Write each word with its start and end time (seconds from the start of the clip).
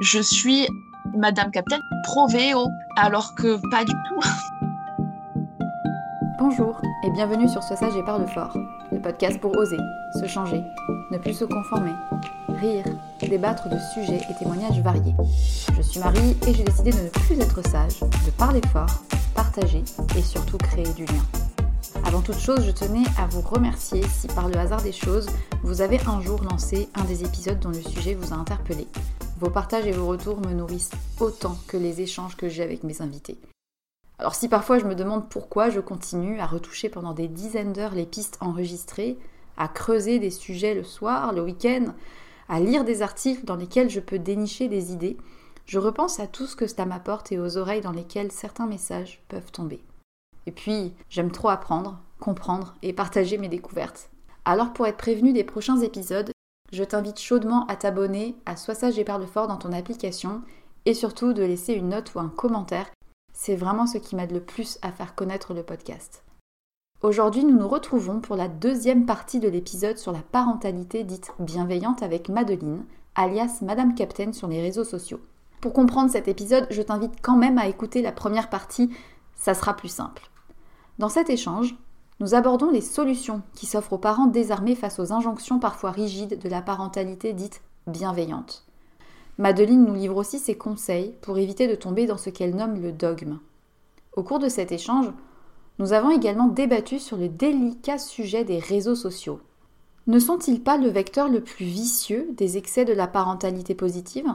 Je 0.00 0.18
suis 0.18 0.66
Madame 1.14 1.50
Capitaine 1.50 1.82
pro-VO, 2.04 2.70
alors 2.96 3.34
que 3.34 3.60
pas 3.70 3.84
du 3.84 3.92
tout. 3.92 4.20
Bonjour 6.38 6.80
et 7.04 7.10
bienvenue 7.10 7.48
sur 7.48 7.62
Sois 7.62 7.76
sage 7.76 7.94
et 7.96 8.02
parle 8.02 8.26
fort, 8.26 8.56
le 8.90 8.98
podcast 8.98 9.38
pour 9.40 9.54
oser, 9.54 9.76
se 10.18 10.26
changer, 10.26 10.62
ne 11.10 11.18
plus 11.18 11.34
se 11.34 11.44
conformer, 11.44 11.92
rire, 12.48 12.86
débattre 13.20 13.68
de 13.68 13.76
sujets 13.92 14.22
et 14.30 14.34
témoignages 14.38 14.80
variés. 14.80 15.14
Je 15.76 15.82
suis 15.82 16.00
Marie 16.00 16.34
et 16.46 16.54
j'ai 16.54 16.64
décidé 16.64 16.92
de 16.92 17.02
ne 17.02 17.10
plus 17.10 17.38
être 17.38 17.60
sage, 17.68 18.00
de 18.00 18.30
parler 18.38 18.62
fort, 18.72 19.04
partager 19.34 19.84
et 20.16 20.22
surtout 20.22 20.56
créer 20.56 20.90
du 20.94 21.04
lien. 21.04 21.26
Avant 22.06 22.22
toute 22.22 22.38
chose, 22.38 22.64
je 22.64 22.70
tenais 22.70 23.04
à 23.18 23.26
vous 23.26 23.42
remercier 23.42 24.02
si 24.08 24.28
par 24.28 24.48
le 24.48 24.56
hasard 24.56 24.80
des 24.82 24.92
choses, 24.92 25.28
vous 25.62 25.82
avez 25.82 26.00
un 26.06 26.22
jour 26.22 26.42
lancé 26.42 26.88
un 26.94 27.04
des 27.04 27.22
épisodes 27.22 27.60
dont 27.60 27.68
le 27.68 27.82
sujet 27.82 28.14
vous 28.14 28.32
a 28.32 28.36
interpellé 28.36 28.88
vos 29.40 29.48
partages 29.48 29.86
et 29.86 29.92
vos 29.92 30.06
retours 30.06 30.38
me 30.38 30.52
nourrissent 30.52 30.90
autant 31.18 31.56
que 31.66 31.78
les 31.78 32.02
échanges 32.02 32.36
que 32.36 32.50
j'ai 32.50 32.62
avec 32.62 32.84
mes 32.84 33.00
invités. 33.00 33.38
Alors 34.18 34.34
si 34.34 34.50
parfois 34.50 34.78
je 34.78 34.84
me 34.84 34.94
demande 34.94 35.30
pourquoi 35.30 35.70
je 35.70 35.80
continue 35.80 36.38
à 36.40 36.46
retoucher 36.46 36.90
pendant 36.90 37.14
des 37.14 37.26
dizaines 37.26 37.72
d'heures 37.72 37.94
les 37.94 38.04
pistes 38.04 38.36
enregistrées, 38.42 39.16
à 39.56 39.66
creuser 39.66 40.18
des 40.18 40.30
sujets 40.30 40.74
le 40.74 40.84
soir, 40.84 41.32
le 41.32 41.40
week-end, 41.40 41.94
à 42.50 42.60
lire 42.60 42.84
des 42.84 43.00
articles 43.00 43.46
dans 43.46 43.56
lesquels 43.56 43.88
je 43.88 44.00
peux 44.00 44.18
dénicher 44.18 44.68
des 44.68 44.92
idées, 44.92 45.16
je 45.64 45.78
repense 45.78 46.20
à 46.20 46.26
tout 46.26 46.46
ce 46.46 46.54
que 46.54 46.66
cela 46.66 46.84
m'apporte 46.84 47.32
et 47.32 47.38
aux 47.38 47.56
oreilles 47.56 47.80
dans 47.80 47.92
lesquelles 47.92 48.32
certains 48.32 48.66
messages 48.66 49.22
peuvent 49.28 49.52
tomber. 49.52 49.82
Et 50.44 50.52
puis, 50.52 50.92
j'aime 51.08 51.30
trop 51.30 51.48
apprendre, 51.48 51.98
comprendre 52.18 52.74
et 52.82 52.92
partager 52.92 53.38
mes 53.38 53.48
découvertes. 53.48 54.10
Alors 54.44 54.74
pour 54.74 54.86
être 54.86 54.98
prévenu 54.98 55.32
des 55.32 55.44
prochains 55.44 55.80
épisodes, 55.80 56.30
je 56.72 56.84
t'invite 56.84 57.18
chaudement 57.18 57.66
à 57.66 57.76
t'abonner 57.76 58.36
à 58.46 58.56
Sois 58.56 58.74
sage 58.74 58.98
et 58.98 59.04
parle 59.04 59.26
fort 59.26 59.48
dans 59.48 59.56
ton 59.56 59.72
application 59.72 60.42
et 60.86 60.94
surtout 60.94 61.32
de 61.32 61.42
laisser 61.42 61.74
une 61.74 61.90
note 61.90 62.14
ou 62.14 62.20
un 62.20 62.28
commentaire. 62.28 62.90
C'est 63.32 63.56
vraiment 63.56 63.86
ce 63.86 63.98
qui 63.98 64.16
m'aide 64.16 64.32
le 64.32 64.40
plus 64.40 64.78
à 64.82 64.92
faire 64.92 65.14
connaître 65.14 65.54
le 65.54 65.62
podcast. 65.62 66.24
Aujourd'hui, 67.02 67.44
nous 67.44 67.58
nous 67.58 67.68
retrouvons 67.68 68.20
pour 68.20 68.36
la 68.36 68.48
deuxième 68.48 69.06
partie 69.06 69.40
de 69.40 69.48
l'épisode 69.48 69.96
sur 69.96 70.12
la 70.12 70.20
parentalité 70.20 71.02
dite 71.02 71.32
bienveillante 71.38 72.02
avec 72.02 72.28
Madeline, 72.28 72.84
alias 73.14 73.60
Madame 73.62 73.94
Captain 73.94 74.32
sur 74.32 74.48
les 74.48 74.60
réseaux 74.60 74.84
sociaux. 74.84 75.20
Pour 75.60 75.72
comprendre 75.72 76.10
cet 76.10 76.28
épisode, 76.28 76.66
je 76.70 76.82
t'invite 76.82 77.20
quand 77.22 77.36
même 77.36 77.58
à 77.58 77.68
écouter 77.68 78.02
la 78.02 78.12
première 78.12 78.50
partie, 78.50 78.90
ça 79.34 79.54
sera 79.54 79.74
plus 79.74 79.88
simple. 79.88 80.30
Dans 80.98 81.08
cet 81.08 81.30
échange, 81.30 81.74
nous 82.20 82.34
abordons 82.34 82.70
les 82.70 82.82
solutions 82.82 83.40
qui 83.54 83.64
s'offrent 83.64 83.94
aux 83.94 83.98
parents 83.98 84.26
désarmés 84.26 84.74
face 84.74 84.98
aux 84.98 85.12
injonctions 85.12 85.58
parfois 85.58 85.90
rigides 85.90 86.38
de 86.38 86.48
la 86.50 86.60
parentalité 86.60 87.32
dite 87.32 87.62
bienveillante. 87.86 88.66
Madeline 89.38 89.86
nous 89.86 89.94
livre 89.94 90.16
aussi 90.16 90.38
ses 90.38 90.54
conseils 90.54 91.14
pour 91.22 91.38
éviter 91.38 91.66
de 91.66 91.74
tomber 91.74 92.06
dans 92.06 92.18
ce 92.18 92.28
qu'elle 92.28 92.54
nomme 92.54 92.80
le 92.82 92.92
dogme. 92.92 93.38
Au 94.14 94.22
cours 94.22 94.38
de 94.38 94.50
cet 94.50 94.70
échange, 94.70 95.10
nous 95.78 95.94
avons 95.94 96.10
également 96.10 96.48
débattu 96.48 96.98
sur 96.98 97.16
le 97.16 97.28
délicat 97.28 97.96
sujet 97.96 98.44
des 98.44 98.58
réseaux 98.58 98.94
sociaux. 98.94 99.40
Ne 100.06 100.18
sont-ils 100.18 100.62
pas 100.62 100.76
le 100.76 100.88
vecteur 100.88 101.28
le 101.28 101.40
plus 101.40 101.64
vicieux 101.64 102.28
des 102.32 102.58
excès 102.58 102.84
de 102.84 102.92
la 102.92 103.06
parentalité 103.06 103.74
positive? 103.74 104.26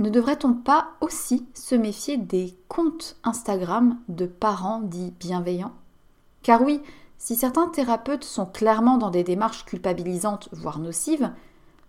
Ne 0.00 0.10
devrait-on 0.10 0.54
pas 0.54 0.88
aussi 1.00 1.46
se 1.54 1.76
méfier 1.76 2.16
des 2.16 2.56
comptes 2.66 3.16
Instagram 3.22 3.96
de 4.08 4.26
parents 4.26 4.80
dits 4.80 5.12
bienveillants? 5.20 5.74
Car 6.44 6.60
oui, 6.60 6.82
si 7.16 7.36
certains 7.36 7.68
thérapeutes 7.68 8.22
sont 8.22 8.44
clairement 8.44 8.98
dans 8.98 9.10
des 9.10 9.24
démarches 9.24 9.64
culpabilisantes, 9.64 10.50
voire 10.52 10.78
nocives, 10.78 11.30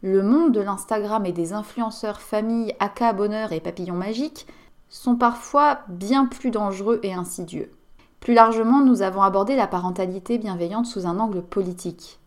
le 0.02 0.24
monde 0.24 0.54
de 0.54 0.62
l'Instagram 0.62 1.26
et 1.26 1.34
des 1.34 1.52
influenceurs 1.52 2.22
famille, 2.22 2.74
aka 2.80 3.12
bonheur 3.12 3.52
et 3.52 3.60
papillons 3.60 3.96
magiques 3.96 4.48
sont 4.88 5.18
parfois 5.18 5.80
bien 5.90 6.26
plus 6.26 6.52
dangereux 6.52 7.02
et 7.04 7.14
insidieux. 7.14 7.74
Plus 8.22 8.34
largement, 8.34 8.80
nous 8.80 9.02
avons 9.02 9.24
abordé 9.24 9.58
la 9.58 9.68
parentalité 9.68 10.38
bienveillante 10.38 10.86
sous 10.86 11.06
un 11.06 11.20
angle 11.20 11.42
politique. 11.42 12.20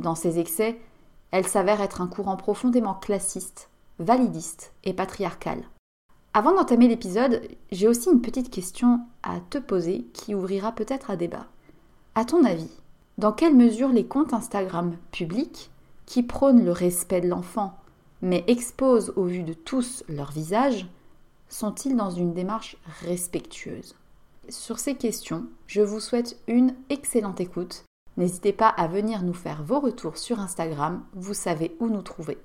Dans 0.00 0.16
ses 0.16 0.40
excès, 0.40 0.80
elle 1.30 1.46
s'avère 1.46 1.80
être 1.80 2.00
un 2.00 2.08
courant 2.08 2.36
profondément 2.36 2.94
classiste, 2.94 3.70
validiste 4.00 4.72
et 4.82 4.92
patriarcal. 4.92 5.62
Avant 6.36 6.52
d'entamer 6.52 6.88
l'épisode, 6.88 7.42
j'ai 7.70 7.86
aussi 7.86 8.10
une 8.10 8.20
petite 8.20 8.50
question 8.50 8.98
à 9.22 9.38
te 9.38 9.58
poser 9.58 10.04
qui 10.12 10.34
ouvrira 10.34 10.72
peut-être 10.72 11.12
à 11.12 11.16
débat. 11.16 11.46
À 12.16 12.24
ton 12.24 12.44
avis, 12.44 12.72
dans 13.18 13.30
quelle 13.30 13.54
mesure 13.54 13.90
les 13.90 14.04
comptes 14.04 14.34
Instagram 14.34 14.96
publics, 15.12 15.70
qui 16.06 16.24
prônent 16.24 16.64
le 16.64 16.72
respect 16.72 17.20
de 17.20 17.28
l'enfant, 17.28 17.78
mais 18.20 18.42
exposent 18.48 19.12
au 19.14 19.26
vu 19.26 19.44
de 19.44 19.52
tous 19.52 20.02
leur 20.08 20.32
visage, 20.32 20.88
sont-ils 21.48 21.94
dans 21.94 22.10
une 22.10 22.34
démarche 22.34 22.78
respectueuse? 23.02 23.94
Sur 24.48 24.80
ces 24.80 24.96
questions, 24.96 25.46
je 25.68 25.82
vous 25.82 26.00
souhaite 26.00 26.36
une 26.48 26.74
excellente 26.90 27.40
écoute. 27.40 27.84
N'hésitez 28.16 28.52
pas 28.52 28.68
à 28.68 28.88
venir 28.88 29.22
nous 29.22 29.34
faire 29.34 29.62
vos 29.62 29.78
retours 29.78 30.18
sur 30.18 30.40
Instagram, 30.40 31.04
vous 31.14 31.32
savez 31.32 31.76
où 31.78 31.86
nous 31.86 32.02
trouver. 32.02 32.38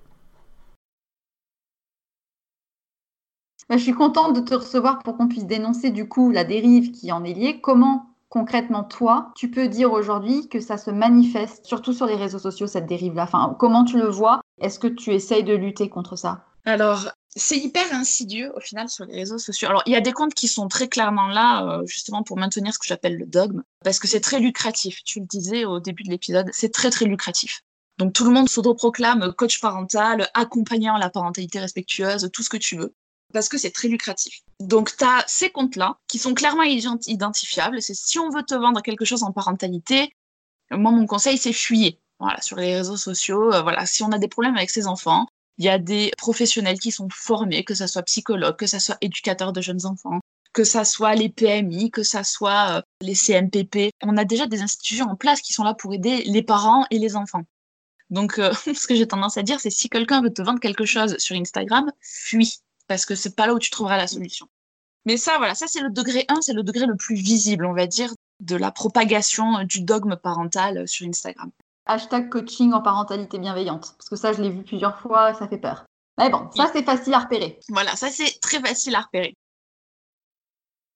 Je 3.72 3.78
suis 3.78 3.94
contente 3.94 4.36
de 4.36 4.42
te 4.42 4.56
recevoir 4.56 5.00
pour 5.00 5.16
qu'on 5.16 5.28
puisse 5.28 5.46
dénoncer 5.46 5.92
du 5.92 6.08
coup 6.08 6.32
la 6.32 6.44
dérive 6.44 6.92
qui 6.92 7.12
en 7.12 7.24
est 7.24 7.34
liée. 7.34 7.62
Comment 7.62 8.08
concrètement, 8.30 8.84
toi, 8.84 9.32
tu 9.36 9.50
peux 9.50 9.68
dire 9.68 9.92
aujourd'hui 9.92 10.48
que 10.50 10.60
ça 10.60 10.78
se 10.78 10.92
manifeste, 10.92 11.66
surtout 11.66 11.94
sur 11.94 12.06
les 12.06 12.16
réseaux 12.16 12.40
sociaux, 12.40 12.68
cette 12.68 12.86
dérive-là? 12.86 13.30
Comment 13.60 13.84
tu 13.84 13.98
le 13.98 14.08
vois? 14.08 14.42
Est-ce 14.62 14.80
que 14.80 14.88
tu 14.88 15.14
essayes 15.14 15.44
de 15.44 15.54
lutter 15.54 15.90
contre 15.90 16.16
ça? 16.16 16.46
Alors, 16.66 17.10
c'est 17.36 17.58
hyper 17.58 17.94
insidieux 17.94 18.52
au 18.56 18.60
final 18.60 18.90
sur 18.90 19.06
les 19.06 19.16
réseaux 19.16 19.38
sociaux. 19.38 19.70
Alors, 19.70 19.84
il 19.86 19.94
y 19.94 19.96
a 19.96 20.02
des 20.02 20.12
comptes 20.14 20.34
qui 20.34 20.48
sont 20.48 20.68
très 20.68 20.88
clairement 20.88 21.28
là, 21.28 21.66
euh, 21.66 21.86
justement, 21.86 22.24
pour 22.24 22.38
maintenir 22.38 22.74
ce 22.74 22.80
que 22.80 22.86
j'appelle 22.88 23.18
le 23.18 23.26
dogme, 23.26 23.64
parce 23.84 24.00
que 24.00 24.08
c'est 24.08 24.22
très 24.22 24.40
lucratif. 24.40 25.04
Tu 25.04 25.20
le 25.20 25.26
disais 25.26 25.66
au 25.66 25.80
début 25.80 26.04
de 26.04 26.10
l'épisode, 26.10 26.50
c'est 26.54 26.72
très, 26.72 26.90
très 26.90 27.06
lucratif. 27.06 27.62
Donc, 27.98 28.14
tout 28.14 28.26
le 28.26 28.32
monde 28.32 28.48
s'autoproclame 28.48 29.34
coach 29.34 29.60
parental, 29.60 30.30
accompagnant 30.34 30.98
la 30.98 31.10
parentalité 31.10 31.60
respectueuse, 31.60 32.30
tout 32.32 32.44
ce 32.44 32.50
que 32.50 32.58
tu 32.58 32.78
veux 32.78 32.94
parce 33.34 33.50
que 33.50 33.58
c'est 33.58 33.72
très 33.72 33.88
lucratif. 33.88 34.42
Donc, 34.60 34.96
tu 34.96 35.04
as 35.04 35.24
ces 35.28 35.50
comptes-là 35.50 35.98
qui 36.08 36.18
sont 36.18 36.34
clairement 36.34 36.64
identifiables. 36.64 37.82
C'est 37.82 37.96
si 37.96 38.20
on 38.20 38.30
veut 38.30 38.44
te 38.44 38.56
vendre 38.56 38.82
quelque 38.82 39.06
chose 39.06 39.24
en 39.24 39.32
parentalité, 39.32 40.12
moi, 40.72 40.92
mon 40.92 41.06
conseil, 41.06 41.38
c'est 41.38 41.54
fuyer. 41.54 42.00
Voilà, 42.20 42.42
sur 42.42 42.58
les 42.58 42.76
réseaux 42.76 42.98
sociaux, 42.98 43.54
euh, 43.54 43.62
voilà, 43.62 43.86
si 43.86 44.04
on 44.04 44.12
a 44.12 44.20
des 44.20 44.28
problèmes 44.28 44.58
avec 44.58 44.70
ses 44.70 44.88
enfants, 44.88 45.28
il 45.58 45.66
y 45.66 45.70
a 45.70 45.78
des 45.78 46.12
professionnels 46.18 46.80
qui 46.80 46.92
sont 46.92 47.08
formés, 47.10 47.64
que 47.64 47.74
ce 47.74 47.88
soit 47.88 48.04
psychologues, 48.04 48.58
que 48.58 48.68
ce 48.68 48.80
soit 48.80 48.98
éducateurs 49.02 49.54
de 49.54 49.62
jeunes 49.62 49.86
enfants, 49.86 50.20
que 50.54 50.64
ce 50.64 50.84
soit 50.84 51.16
les 51.16 51.30
PMI, 51.30 51.92
que 51.92 52.04
ce 52.04 52.24
soit 52.24 52.78
euh, 52.78 52.82
les 53.02 53.16
CMPP. 53.16 53.92
On 54.04 54.18
a 54.18 54.26
déjà 54.26 54.48
des 54.48 54.62
institutions 54.62 55.06
en 55.06 55.16
place 55.16 55.42
qui 55.42 55.54
sont 55.54 55.64
là 55.64 55.74
pour 55.74 55.94
aider 55.94 56.24
les 56.24 56.44
parents 56.44 56.86
et 56.92 57.00
les 57.00 57.16
enfants. 57.16 57.44
Donc, 58.10 58.40
euh, 58.40 58.54
ce 58.74 58.88
que 58.88 58.96
j'ai 58.96 59.08
tendance 59.08 59.38
à 59.38 59.44
dire, 59.44 59.60
c'est 59.60 59.70
si 59.70 59.90
quelqu'un 59.90 60.22
veut 60.22 60.34
te 60.34 60.42
vendre 60.42 60.60
quelque 60.60 60.86
chose 60.86 61.18
sur 61.18 61.36
Instagram, 61.38 61.92
fuis 62.02 62.60
parce 62.90 63.06
que 63.06 63.16
c'est 63.16 63.36
pas 63.36 63.48
là 63.48 63.54
où 63.54 63.60
tu 63.60 63.70
trouveras 63.70 63.96
la 63.96 64.08
solution. 64.08 64.50
Mais 65.06 65.16
ça, 65.16 65.38
voilà, 65.38 65.56
ça 65.56 65.68
c'est 65.68 65.80
le 65.80 65.92
degré 65.92 66.26
1, 66.28 66.42
c'est 66.42 66.54
le 66.54 66.64
degré 66.64 66.86
le 66.86 66.98
plus 66.98 67.16
visible, 67.16 67.66
on 67.66 67.74
va 67.74 67.88
dire, 67.88 68.12
de 68.42 68.56
la 68.56 68.72
propagation 68.72 69.64
du 69.64 69.82
dogme 69.82 70.18
parental 70.18 70.88
sur 70.88 71.08
Instagram. 71.08 71.52
Hashtag 71.86 72.30
coaching 72.30 72.74
en 72.74 72.82
parentalité 72.82 73.38
bienveillante, 73.38 73.96
parce 73.98 74.10
que 74.10 74.16
ça, 74.16 74.34
je 74.34 74.42
l'ai 74.42 74.50
vu 74.50 74.64
plusieurs 74.64 75.00
fois, 75.00 75.34
ça 75.36 75.48
fait 75.48 75.58
peur. 75.58 75.86
Mais 76.18 76.30
bon, 76.30 76.50
ça 76.54 76.70
c'est 76.74 76.84
facile 76.84 77.14
à 77.14 77.20
repérer. 77.20 77.60
Voilà, 77.70 77.96
ça 77.96 78.10
c'est 78.10 78.40
très 78.42 78.60
facile 78.60 78.96
à 78.96 79.02
repérer. 79.02 79.36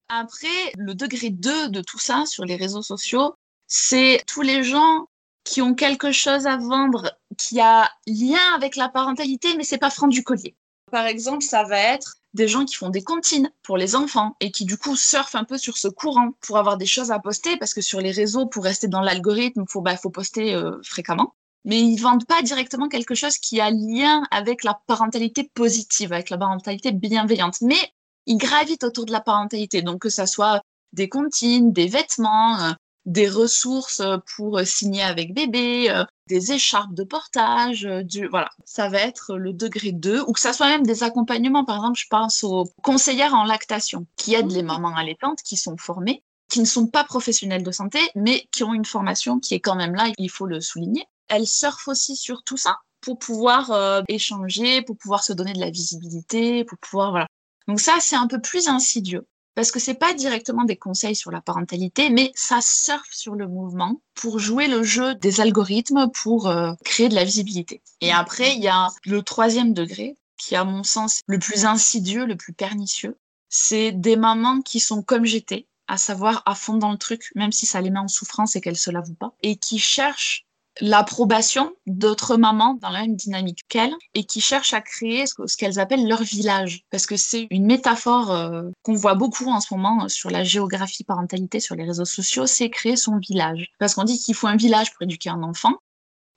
Après, 0.10 0.74
le 0.78 0.96
degré 0.96 1.30
2 1.30 1.70
de 1.70 1.82
tout 1.82 2.00
ça 2.00 2.26
sur 2.26 2.44
les 2.44 2.56
réseaux 2.56 2.82
sociaux, 2.82 3.36
c'est 3.68 4.22
tous 4.28 4.42
les 4.42 4.64
gens 4.64 5.06
qui 5.44 5.62
ont 5.62 5.76
quelque 5.76 6.12
chose 6.12 6.48
à 6.48 6.58
vendre 6.58 7.12
qui 7.38 7.60
a 7.60 7.90
lien 8.08 8.54
avec 8.56 8.76
la 8.76 8.90
parentalité, 8.90 9.56
mais 9.58 9.64
c'est 9.64 9.78
pas 9.78 9.90
franc 9.90 10.08
du 10.08 10.24
collier. 10.24 10.56
Par 10.94 11.08
exemple, 11.08 11.44
ça 11.44 11.64
va 11.64 11.80
être 11.80 12.18
des 12.36 12.48
gens 12.48 12.66
qui 12.66 12.76
font 12.76 12.90
des 12.90 13.04
comptines 13.04 13.52
pour 13.64 13.78
les 13.78 13.96
enfants 13.96 14.36
et 14.40 14.52
qui 14.52 14.64
du 14.64 14.78
coup 14.78 14.96
surfent 14.96 15.34
un 15.34 15.44
peu 15.44 15.58
sur 15.58 15.76
ce 15.76 15.88
courant 15.88 16.34
pour 16.42 16.60
avoir 16.60 16.78
des 16.78 16.86
choses 16.86 17.10
à 17.10 17.18
poster 17.18 17.58
parce 17.58 17.74
que 17.74 17.82
sur 17.82 18.00
les 18.00 18.12
réseaux, 18.12 18.46
pour 18.46 18.64
rester 18.64 18.88
dans 18.88 19.02
l'algorithme, 19.02 19.64
il 19.68 19.72
faut, 19.72 19.82
bah, 19.82 19.98
faut 19.98 20.12
poster 20.12 20.54
euh, 20.54 20.80
fréquemment. 20.84 21.34
Mais 21.66 21.80
ils 21.80 21.98
vendent 21.98 22.28
pas 22.28 22.44
directement 22.44 22.90
quelque 22.90 23.16
chose 23.16 23.40
qui 23.40 23.60
a 23.60 23.72
lien 23.72 24.22
avec 24.30 24.64
la 24.64 24.80
parentalité 24.86 25.50
positive, 25.56 26.14
avec 26.14 26.30
la 26.30 26.38
parentalité 26.38 26.92
bienveillante. 26.92 27.62
Mais 27.62 27.92
ils 28.28 28.38
gravitent 28.38 28.84
autour 28.84 29.08
de 29.08 29.14
la 29.14 29.22
parentalité. 29.22 29.82
Donc 29.82 30.04
que 30.04 30.10
ça 30.10 30.28
soit 30.28 30.62
des 30.92 31.10
comptines, 31.10 31.74
des 31.74 31.88
vêtements, 31.88 32.60
euh, 32.62 32.72
des 33.06 33.28
ressources 33.28 34.02
pour 34.36 34.60
signer 34.62 35.04
avec 35.04 35.34
bébé, 35.34 35.90
euh, 35.90 36.04
des 36.28 36.54
écharpes 36.54 36.94
de 36.94 37.04
portage, 37.04 37.86
euh, 37.86 38.04
du, 38.04 38.28
voilà, 38.28 38.50
ça 38.66 38.90
va 38.90 39.00
être 39.00 39.36
le 39.36 39.54
degré 39.54 39.92
2, 39.92 40.22
ou 40.22 40.32
que 40.32 40.40
ça 40.40 40.54
soit 40.54 40.68
même 40.68 40.86
des 40.86 41.04
accompagnements. 41.04 41.66
Par 41.66 41.78
exemple, 41.78 42.00
je 42.00 42.08
pense 42.10 42.44
aux 42.44 42.66
conseillères 42.82 43.34
en 43.34 43.44
lactation 43.44 44.06
qui 44.16 44.36
aident 44.36 44.52
les 44.52 44.64
mamans 44.64 44.96
allaitantes 44.96 45.42
qui 45.44 45.58
sont 45.58 45.78
formées, 45.78 46.24
qui 46.50 46.60
ne 46.60 46.66
sont 46.66 46.88
pas 46.88 47.04
professionnelles 47.04 47.64
de 47.64 47.72
santé, 47.72 48.00
mais 48.16 48.48
qui 48.52 48.64
ont 48.64 48.74
une 48.74 48.86
formation 48.86 49.40
qui 49.40 49.54
est 49.54 49.60
quand 49.60 49.76
même 49.76 49.96
là, 49.96 50.12
il 50.18 50.30
faut 50.30 50.46
le 50.46 50.62
souligner. 50.62 51.06
Elles 51.28 51.48
surfent 51.48 51.88
aussi 51.88 52.16
sur 52.16 52.44
tout 52.44 52.58
ça 52.58 52.78
pour 53.02 53.20
pouvoir 53.20 53.72
euh, 53.72 54.02
échanger, 54.08 54.82
pour 54.82 54.98
pouvoir 54.98 55.24
se 55.24 55.34
donner 55.34 55.54
de 55.54 55.60
la 55.60 55.70
visibilité, 55.70 56.64
pour 56.64 56.78
pouvoir 56.78 57.12
voilà. 57.12 57.28
Donc 57.68 57.80
ça, 57.80 57.98
c'est 58.00 58.16
un 58.16 58.28
peu 58.28 58.40
plus 58.40 58.68
insidieux 58.68 59.26
parce 59.56 59.72
que 59.72 59.80
c'est 59.80 59.94
pas 59.94 60.14
directement 60.14 60.64
des 60.64 60.78
conseils 60.78 61.16
sur 61.16 61.32
la 61.32 61.42
parentalité, 61.42 62.10
mais 62.10 62.32
ça 62.36 62.60
surfe 62.62 63.12
sur 63.12 63.36
le 63.36 63.48
mouvement 63.48 64.02
pour 64.16 64.40
jouer 64.40 64.68
le 64.68 64.84
jeu 64.84 65.16
des 65.16 65.42
algorithmes 65.42 66.10
pour 66.12 66.48
euh, 66.48 66.74
créer 66.84 67.10
de 67.10 67.16
la 67.16 67.24
visibilité. 67.24 67.82
Et 68.02 68.12
après, 68.12 68.56
il 68.56 68.64
y 68.64 68.68
a 68.68 68.90
le 69.06 69.22
troisième 69.22 69.74
degré, 69.74 70.18
qui 70.38 70.56
à 70.56 70.64
mon 70.64 70.84
sens 70.84 71.22
le 71.28 71.40
plus 71.40 71.66
insidieux, 71.66 72.26
le 72.26 72.36
plus 72.36 72.54
pernicieux. 72.54 73.18
C'est 73.50 73.92
des 73.92 74.16
mamans 74.16 74.62
qui 74.62 74.80
sont 74.80 75.04
comme 75.04 75.26
j'étais, 75.26 75.68
à 75.88 75.98
savoir 75.98 76.42
à 76.46 76.56
fond 76.56 76.78
dans 76.78 76.92
le 76.92 76.98
truc, 76.98 77.32
même 77.36 77.52
si 77.52 77.66
ça 77.66 77.82
les 77.82 77.92
met 77.92 78.00
en 78.00 78.08
souffrance 78.08 78.56
et 78.56 78.62
qu'elles 78.62 78.78
se 78.78 78.90
l'avouent 78.92 79.14
pas, 79.14 79.36
et 79.44 79.58
qui 79.58 79.78
cherchent 79.78 80.46
l'approbation 80.82 81.74
d'autres 81.86 82.38
mamans 82.38 82.78
dans 82.82 82.90
la 82.90 83.02
même 83.02 83.16
dynamique 83.16 83.62
qu'elles 83.70 83.94
et 84.14 84.24
qui 84.24 84.42
cherchent 84.42 84.74
à 84.74 84.82
créer 84.82 85.26
ce 85.28 85.58
qu'elles 85.58 85.80
appellent 85.80 86.08
leur 86.08 86.24
village. 86.24 86.84
Parce 86.90 87.06
que 87.06 87.18
c'est 87.18 87.48
une 87.52 87.66
métaphore 87.66 88.32
euh, 88.32 88.64
qu'on 88.84 88.94
voit 88.94 89.16
beaucoup 89.16 89.50
en 89.50 89.60
ce 89.60 89.74
moment 89.74 90.10
sur 90.10 90.30
la 90.30 90.44
géographie 90.44 91.04
parentalité 91.04 91.60
sur 91.60 91.76
les 91.76 91.84
réseaux 91.84 92.06
sociaux, 92.06 92.48
c'est 92.48 92.70
créer 92.70 92.96
son 92.96 93.18
village. 93.18 93.72
Parce 93.80 93.96
qu'on 93.96 94.04
dit 94.04 94.18
qu'il 94.18 94.36
faut 94.36 94.48
un 94.48 94.56
village 94.56 94.92
pour 94.94 95.04
éduquer 95.04 95.30
un 95.30 95.44
enfant. 95.44 95.74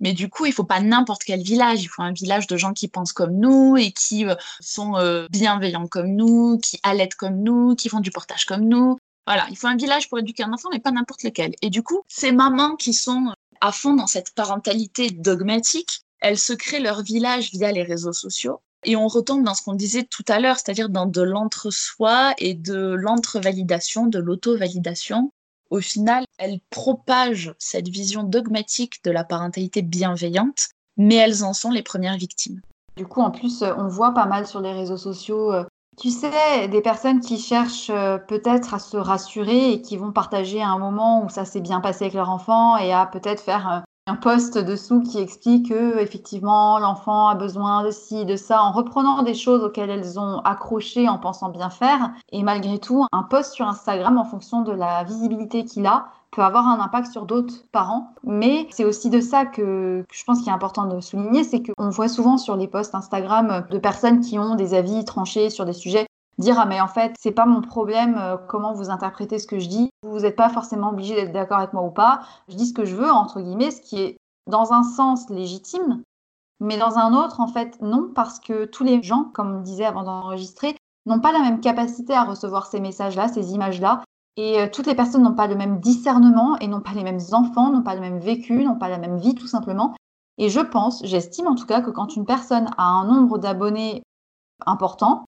Mais 0.00 0.12
du 0.12 0.28
coup, 0.28 0.44
il 0.44 0.52
faut 0.52 0.64
pas 0.64 0.80
n'importe 0.80 1.24
quel 1.24 1.42
village. 1.42 1.82
Il 1.82 1.88
faut 1.88 2.02
un 2.02 2.12
village 2.12 2.46
de 2.46 2.56
gens 2.58 2.74
qui 2.74 2.88
pensent 2.88 3.14
comme 3.14 3.32
nous 3.32 3.76
et 3.78 3.92
qui 3.92 4.26
euh, 4.26 4.34
sont 4.60 4.96
euh, 4.96 5.26
bienveillants 5.30 5.86
comme 5.86 6.14
nous, 6.14 6.58
qui 6.58 6.78
allaitent 6.82 7.14
comme 7.14 7.42
nous, 7.42 7.74
qui 7.74 7.88
font 7.88 8.00
du 8.00 8.10
portage 8.10 8.44
comme 8.44 8.68
nous. 8.68 8.98
Voilà, 9.26 9.46
il 9.50 9.56
faut 9.56 9.66
un 9.66 9.76
village 9.76 10.08
pour 10.08 10.18
éduquer 10.18 10.44
un 10.44 10.52
enfant, 10.52 10.68
mais 10.70 10.78
pas 10.78 10.92
n'importe 10.92 11.24
lequel. 11.24 11.54
Et 11.60 11.70
du 11.70 11.82
coup, 11.82 12.02
ces 12.06 12.30
mamans 12.30 12.76
qui 12.76 12.92
sont 12.92 13.32
à 13.66 13.72
fond 13.72 13.94
dans 13.94 14.06
cette 14.06 14.32
parentalité 14.32 15.10
dogmatique, 15.10 16.02
elles 16.20 16.38
se 16.38 16.52
créent 16.52 16.78
leur 16.78 17.02
village 17.02 17.50
via 17.50 17.72
les 17.72 17.82
réseaux 17.82 18.12
sociaux. 18.12 18.60
Et 18.84 18.94
on 18.94 19.08
retombe 19.08 19.42
dans 19.42 19.54
ce 19.54 19.62
qu'on 19.62 19.74
disait 19.74 20.04
tout 20.04 20.22
à 20.28 20.38
l'heure, 20.38 20.56
c'est-à-dire 20.56 20.88
dans 20.88 21.06
de 21.06 21.20
l'entre-soi 21.20 22.32
et 22.38 22.54
de 22.54 22.94
l'entre-validation, 22.94 24.06
de 24.06 24.20
l'auto-validation. 24.20 25.32
Au 25.70 25.80
final, 25.80 26.24
elles 26.38 26.60
propagent 26.70 27.54
cette 27.58 27.88
vision 27.88 28.22
dogmatique 28.22 29.02
de 29.02 29.10
la 29.10 29.24
parentalité 29.24 29.82
bienveillante, 29.82 30.68
mais 30.96 31.16
elles 31.16 31.42
en 31.42 31.52
sont 31.52 31.72
les 31.72 31.82
premières 31.82 32.18
victimes. 32.18 32.60
Du 32.96 33.04
coup, 33.04 33.20
en 33.20 33.32
plus, 33.32 33.64
on 33.76 33.88
voit 33.88 34.14
pas 34.14 34.26
mal 34.26 34.46
sur 34.46 34.60
les 34.60 34.72
réseaux 34.72 34.96
sociaux 34.96 35.52
euh, 35.52 35.64
tu 35.96 36.10
sais, 36.10 36.68
des 36.68 36.82
personnes 36.82 37.20
qui 37.20 37.38
cherchent 37.38 37.90
euh, 37.90 38.18
peut-être 38.18 38.74
à 38.74 38.78
se 38.78 38.96
rassurer 38.96 39.72
et 39.72 39.80
qui 39.82 39.96
vont 39.96 40.12
partager 40.12 40.62
un 40.62 40.78
moment 40.78 41.24
où 41.24 41.28
ça 41.30 41.44
s'est 41.44 41.60
bien 41.60 41.80
passé 41.80 42.04
avec 42.04 42.14
leur 42.14 42.30
enfant 42.30 42.76
et 42.76 42.92
à 42.92 43.06
peut-être 43.06 43.40
faire 43.40 43.72
euh, 43.72 43.80
un 44.08 44.14
post 44.14 44.56
dessous 44.56 45.02
qui 45.02 45.18
explique 45.18 45.70
que 45.70 45.98
effectivement 45.98 46.78
l'enfant 46.78 47.28
a 47.28 47.34
besoin 47.34 47.84
de 47.84 47.90
ci, 47.90 48.24
de 48.24 48.36
ça, 48.36 48.62
en 48.62 48.70
reprenant 48.70 49.22
des 49.22 49.34
choses 49.34 49.64
auxquelles 49.64 49.90
elles 49.90 50.20
ont 50.20 50.38
accroché 50.40 51.08
en 51.08 51.18
pensant 51.18 51.48
bien 51.48 51.70
faire. 51.70 52.12
Et 52.30 52.44
malgré 52.44 52.78
tout, 52.78 53.04
un 53.10 53.24
post 53.24 53.52
sur 53.54 53.66
Instagram, 53.66 54.16
en 54.16 54.24
fonction 54.24 54.62
de 54.62 54.70
la 54.70 55.02
visibilité 55.02 55.64
qu'il 55.64 55.86
a, 55.86 56.06
peut 56.30 56.42
avoir 56.42 56.68
un 56.68 56.78
impact 56.80 57.10
sur 57.10 57.26
d'autres 57.26 57.64
parents. 57.72 58.14
Mais 58.22 58.68
c'est 58.70 58.84
aussi 58.84 59.10
de 59.10 59.20
ça 59.20 59.44
que, 59.44 60.04
je 60.12 60.24
pense 60.24 60.38
qu'il 60.38 60.48
est 60.48 60.54
important 60.54 60.86
de 60.86 61.00
souligner, 61.00 61.42
c'est 61.42 61.62
qu'on 61.62 61.90
voit 61.90 62.08
souvent 62.08 62.38
sur 62.38 62.56
les 62.56 62.68
posts 62.68 62.94
Instagram 62.94 63.66
de 63.68 63.78
personnes 63.78 64.20
qui 64.20 64.38
ont 64.38 64.54
des 64.54 64.74
avis 64.74 65.04
tranchés 65.04 65.50
sur 65.50 65.64
des 65.64 65.72
sujets 65.72 66.06
dire 66.38 66.58
ah 66.58 66.66
mais 66.66 66.80
en 66.80 66.88
fait 66.88 67.14
c'est 67.18 67.32
pas 67.32 67.46
mon 67.46 67.62
problème 67.62 68.16
euh, 68.18 68.36
comment 68.36 68.72
vous 68.72 68.90
interprétez 68.90 69.38
ce 69.38 69.46
que 69.46 69.58
je 69.58 69.68
dis. 69.68 69.90
Vous 70.02 70.20
n'êtes 70.20 70.36
pas 70.36 70.48
forcément 70.48 70.90
obligé 70.90 71.14
d'être 71.14 71.32
d'accord 71.32 71.58
avec 71.58 71.72
moi 71.72 71.82
ou 71.82 71.90
pas. 71.90 72.20
Je 72.48 72.56
dis 72.56 72.66
ce 72.66 72.74
que 72.74 72.84
je 72.84 72.96
veux 72.96 73.10
entre 73.10 73.40
guillemets 73.40 73.70
ce 73.70 73.80
qui 73.80 74.00
est 74.00 74.16
dans 74.46 74.72
un 74.72 74.82
sens 74.82 75.28
légitime 75.30 76.02
mais 76.60 76.78
dans 76.78 76.98
un 76.98 77.12
autre 77.14 77.40
en 77.40 77.48
fait 77.48 77.80
non 77.82 78.10
parce 78.14 78.38
que 78.40 78.64
tous 78.64 78.84
les 78.84 79.02
gens 79.02 79.24
comme 79.34 79.56
on 79.56 79.60
disait 79.60 79.84
avant 79.84 80.04
d'enregistrer 80.04 80.76
n'ont 81.04 81.20
pas 81.20 81.32
la 81.32 81.40
même 81.40 81.60
capacité 81.60 82.14
à 82.14 82.24
recevoir 82.24 82.66
ces 82.66 82.80
messages 82.80 83.16
là 83.16 83.28
ces 83.28 83.52
images 83.52 83.80
là 83.80 84.02
et 84.36 84.60
euh, 84.60 84.68
toutes 84.70 84.86
les 84.86 84.94
personnes 84.94 85.22
n'ont 85.22 85.34
pas 85.34 85.46
le 85.46 85.54
même 85.54 85.80
discernement 85.80 86.58
et 86.58 86.68
n'ont 86.68 86.80
pas 86.80 86.92
les 86.92 87.04
mêmes 87.04 87.20
enfants 87.32 87.70
n'ont 87.70 87.82
pas 87.82 87.94
le 87.94 88.00
même 88.00 88.18
vécu 88.18 88.64
n'ont 88.64 88.78
pas 88.78 88.88
la 88.88 88.98
même 88.98 89.16
vie 89.16 89.34
tout 89.34 89.46
simplement. 89.46 89.94
Et 90.38 90.50
je 90.50 90.60
pense 90.60 91.02
j'estime 91.04 91.46
en 91.46 91.54
tout 91.54 91.66
cas 91.66 91.80
que 91.80 91.90
quand 91.90 92.16
une 92.16 92.26
personne 92.26 92.68
a 92.76 92.84
un 92.84 93.06
nombre 93.06 93.38
d'abonnés 93.38 94.02
important 94.66 95.24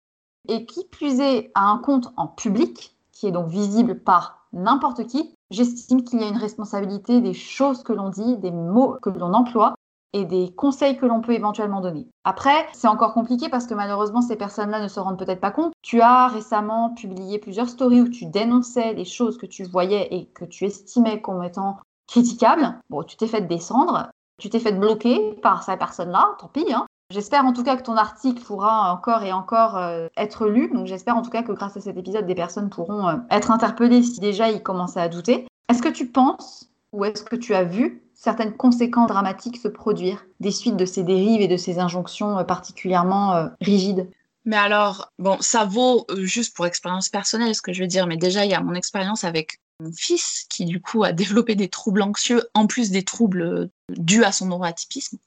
et 0.49 0.67
qui 0.67 0.85
plus 0.85 1.21
est 1.21 1.51
à 1.55 1.69
un 1.69 1.79
compte 1.79 2.13
en 2.17 2.27
public, 2.27 2.97
qui 3.13 3.27
est 3.27 3.33
donc 3.33 3.49
visible 3.49 4.01
par 4.01 4.47
n'importe 4.53 5.07
qui, 5.07 5.35
j'estime 5.51 6.05
qu'il 6.05 6.21
y 6.21 6.25
a 6.25 6.29
une 6.29 6.37
responsabilité 6.37 7.21
des 7.21 7.35
choses 7.35 7.83
que 7.83 7.93
l'on 7.93 8.11
dit, 8.11 8.37
des 8.39 8.51
mots 8.51 8.97
que 9.03 9.11
l'on 9.11 9.35
emploie 9.35 9.75
et 10.15 10.25
des 10.25 10.53
conseils 10.55 10.97
que 10.97 11.07
l'on 11.07 11.21
peut 11.21 11.33
éventuellement 11.33 11.81
donner. 11.81 12.07
Après, 12.25 12.67
c'est 12.73 12.89
encore 12.89 13.13
compliqué 13.13 13.49
parce 13.49 13.67
que 13.67 13.75
malheureusement, 13.75 14.23
ces 14.23 14.37
personnes-là 14.37 14.83
ne 14.83 14.89
se 14.89 15.01
rendent 15.01 15.19
peut-être 15.19 15.41
pas 15.41 15.51
compte. 15.51 15.73
Tu 15.83 16.01
as 16.01 16.29
récemment 16.29 16.95
publié 16.95 17.39
plusieurs 17.39 17.69
stories 17.69 18.01
où 18.01 18.09
tu 18.09 18.25
dénonçais 18.27 18.95
les 18.95 19.05
choses 19.05 19.37
que 19.37 19.47
tu 19.47 19.65
voyais 19.65 20.09
et 20.15 20.27
que 20.27 20.47
tu 20.47 20.65
estimais 20.65 21.21
comme 21.21 21.45
étant 21.45 21.79
critiquables. 22.07 22.81
Bon, 22.89 23.03
tu 23.03 23.17
t'es 23.17 23.27
fait 23.27 23.43
descendre, 23.43 24.09
tu 24.39 24.49
t'es 24.49 24.61
fait 24.61 24.73
bloquer 24.73 25.35
par 25.43 25.63
ces 25.63 25.77
personnes-là, 25.77 26.37
tant 26.39 26.49
pis. 26.49 26.73
Hein. 26.73 26.87
J'espère 27.11 27.47
en 27.47 27.55
tout 27.55 27.65
cas 27.65 27.79
que 27.79 27.83
ton 27.83 27.97
article 27.97 28.43
pourra 28.43 28.93
encore 28.93 29.23
et 29.23 29.33
encore 29.33 29.79
euh, 29.79 30.09
être 30.19 30.47
lu. 30.47 30.71
Donc 30.75 30.87
j'espère 30.87 31.17
en 31.17 31.23
tout 31.23 31.31
cas 31.31 31.43
que 31.43 31.53
grâce 31.53 31.75
à 31.79 31.81
cet 31.81 31.97
épisode, 31.97 32.27
des 32.27 32.35
personnes 32.35 32.69
pourront 32.69 33.09
euh, 33.09 33.17
être 33.31 33.51
interpellées 33.51 34.03
si 34.03 34.21
déjà 34.21 34.51
ils 34.51 34.63
commençaient 34.63 35.01
à 35.01 35.09
douter. 35.09 35.47
Est-ce 35.71 35.81
que 35.81 35.89
tu 35.89 36.07
penses 36.07 36.69
ou 36.93 37.07
est-ce 37.07 37.23
que 37.23 37.37
tu 37.37 37.55
as 37.55 37.65
vu 37.65 38.03
certaines 38.13 38.55
conséquences 38.55 39.09
dramatiques 39.09 39.57
se 39.57 39.69
produire 39.69 40.27
des 40.41 40.51
suites 40.51 40.77
de 40.77 40.85
ces 40.85 41.03
dérives 41.03 41.41
et 41.41 41.49
de 41.49 41.57
ces 41.57 41.79
injonctions 41.79 42.39
euh, 42.39 42.45
particulièrement 42.45 43.49
rigides? 43.63 44.11
Mais 44.45 44.57
alors, 44.57 45.11
bon, 45.19 45.39
ça 45.41 45.65
vaut 45.65 46.07
juste 46.19 46.55
pour 46.55 46.67
expérience 46.67 47.09
personnelle 47.09 47.55
ce 47.55 47.63
que 47.63 47.73
je 47.73 47.83
veux 47.83 47.89
dire, 47.89 48.07
mais 48.07 48.19
déjà, 48.19 48.45
il 48.45 48.51
y 48.51 48.55
a 48.55 48.61
mon 48.61 48.75
expérience 48.75 49.25
avec 49.25 49.61
mon 49.81 49.93
fils 49.93 50.47
qui, 50.49 50.65
du 50.65 50.81
coup, 50.81 51.05
a 51.05 51.13
développé 51.13 51.55
des 51.55 51.69
troubles 51.69 52.03
anxieux 52.03 52.43
en 52.55 52.67
plus 52.67 52.91
des 52.91 53.05
troubles 53.05 53.71
dus 53.91 54.25
à 54.25 54.33
son 54.33 54.47
neuroatypisme 54.47 55.19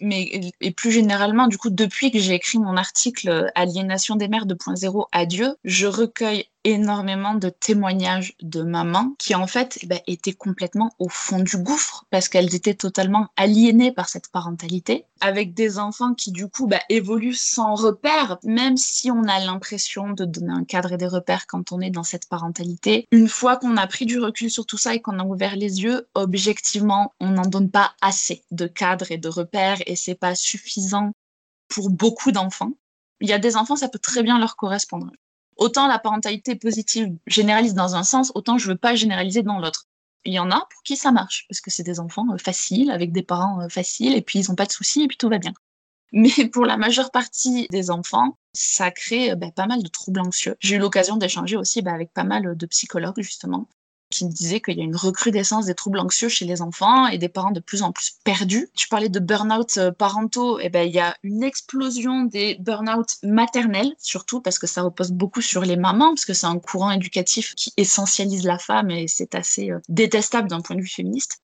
mais 0.00 0.52
et 0.60 0.70
plus 0.72 0.92
généralement, 0.92 1.46
du 1.48 1.58
coup, 1.58 1.70
depuis 1.70 2.10
que 2.10 2.18
j'ai 2.18 2.34
écrit 2.34 2.58
mon 2.58 2.76
article 2.76 3.50
Aliénation 3.54 4.16
des 4.16 4.28
mères 4.28 4.46
2.0 4.46 5.06
Adieu, 5.12 5.56
je 5.64 5.86
recueille 5.86 6.46
énormément 6.64 7.34
de 7.34 7.48
témoignages 7.48 8.34
de 8.42 8.62
mamans 8.62 9.14
qui 9.18 9.36
en 9.36 9.46
fait 9.46 9.78
eh 9.82 9.86
ben, 9.86 10.00
étaient 10.08 10.32
complètement 10.32 10.90
au 10.98 11.08
fond 11.08 11.38
du 11.38 11.58
gouffre 11.58 12.06
parce 12.10 12.28
qu'elles 12.28 12.56
étaient 12.56 12.74
totalement 12.74 13.28
aliénées 13.36 13.92
par 13.92 14.08
cette 14.08 14.32
parentalité, 14.32 15.04
avec 15.20 15.54
des 15.54 15.78
enfants 15.78 16.12
qui 16.14 16.32
du 16.32 16.48
coup 16.48 16.66
bah, 16.66 16.80
évoluent 16.88 17.34
sans 17.34 17.76
repère, 17.76 18.38
même 18.42 18.76
si 18.76 19.12
on 19.12 19.22
a 19.28 19.38
l'impression 19.38 20.10
de 20.10 20.24
donner 20.24 20.52
un 20.52 20.64
cadre 20.64 20.92
et 20.92 20.96
des 20.96 21.06
repères 21.06 21.46
quand 21.46 21.70
on 21.70 21.80
est 21.80 21.90
dans 21.90 22.02
cette 22.02 22.28
parentalité. 22.28 23.06
Une 23.12 23.28
fois 23.28 23.56
qu'on 23.56 23.75
a 23.76 23.86
pris 23.86 24.06
du 24.06 24.18
recul 24.18 24.50
sur 24.50 24.66
tout 24.66 24.78
ça 24.78 24.94
et 24.94 25.00
qu'on 25.00 25.18
a 25.18 25.24
ouvert 25.24 25.56
les 25.56 25.82
yeux, 25.82 26.08
objectivement, 26.14 27.14
on 27.20 27.30
n'en 27.30 27.46
donne 27.46 27.70
pas 27.70 27.94
assez 28.00 28.44
de 28.50 28.66
cadres 28.66 29.10
et 29.10 29.18
de 29.18 29.28
repères 29.28 29.78
et 29.86 29.96
c'est 29.96 30.14
pas 30.14 30.34
suffisant 30.34 31.12
pour 31.68 31.90
beaucoup 31.90 32.32
d'enfants. 32.32 32.72
Il 33.20 33.28
y 33.28 33.32
a 33.32 33.38
des 33.38 33.56
enfants, 33.56 33.76
ça 33.76 33.88
peut 33.88 33.98
très 33.98 34.22
bien 34.22 34.38
leur 34.38 34.56
correspondre. 34.56 35.10
Autant 35.56 35.86
la 35.86 35.98
parentalité 35.98 36.54
positive 36.54 37.16
généralise 37.26 37.74
dans 37.74 37.96
un 37.96 38.04
sens, 38.04 38.30
autant 38.34 38.58
je 38.58 38.68
veux 38.68 38.76
pas 38.76 38.94
généraliser 38.94 39.42
dans 39.42 39.58
l'autre. 39.58 39.86
Il 40.24 40.34
y 40.34 40.38
en 40.38 40.50
a 40.50 40.66
pour 40.70 40.82
qui 40.82 40.96
ça 40.96 41.12
marche, 41.12 41.46
parce 41.48 41.60
que 41.60 41.70
c'est 41.70 41.82
des 41.82 42.00
enfants 42.00 42.26
euh, 42.32 42.38
faciles, 42.38 42.90
avec 42.90 43.12
des 43.12 43.22
parents 43.22 43.62
euh, 43.62 43.68
faciles, 43.68 44.14
et 44.14 44.22
puis 44.22 44.40
ils 44.40 44.50
n'ont 44.50 44.56
pas 44.56 44.66
de 44.66 44.72
soucis, 44.72 45.02
et 45.02 45.08
puis 45.08 45.16
tout 45.16 45.28
va 45.28 45.38
bien. 45.38 45.54
Mais 46.12 46.30
pour 46.52 46.66
la 46.66 46.76
majeure 46.76 47.10
partie 47.10 47.66
des 47.70 47.90
enfants, 47.90 48.36
ça 48.52 48.90
crée 48.90 49.32
euh, 49.32 49.36
bah, 49.36 49.50
pas 49.54 49.66
mal 49.66 49.82
de 49.82 49.88
troubles 49.88 50.20
anxieux. 50.20 50.56
J'ai 50.60 50.76
eu 50.76 50.78
l'occasion 50.78 51.16
d'échanger 51.16 51.56
aussi 51.56 51.82
bah, 51.82 51.92
avec 51.92 52.12
pas 52.12 52.24
mal 52.24 52.56
de 52.56 52.66
psychologues, 52.66 53.20
justement, 53.20 53.68
qui 54.10 54.24
me 54.24 54.30
disait 54.30 54.60
qu'il 54.60 54.78
y 54.78 54.80
a 54.80 54.84
une 54.84 54.96
recrudescence 54.96 55.66
des 55.66 55.74
troubles 55.74 55.98
anxieux 55.98 56.28
chez 56.28 56.44
les 56.44 56.62
enfants 56.62 57.06
et 57.08 57.18
des 57.18 57.28
parents 57.28 57.50
de 57.50 57.60
plus 57.60 57.82
en 57.82 57.92
plus 57.92 58.12
perdus. 58.24 58.70
Tu 58.74 58.88
parlais 58.88 59.08
de 59.08 59.18
burn-out 59.18 59.78
euh, 59.78 59.92
parentaux, 59.92 60.60
et 60.60 60.66
eh 60.66 60.68
ben 60.68 60.86
il 60.86 60.94
y 60.94 61.00
a 61.00 61.16
une 61.22 61.42
explosion 61.42 62.24
des 62.24 62.56
burn-out 62.60 63.16
maternels, 63.22 63.94
surtout 63.98 64.40
parce 64.40 64.58
que 64.58 64.66
ça 64.66 64.82
repose 64.82 65.10
beaucoup 65.10 65.42
sur 65.42 65.62
les 65.62 65.76
mamans, 65.76 66.10
parce 66.10 66.24
que 66.24 66.34
c'est 66.34 66.46
un 66.46 66.58
courant 66.58 66.92
éducatif 66.92 67.54
qui 67.54 67.72
essentialise 67.76 68.44
la 68.44 68.58
femme 68.58 68.90
et 68.90 69.08
c'est 69.08 69.34
assez 69.34 69.70
euh, 69.70 69.80
détestable 69.88 70.48
d'un 70.48 70.60
point 70.60 70.76
de 70.76 70.82
vue 70.82 70.88
féministe. 70.88 71.40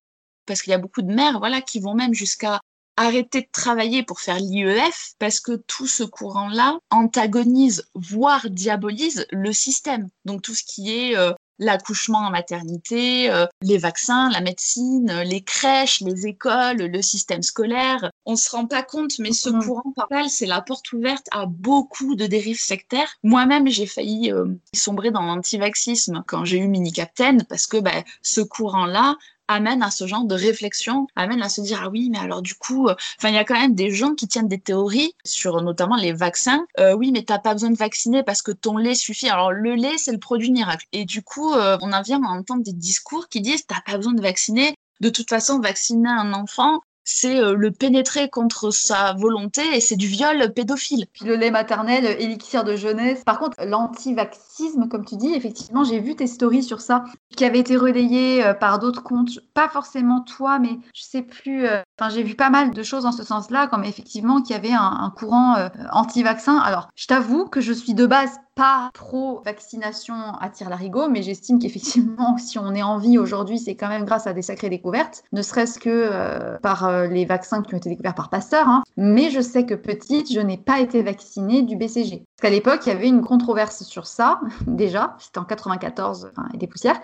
Parce 0.47 0.63
qu'il 0.63 0.73
y 0.73 0.75
a 0.75 0.79
beaucoup 0.79 1.03
de 1.03 1.13
mères, 1.13 1.39
voilà, 1.39 1.61
qui 1.61 1.79
vont 1.79 1.95
même 1.95 2.15
jusqu'à 2.15 2.61
arrêter 3.03 3.43
de 3.43 3.49
travailler 3.53 4.03
pour 4.03 4.21
faire 4.21 4.39
l'IEF 4.39 5.13
parce 5.19 5.41
que 5.41 5.53
tout 5.53 5.87
ce 5.87 6.03
courant-là 6.03 6.79
antagonise, 6.91 7.85
voire 7.95 8.49
diabolise 8.51 9.27
le 9.31 9.53
système. 9.53 10.09
Donc 10.25 10.43
tout 10.43 10.55
ce 10.55 10.65
qui 10.65 10.93
est 10.93 11.17
euh, 11.17 11.33
l'accouchement 11.63 12.19
en 12.19 12.31
maternité, 12.31 13.31
euh, 13.31 13.47
les 13.63 13.79
vaccins, 13.79 14.31
la 14.31 14.41
médecine, 14.41 15.11
euh, 15.11 15.25
les 15.25 15.43
crèches, 15.43 16.01
les 16.01 16.27
écoles, 16.27 16.79
le 16.79 17.03
système 17.03 17.43
scolaire. 17.43 18.11
On 18.27 18.37
se 18.37 18.51
rend 18.51 18.67
pas 18.67 18.83
compte, 18.83 19.19
mais 19.19 19.33
ce 19.33 19.49
mm-hmm. 19.49 19.65
courant 19.65 19.93
parallèle, 19.95 20.31
c'est 20.31 20.47
la 20.47 20.61
porte 20.61 20.93
ouverte 20.93 21.27
à 21.31 21.47
beaucoup 21.47 22.15
de 22.15 22.27
dérives 22.27 22.61
sectaires. 22.61 23.13
Moi-même, 23.23 23.69
j'ai 23.69 23.87
failli 23.87 24.33
euh, 24.33 24.47
sombrer 24.75 25.11
dans 25.11 25.23
l'antivaxisme 25.23 26.23
quand 26.27 26.45
j'ai 26.45 26.59
eu 26.59 26.69
Mini 26.69 26.93
Captain 26.93 27.39
parce 27.49 27.67
que 27.67 27.79
bah, 27.79 28.03
ce 28.23 28.41
courant-là 28.41 29.17
amène 29.49 29.83
à 29.83 29.91
ce 29.91 30.07
genre 30.07 30.25
de 30.25 30.35
réflexion, 30.35 31.07
amène 31.17 31.43
à 31.43 31.49
se 31.49 31.61
dire 31.61 31.81
ah 31.85 31.89
oui 31.89 32.09
mais 32.11 32.19
alors 32.19 32.43
du 32.43 32.55
coup, 32.55 32.89
euh, 32.89 32.95
enfin 33.19 33.29
il 33.29 33.35
y 33.35 33.39
a 33.39 33.45
quand 33.45 33.59
même 33.59 33.75
des 33.75 33.91
gens 33.91 34.15
qui 34.15 34.29
tiennent 34.29 34.49
des 34.49 34.61
théories 34.61 35.15
sur 35.25 35.61
notamment 35.63 35.97
les 35.97 36.13
vaccins. 36.13 36.67
Euh, 36.79 36.95
oui 36.95 37.13
mais 37.13 37.23
t'as 37.23 37.39
pas 37.39 37.53
besoin 37.53 37.71
de 37.71 37.77
vacciner 37.77 38.23
parce 38.23 38.43
que 38.43 38.53
ton 38.53 38.77
lait 38.77 38.95
suffit. 38.95 39.29
Alors 39.29 39.53
le 39.53 39.75
lait 39.75 39.99
c'est 39.99 40.13
le 40.13 40.19
produit 40.19 40.51
miracle. 40.51 40.87
Et 40.93 41.05
du 41.05 41.23
coup 41.23 41.53
euh, 41.53 41.79
on 41.83 41.93
en 41.93 42.03
vient 42.03 42.23
à 42.25 42.29
entendre 42.29 42.63
des 42.63 42.73
discours 42.73 43.29
qui 43.29 43.41
disent 43.41 43.67
t'as 43.67 43.81
pas 43.81 43.97
besoin 43.97 44.15
de 44.15 44.23
vacciner. 44.23 44.75
De 45.01 45.09
toute 45.09 45.29
façon 45.29 45.61
vacciner 45.61 46.09
un 46.09 46.33
enfant 46.33 46.81
c'est 47.05 47.39
euh, 47.39 47.55
le 47.55 47.71
pénétrer 47.71 48.29
contre 48.29 48.71
sa 48.71 49.13
volonté 49.15 49.63
et 49.75 49.81
c'est 49.81 49.97
du 49.97 50.07
viol 50.07 50.53
pédophile. 50.53 51.07
Puis 51.13 51.25
le 51.25 51.37
lait 51.37 51.51
maternel, 51.51 52.05
élixir 52.19 52.65
de 52.65 52.77
jeunesse. 52.77 53.25
Par 53.25 53.39
contre, 53.39 53.57
l'antivaxisme, 53.65 54.89
comme 54.89 55.05
tu 55.05 55.17
dis, 55.17 55.35
effectivement, 55.35 55.85
j'ai 55.85 56.01
vu 56.01 56.15
tes 56.15 56.27
stories 56.27 56.63
sur 56.63 56.81
ça 56.81 57.05
qui 57.37 57.45
avaient 57.45 57.61
été 57.61 57.77
relayées 57.77 58.45
euh, 58.45 58.55
par 58.55 58.79
d'autres 58.79 59.03
comptes. 59.03 59.41
Pas 59.55 59.69
forcément 59.69 60.21
toi, 60.23 60.59
mais 60.59 60.79
je 60.95 61.03
sais 61.03 61.23
plus. 61.23 61.67
Euh, 62.03 62.11
j'ai 62.11 62.23
vu 62.23 62.35
pas 62.35 62.51
mal 62.51 62.73
de 62.73 62.83
choses 62.83 63.07
en 63.07 63.13
ce 63.13 63.25
sens-là, 63.25 63.67
comme 63.67 63.85
effectivement 63.85 64.43
qu'il 64.43 64.55
y 64.55 64.59
avait 64.59 64.73
un, 64.73 65.13
courant 65.17 65.57
anti-vaccin. 65.93 66.59
Alors, 66.59 66.89
je 66.95 67.07
t'avoue 67.07 67.47
que 67.47 67.61
je 67.61 67.73
suis 67.73 67.95
de 67.95 68.07
base 68.07 68.39
pas 68.55 68.91
pro-vaccination 68.93 70.15
à 70.41 70.51
tire-larigot, 70.51 71.09
mais 71.09 71.23
j'estime 71.23 71.59
qu'effectivement, 71.59 72.37
si 72.39 72.59
on 72.59 72.75
est 72.75 72.83
en 72.83 72.99
vie 72.99 73.19
aujourd'hui, 73.19 73.59
c'est 73.59 73.75
quand 73.75 73.89
même 73.89 74.05
grâce 74.05 74.27
à 74.27 74.33
des 74.33 74.43
sacrées 74.43 74.71
découvertes, 74.71 75.23
ne 75.33 75.43
serait-ce 75.43 75.79
que 75.79 75.89
euh, 75.91 76.59
par 76.59 76.85
euh, 76.85 77.07
les 77.07 77.25
vaccins 77.25 77.63
qui 77.63 77.75
ont 77.75 77.79
été 77.79 77.89
découverts 77.89 78.15
par 78.15 78.31
Pasteur. 78.31 78.69
Hein. 78.69 78.83
Mais 78.97 79.31
je 79.31 79.41
sais 79.41 79.65
que 79.65 79.75
petite, 79.75 80.33
je 80.33 80.41
n'ai 80.41 80.59
pas 80.59 80.81
été 80.81 81.03
vaccinée 81.03 81.63
du 81.63 81.77
BCG. 81.77 82.25
Parce 82.37 82.43
qu'à 82.43 82.51
l'époque, 82.51 82.81
il 82.87 82.91
y 82.91 82.93
avait 82.93 83.09
une 83.09 83.23
controverse 83.23 83.83
sur 83.85 84.07
ça, 84.07 84.41
déjà, 84.67 85.17
c'était 85.19 85.39
en 85.39 85.45
94 85.45 86.33
et 86.55 86.59
des 86.59 86.67
poussières. 86.67 87.01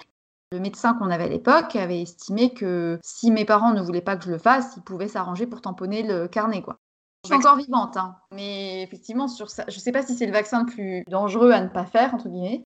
Le 0.51 0.61
médecin 0.61 0.95
qu'on 0.95 1.11
avait 1.11 1.25
à 1.25 1.29
l'époque 1.29 1.77
avait 1.77 2.01
estimé 2.01 2.55
que 2.55 2.99
si 3.03 3.31
mes 3.31 3.45
parents 3.45 3.73
ne 3.73 3.83
voulaient 3.83 4.01
pas 4.01 4.17
que 4.17 4.25
je 4.25 4.31
le 4.31 4.39
fasse, 4.39 4.75
ils 4.77 4.83
pouvaient 4.83 5.09
s'arranger 5.09 5.47
pour 5.47 5.61
tamponner 5.61 6.03
le 6.03 6.27
carnet, 6.27 6.63
quoi. 6.63 6.79
Je 7.25 7.29
suis 7.29 7.37
encore 7.37 7.57
vivante, 7.57 7.97
hein. 7.97 8.17
mais 8.33 8.83
effectivement, 8.83 9.29
sur 9.29 9.51
ça, 9.51 9.65
je 9.69 9.75
ne 9.75 9.81
sais 9.81 9.93
pas 9.93 10.03
si 10.03 10.15
c'est 10.15 10.25
le 10.25 10.33
vaccin 10.33 10.65
le 10.65 10.67
plus 10.67 11.05
dangereux 11.09 11.51
à 11.51 11.61
ne 11.61 11.69
pas 11.69 11.85
faire, 11.85 12.15
entre 12.15 12.29
guillemets. 12.29 12.63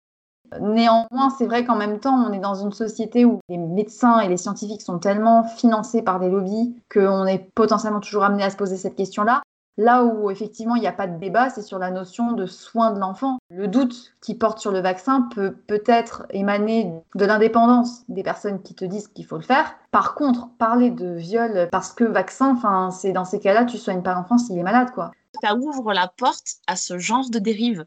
Néanmoins, 0.61 1.31
c'est 1.37 1.47
vrai 1.47 1.65
qu'en 1.65 1.77
même 1.77 1.99
temps, 1.99 2.15
on 2.15 2.33
est 2.33 2.39
dans 2.39 2.55
une 2.55 2.73
société 2.73 3.25
où 3.25 3.41
les 3.49 3.57
médecins 3.57 4.21
et 4.21 4.29
les 4.29 4.37
scientifiques 4.37 4.83
sont 4.83 4.99
tellement 4.99 5.45
financés 5.45 6.03
par 6.03 6.21
des 6.21 6.29
lobbies 6.29 6.77
qu'on 6.93 7.27
est 7.27 7.51
potentiellement 7.55 8.01
toujours 8.01 8.25
amené 8.25 8.43
à 8.43 8.51
se 8.51 8.57
poser 8.57 8.77
cette 8.77 8.95
question-là. 8.95 9.43
Là 9.79 10.05
où 10.05 10.31
effectivement 10.31 10.77
il 10.77 10.81
n'y 10.81 10.87
a 10.87 10.93
pas 10.93 11.07
de 11.07 11.19
débat, 11.19 11.49
c'est 11.49 11.63
sur 11.63 11.79
la 11.79 11.91
notion 11.91 12.33
de 12.33 12.47
soin 12.47 12.93
de 12.93 13.01
l'enfant. 13.01 13.39
Le 13.51 13.69
doute 13.69 14.15
qui 14.21 14.35
porte 14.35 14.59
sur 14.59 14.71
le 14.71 14.81
vaccin 14.81 15.29
peut 15.35 15.53
peut-être 15.67 16.27
émaner 16.31 16.93
de 17.15 17.25
l'indépendance 17.25 18.05
des 18.09 18.23
personnes 18.23 18.63
qui 18.63 18.75
te 18.75 18.85
disent 18.85 19.09
qu'il 19.09 19.25
faut 19.25 19.37
le 19.37 19.43
faire. 19.43 19.75
Par 19.91 20.15
contre, 20.15 20.49
parler 20.59 20.91
de 20.91 21.15
viol 21.15 21.69
parce 21.73 21.93
que 21.93 22.05
vaccin, 22.05 22.55
enfin, 22.55 22.91
c'est 22.91 23.13
dans 23.13 23.25
ces 23.25 23.41
cas-là, 23.41 23.65
tu 23.65 23.79
soignes 23.79 24.03
pas 24.03 24.15
l'enfant 24.15 24.39
s'il 24.39 24.59
est 24.59 24.63
malade, 24.63 24.91
quoi. 24.93 25.11
Ça 25.43 25.55
ouvre 25.57 25.95
la 25.95 26.09
porte 26.09 26.57
à 26.67 26.77
ce 26.77 26.99
genre 26.99 27.29
de 27.31 27.39
dérive. 27.39 27.87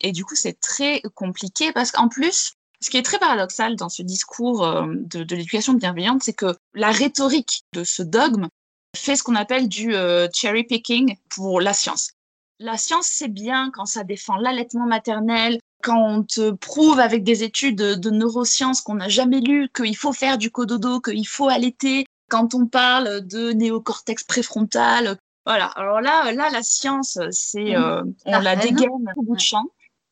Et 0.00 0.12
du 0.12 0.24
coup, 0.24 0.36
c'est 0.36 0.58
très 0.60 1.02
compliqué 1.14 1.72
parce 1.72 1.90
qu'en 1.90 2.08
plus, 2.08 2.54
ce 2.80 2.90
qui 2.90 2.96
est 2.96 3.02
très 3.02 3.18
paradoxal 3.18 3.74
dans 3.74 3.88
ce 3.88 4.02
discours 4.02 4.64
euh, 4.64 4.86
de, 4.88 5.24
de 5.24 5.36
l'éducation 5.36 5.74
bienveillante, 5.74 6.22
c'est 6.22 6.32
que 6.32 6.56
la 6.74 6.90
rhétorique 6.90 7.64
de 7.72 7.84
ce 7.84 8.02
dogme 8.02 8.48
fait 8.96 9.16
ce 9.16 9.22
qu'on 9.22 9.34
appelle 9.34 9.68
du 9.68 9.94
euh, 9.94 10.28
cherry 10.32 10.64
picking 10.64 11.16
pour 11.28 11.60
la 11.60 11.72
science. 11.72 12.12
La 12.58 12.76
science, 12.76 13.08
c'est 13.12 13.28
bien 13.28 13.70
quand 13.72 13.86
ça 13.86 14.02
défend 14.02 14.36
l'allaitement 14.36 14.86
maternel, 14.86 15.58
quand 15.82 16.00
on 16.00 16.22
te 16.22 16.50
prouve 16.52 16.98
avec 16.98 17.22
des 17.22 17.42
études 17.42 17.76
de 17.76 18.10
neurosciences 18.10 18.80
qu'on 18.80 18.94
n'a 18.94 19.08
jamais 19.08 19.40
lues 19.40 19.68
qu'il 19.74 19.96
faut 19.96 20.12
faire 20.12 20.38
du 20.38 20.50
cododo, 20.50 21.00
qu'il 21.00 21.28
faut 21.28 21.48
allaiter, 21.48 22.06
quand 22.28 22.54
on 22.54 22.66
parle 22.66 23.20
de 23.26 23.52
néocortex 23.52 24.24
préfrontal. 24.24 25.18
Voilà. 25.44 25.66
Alors 25.76 26.00
là, 26.00 26.32
là, 26.32 26.50
la 26.50 26.62
science, 26.62 27.18
c'est, 27.30 27.76
mmh. 27.76 27.82
euh, 27.82 28.02
on 28.24 28.40
la 28.40 28.56
dégaine 28.56 29.12
au 29.16 29.22
bout 29.22 29.36
de 29.36 29.40
champ. 29.40 29.66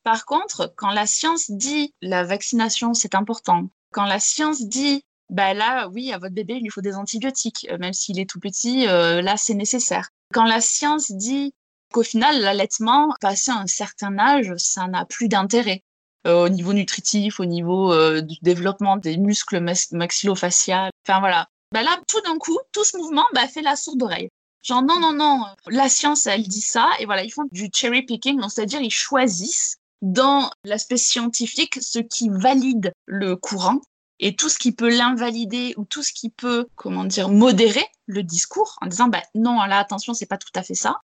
Par 0.05 0.27
contre, 0.27 0.73
quand 0.77 0.91
la 0.91 1.07
science 1.07 1.51
dit 1.51 1.93
la 2.03 2.25
vaccination, 2.25 2.93
c'est 2.95 3.15
important. 3.15 3.71
Quand 3.91 4.05
la 4.05 4.21
science 4.21 4.63
dit, 4.63 5.03
bah 5.31 5.55
là, 5.55 5.89
oui, 5.89 6.13
à 6.13 6.19
votre 6.19 6.35
bébé, 6.35 6.55
il 6.55 6.63
lui 6.63 6.71
faut 6.71 6.81
des 6.81 6.95
antibiotiques, 6.95 7.67
euh, 7.71 7.79
même 7.79 7.93
s'il 7.93 8.19
est 8.21 8.29
tout 8.29 8.41
petit, 8.41 8.87
euh, 8.89 9.23
là, 9.23 9.37
c'est 9.37 9.55
nécessaire. 9.55 10.11
Quand 10.33 10.45
la 10.45 10.61
science 10.61 11.11
dit 11.11 11.55
qu'au 11.93 12.03
final, 12.03 12.41
l'allaitement, 12.41 13.15
passé 13.21 13.51
un 13.51 13.67
certain 13.67 14.19
âge, 14.19 14.53
ça 14.57 14.87
n'a 14.89 15.05
plus 15.05 15.29
d'intérêt. 15.29 15.83
au 16.27 16.49
niveau 16.49 16.73
nutritif, 16.73 17.39
au 17.39 17.45
niveau 17.45 17.93
du 18.23 18.37
développement 18.41 18.97
des 18.97 19.19
muscles 19.19 19.61
maxillofaciaux. 19.93 20.89
Enfin 21.07 21.21
voilà. 21.21 21.47
Bah 21.71 21.83
là, 21.83 22.01
tout 22.09 22.21
d'un 22.23 22.39
coup, 22.39 22.59
tout 22.73 22.83
ce 22.83 22.97
mouvement 22.97 23.27
bah, 23.35 23.47
fait 23.47 23.61
la 23.61 23.77
sourde 23.77 24.03
oreille. 24.03 24.31
Genre 24.63 24.83
non, 24.83 24.99
non, 24.99 25.13
non, 25.13 25.45
la 25.67 25.91
science, 25.91 26.27
elle 26.27 26.49
dit 26.49 26.63
ça, 26.63 26.89
et 26.99 27.05
voilà, 27.05 27.23
ils 27.23 27.31
font 27.31 27.45
du 27.53 27.69
cherry 27.71 28.03
picking, 28.03 28.41
c'est-à-dire 28.49 28.81
ils 28.81 28.91
choisissent 28.91 29.77
dans 30.01 30.51
l'aspect 30.65 30.97
scientifique 30.97 31.79
ce 31.83 31.99
qui 31.99 32.31
valide 32.31 32.93
le 33.05 33.37
courant 33.37 33.81
et 34.25 34.35
tout 34.35 34.49
ce 34.49 34.59
qui 34.59 34.73
peut 34.73 34.89
l'invalider 34.89 35.75
ou 35.77 35.85
tout 35.85 36.03
ce 36.03 36.15
qui 36.15 36.31
peut, 36.31 36.67
comment 36.77 37.05
dire, 37.05 37.29
modérer 37.29 37.85
le 38.07 38.23
discours 38.23 38.79
en 38.81 38.87
disant, 38.87 39.09
bah, 39.09 39.23
non, 39.35 39.63
là, 39.65 39.79
attention, 39.79 40.15
c'est 40.15 40.25
pas 40.25 40.39
tout 40.39 40.49
à 40.55 40.63
fait 40.63 40.75
ça. 40.75 41.03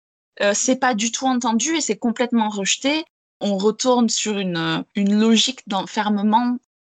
Euh, 0.41 0.53
c'est 0.55 0.77
pas 0.77 0.95
du 0.95 1.11
tout 1.11 1.27
entendu 1.27 1.75
et 1.75 1.81
c'est 1.81 1.95
complètement 1.95 2.49
rejeté. 2.49 3.05
On 3.39 3.59
retourne 3.59 4.09
sur 4.09 4.39
une, 4.39 4.83
une 4.95 5.19
logique 5.19 5.61
d'enfermement 5.67 6.57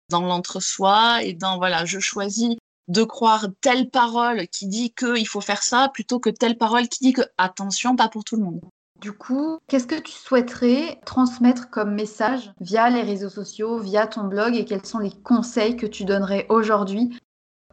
dans 0.08 0.20
l'entre-soi 0.20 1.24
et 1.24 1.32
dans, 1.32 1.56
voilà, 1.56 1.84
je 1.84 1.98
choisis 1.98 2.54
de 2.86 3.02
croire 3.02 3.48
telle 3.60 3.90
parole 3.90 4.46
qui 4.46 4.68
dit 4.68 4.94
qu'il 4.94 5.26
faut 5.26 5.40
faire 5.40 5.64
ça 5.64 5.90
plutôt 5.92 6.20
que 6.20 6.30
telle 6.30 6.56
parole 6.56 6.86
qui 6.86 7.02
dit 7.02 7.12
que 7.12 7.22
attention, 7.38 7.96
pas 7.96 8.08
pour 8.08 8.22
tout 8.22 8.36
le 8.36 8.44
monde. 8.44 8.60
Du 9.04 9.12
coup, 9.12 9.58
qu'est-ce 9.68 9.86
que 9.86 10.00
tu 10.00 10.12
souhaiterais 10.12 10.98
transmettre 11.04 11.68
comme 11.68 11.94
message 11.94 12.54
via 12.58 12.88
les 12.88 13.02
réseaux 13.02 13.28
sociaux, 13.28 13.78
via 13.78 14.06
ton 14.06 14.24
blog 14.24 14.56
et 14.56 14.64
quels 14.64 14.86
sont 14.86 14.98
les 14.98 15.10
conseils 15.10 15.76
que 15.76 15.84
tu 15.84 16.06
donnerais 16.06 16.46
aujourd'hui 16.48 17.20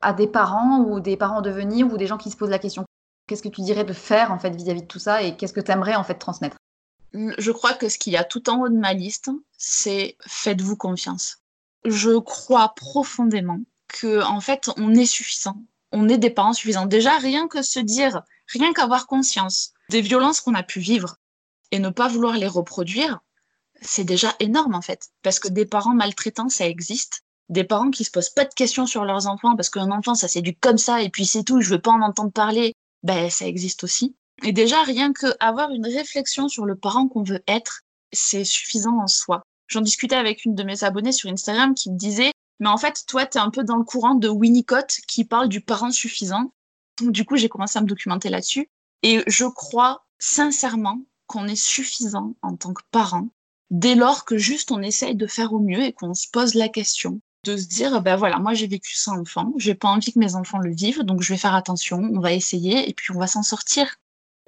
à 0.01 0.11
des 0.11 0.27
parents 0.27 0.79
ou 0.79 0.99
des 0.99 1.15
parents 1.15 1.37
en 1.37 1.41
devenir 1.41 1.87
ou 1.87 1.95
des 1.95 2.05
gens 2.05 2.17
qui 2.17 2.31
se 2.31 2.35
posent 2.35 2.49
la 2.49 2.59
question? 2.59 2.83
Qu'est-ce 3.27 3.43
que 3.43 3.47
tu 3.47 3.61
dirais 3.61 3.85
de 3.85 3.93
faire 3.93 4.33
en 4.33 4.39
fait 4.39 4.53
vis-à-vis 4.53 4.81
de 4.81 4.87
tout 4.87 4.99
ça 4.99 5.23
et 5.23 5.37
qu'est-ce 5.37 5.53
que 5.53 5.61
tu 5.61 5.71
aimerais 5.71 5.95
en 5.95 6.03
fait 6.03 6.15
transmettre? 6.15 6.57
Je 7.13 7.51
crois 7.51 7.75
que 7.75 7.87
ce 7.87 7.97
qu'il 7.97 8.11
y 8.11 8.17
a 8.17 8.25
tout 8.25 8.49
en 8.49 8.63
haut 8.63 8.69
de 8.69 8.77
ma 8.77 8.91
liste, 8.91 9.31
c'est 9.57 10.17
faites-vous 10.27 10.75
confiance. 10.75 11.37
Je 11.85 12.19
crois 12.19 12.73
profondément 12.75 13.61
que 13.87 14.21
en 14.21 14.41
fait 14.41 14.69
on 14.75 14.93
est 14.95 15.05
suffisant, 15.05 15.63
on 15.93 16.09
est 16.09 16.17
des 16.17 16.29
parents 16.29 16.51
suffisants. 16.51 16.87
Déjà 16.87 17.17
rien 17.19 17.47
que 17.47 17.61
se 17.61 17.79
dire, 17.79 18.21
rien 18.47 18.73
qu'avoir 18.73 19.07
conscience 19.07 19.71
des 19.89 20.01
violences 20.01 20.41
qu'on 20.41 20.55
a 20.55 20.63
pu 20.63 20.81
vivre 20.81 21.15
et 21.71 21.79
ne 21.79 21.89
pas 21.89 22.07
vouloir 22.07 22.37
les 22.37 22.47
reproduire, 22.47 23.19
c'est 23.81 24.03
déjà 24.03 24.35
énorme 24.39 24.75
en 24.75 24.81
fait, 24.81 25.09
parce 25.23 25.39
que 25.39 25.47
des 25.47 25.65
parents 25.65 25.93
maltraitants 25.93 26.49
ça 26.49 26.67
existe. 26.67 27.21
Des 27.49 27.63
parents 27.63 27.91
qui 27.91 28.05
se 28.05 28.11
posent 28.11 28.29
pas 28.29 28.45
de 28.45 28.53
questions 28.53 28.85
sur 28.85 29.03
leurs 29.03 29.27
enfants 29.27 29.55
parce 29.55 29.69
qu'un 29.69 29.91
enfant 29.91 30.15
ça 30.15 30.27
s'éduque 30.27 30.59
comme 30.61 30.77
ça 30.77 31.01
et 31.01 31.09
puis 31.09 31.25
c'est 31.25 31.43
tout, 31.43 31.61
je 31.61 31.69
veux 31.69 31.81
pas 31.81 31.91
en 31.91 32.01
entendre 32.01 32.31
parler, 32.31 32.73
ben 33.03 33.29
ça 33.29 33.45
existe 33.45 33.83
aussi. 33.83 34.15
Et 34.43 34.53
déjà 34.53 34.83
rien 34.83 35.13
que 35.13 35.27
avoir 35.39 35.71
une 35.71 35.85
réflexion 35.85 36.47
sur 36.47 36.65
le 36.65 36.75
parent 36.75 37.07
qu'on 37.07 37.23
veut 37.23 37.43
être, 37.47 37.81
c'est 38.11 38.45
suffisant 38.45 38.99
en 38.99 39.07
soi. 39.07 39.43
J'en 39.67 39.81
discutais 39.81 40.15
avec 40.15 40.45
une 40.45 40.55
de 40.55 40.63
mes 40.63 40.83
abonnées 40.83 41.11
sur 41.11 41.29
Instagram 41.29 41.73
qui 41.75 41.91
me 41.91 41.97
disait 41.97 42.31
mais 42.61 42.69
en 42.69 42.77
fait, 42.77 43.05
toi, 43.07 43.25
tu 43.25 43.39
es 43.39 43.41
un 43.41 43.49
peu 43.49 43.63
dans 43.63 43.75
le 43.75 43.83
courant 43.83 44.13
de 44.13 44.29
Winnicott 44.29 44.99
qui 45.07 45.25
parle 45.25 45.49
du 45.49 45.61
parent 45.61 45.89
suffisant. 45.89 46.53
Donc, 46.99 47.11
du 47.11 47.25
coup, 47.25 47.35
j'ai 47.35 47.49
commencé 47.49 47.79
à 47.79 47.81
me 47.81 47.87
documenter 47.87 48.29
là-dessus. 48.29 48.69
Et 49.01 49.23
je 49.25 49.45
crois 49.45 50.05
sincèrement 50.19 51.01
qu'on 51.31 51.47
est 51.47 51.55
suffisant 51.55 52.35
en 52.41 52.55
tant 52.55 52.73
que 52.73 52.83
parent 52.91 53.29
dès 53.69 53.95
lors 53.95 54.25
que 54.25 54.37
juste 54.37 54.71
on 54.71 54.81
essaye 54.81 55.15
de 55.15 55.27
faire 55.27 55.53
au 55.53 55.59
mieux 55.59 55.81
et 55.81 55.93
qu'on 55.93 56.13
se 56.13 56.27
pose 56.29 56.55
la 56.55 56.69
question 56.69 57.21
de 57.45 57.57
se 57.57 57.67
dire 57.67 58.01
ben 58.01 58.15
voilà 58.15 58.37
moi 58.37 58.53
j'ai 58.53 58.67
vécu 58.67 58.95
sans 58.95 59.19
enfant 59.19 59.53
j'ai 59.57 59.75
pas 59.75 59.87
envie 59.87 60.13
que 60.13 60.19
mes 60.19 60.35
enfants 60.35 60.59
le 60.59 60.73
vivent 60.73 61.03
donc 61.03 61.21
je 61.21 61.33
vais 61.33 61.39
faire 61.39 61.55
attention 61.55 61.97
on 61.97 62.19
va 62.19 62.33
essayer 62.33 62.89
et 62.89 62.93
puis 62.93 63.11
on 63.11 63.19
va 63.19 63.27
s'en 63.27 63.43
sortir 63.43 63.95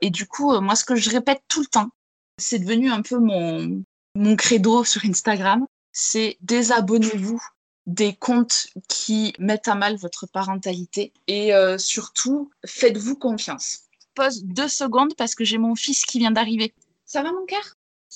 et 0.01 0.09
du 0.09 0.27
coup 0.27 0.51
euh, 0.51 0.61
moi 0.61 0.75
ce 0.75 0.85
que 0.85 0.95
je 0.95 1.09
répète 1.09 1.41
tout 1.47 1.61
le 1.61 1.67
temps 1.67 1.89
c'est 2.37 2.59
devenu 2.59 2.91
un 2.91 3.01
peu 3.01 3.17
mon 3.17 3.83
mon 4.15 4.35
credo 4.35 4.83
sur 4.83 5.05
Instagram 5.05 5.65
c'est 5.91 6.37
désabonnez-vous 6.41 7.41
des 7.85 8.15
comptes 8.15 8.67
qui 8.87 9.33
mettent 9.39 9.67
à 9.67 9.75
mal 9.75 9.95
votre 9.97 10.25
parentalité 10.27 11.13
et 11.27 11.53
euh, 11.53 11.77
surtout, 11.77 12.51
faites-vous 12.65 13.15
confiance. 13.17 13.81
Pose 14.15 14.43
deux 14.43 14.67
secondes 14.67 15.15
parce 15.15 15.35
que 15.35 15.43
j'ai 15.43 15.57
mon 15.57 15.75
fils 15.75 16.05
qui 16.05 16.19
vient 16.19 16.31
d'arriver. 16.31 16.73
Ça 17.05 17.23
va 17.23 17.31
mon 17.31 17.45
cœur? 17.45 17.63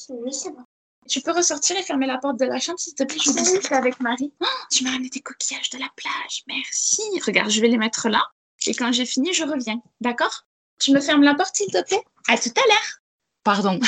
Oui, 0.10 0.34
ça 0.34 0.52
va. 0.52 0.66
Tu 1.08 1.22
peux 1.22 1.32
ressortir 1.32 1.78
et 1.78 1.84
fermer 1.84 2.06
la 2.06 2.18
porte 2.18 2.40
de 2.40 2.46
la 2.46 2.60
chambre 2.60 2.80
s'il 2.80 2.94
te 2.94 3.04
plaît? 3.04 3.18
Je 3.24 3.32
discute 3.32 3.72
avec 3.72 4.00
Marie. 4.02 4.34
Oh, 4.42 4.46
tu 4.70 4.84
m'as 4.84 4.92
ramené 4.92 5.10
des 5.10 5.22
coquillages 5.22 5.70
de 5.70 5.78
la 5.80 5.90
plage. 5.96 6.44
Merci. 6.48 7.02
Regarde, 7.26 7.50
je 7.50 7.62
vais 7.62 7.70
les 7.70 7.78
mettre 7.78 8.10
là. 8.10 8.24
Et 8.66 8.74
quand 8.74 8.92
j'ai 8.92 9.06
fini, 9.06 9.34
je 9.34 9.44
reviens. 9.44 9.82
D'accord? 10.02 10.46
Tu 10.80 10.92
me 10.92 11.00
fermes 11.00 11.24
la 11.24 11.34
porte 11.34 11.56
s'il 11.56 11.72
te 11.72 11.82
plaît? 11.84 12.04
À 12.28 12.38
tout 12.38 12.50
à 12.50 12.68
l'heure. 12.68 13.02
Pardon. 13.44 13.80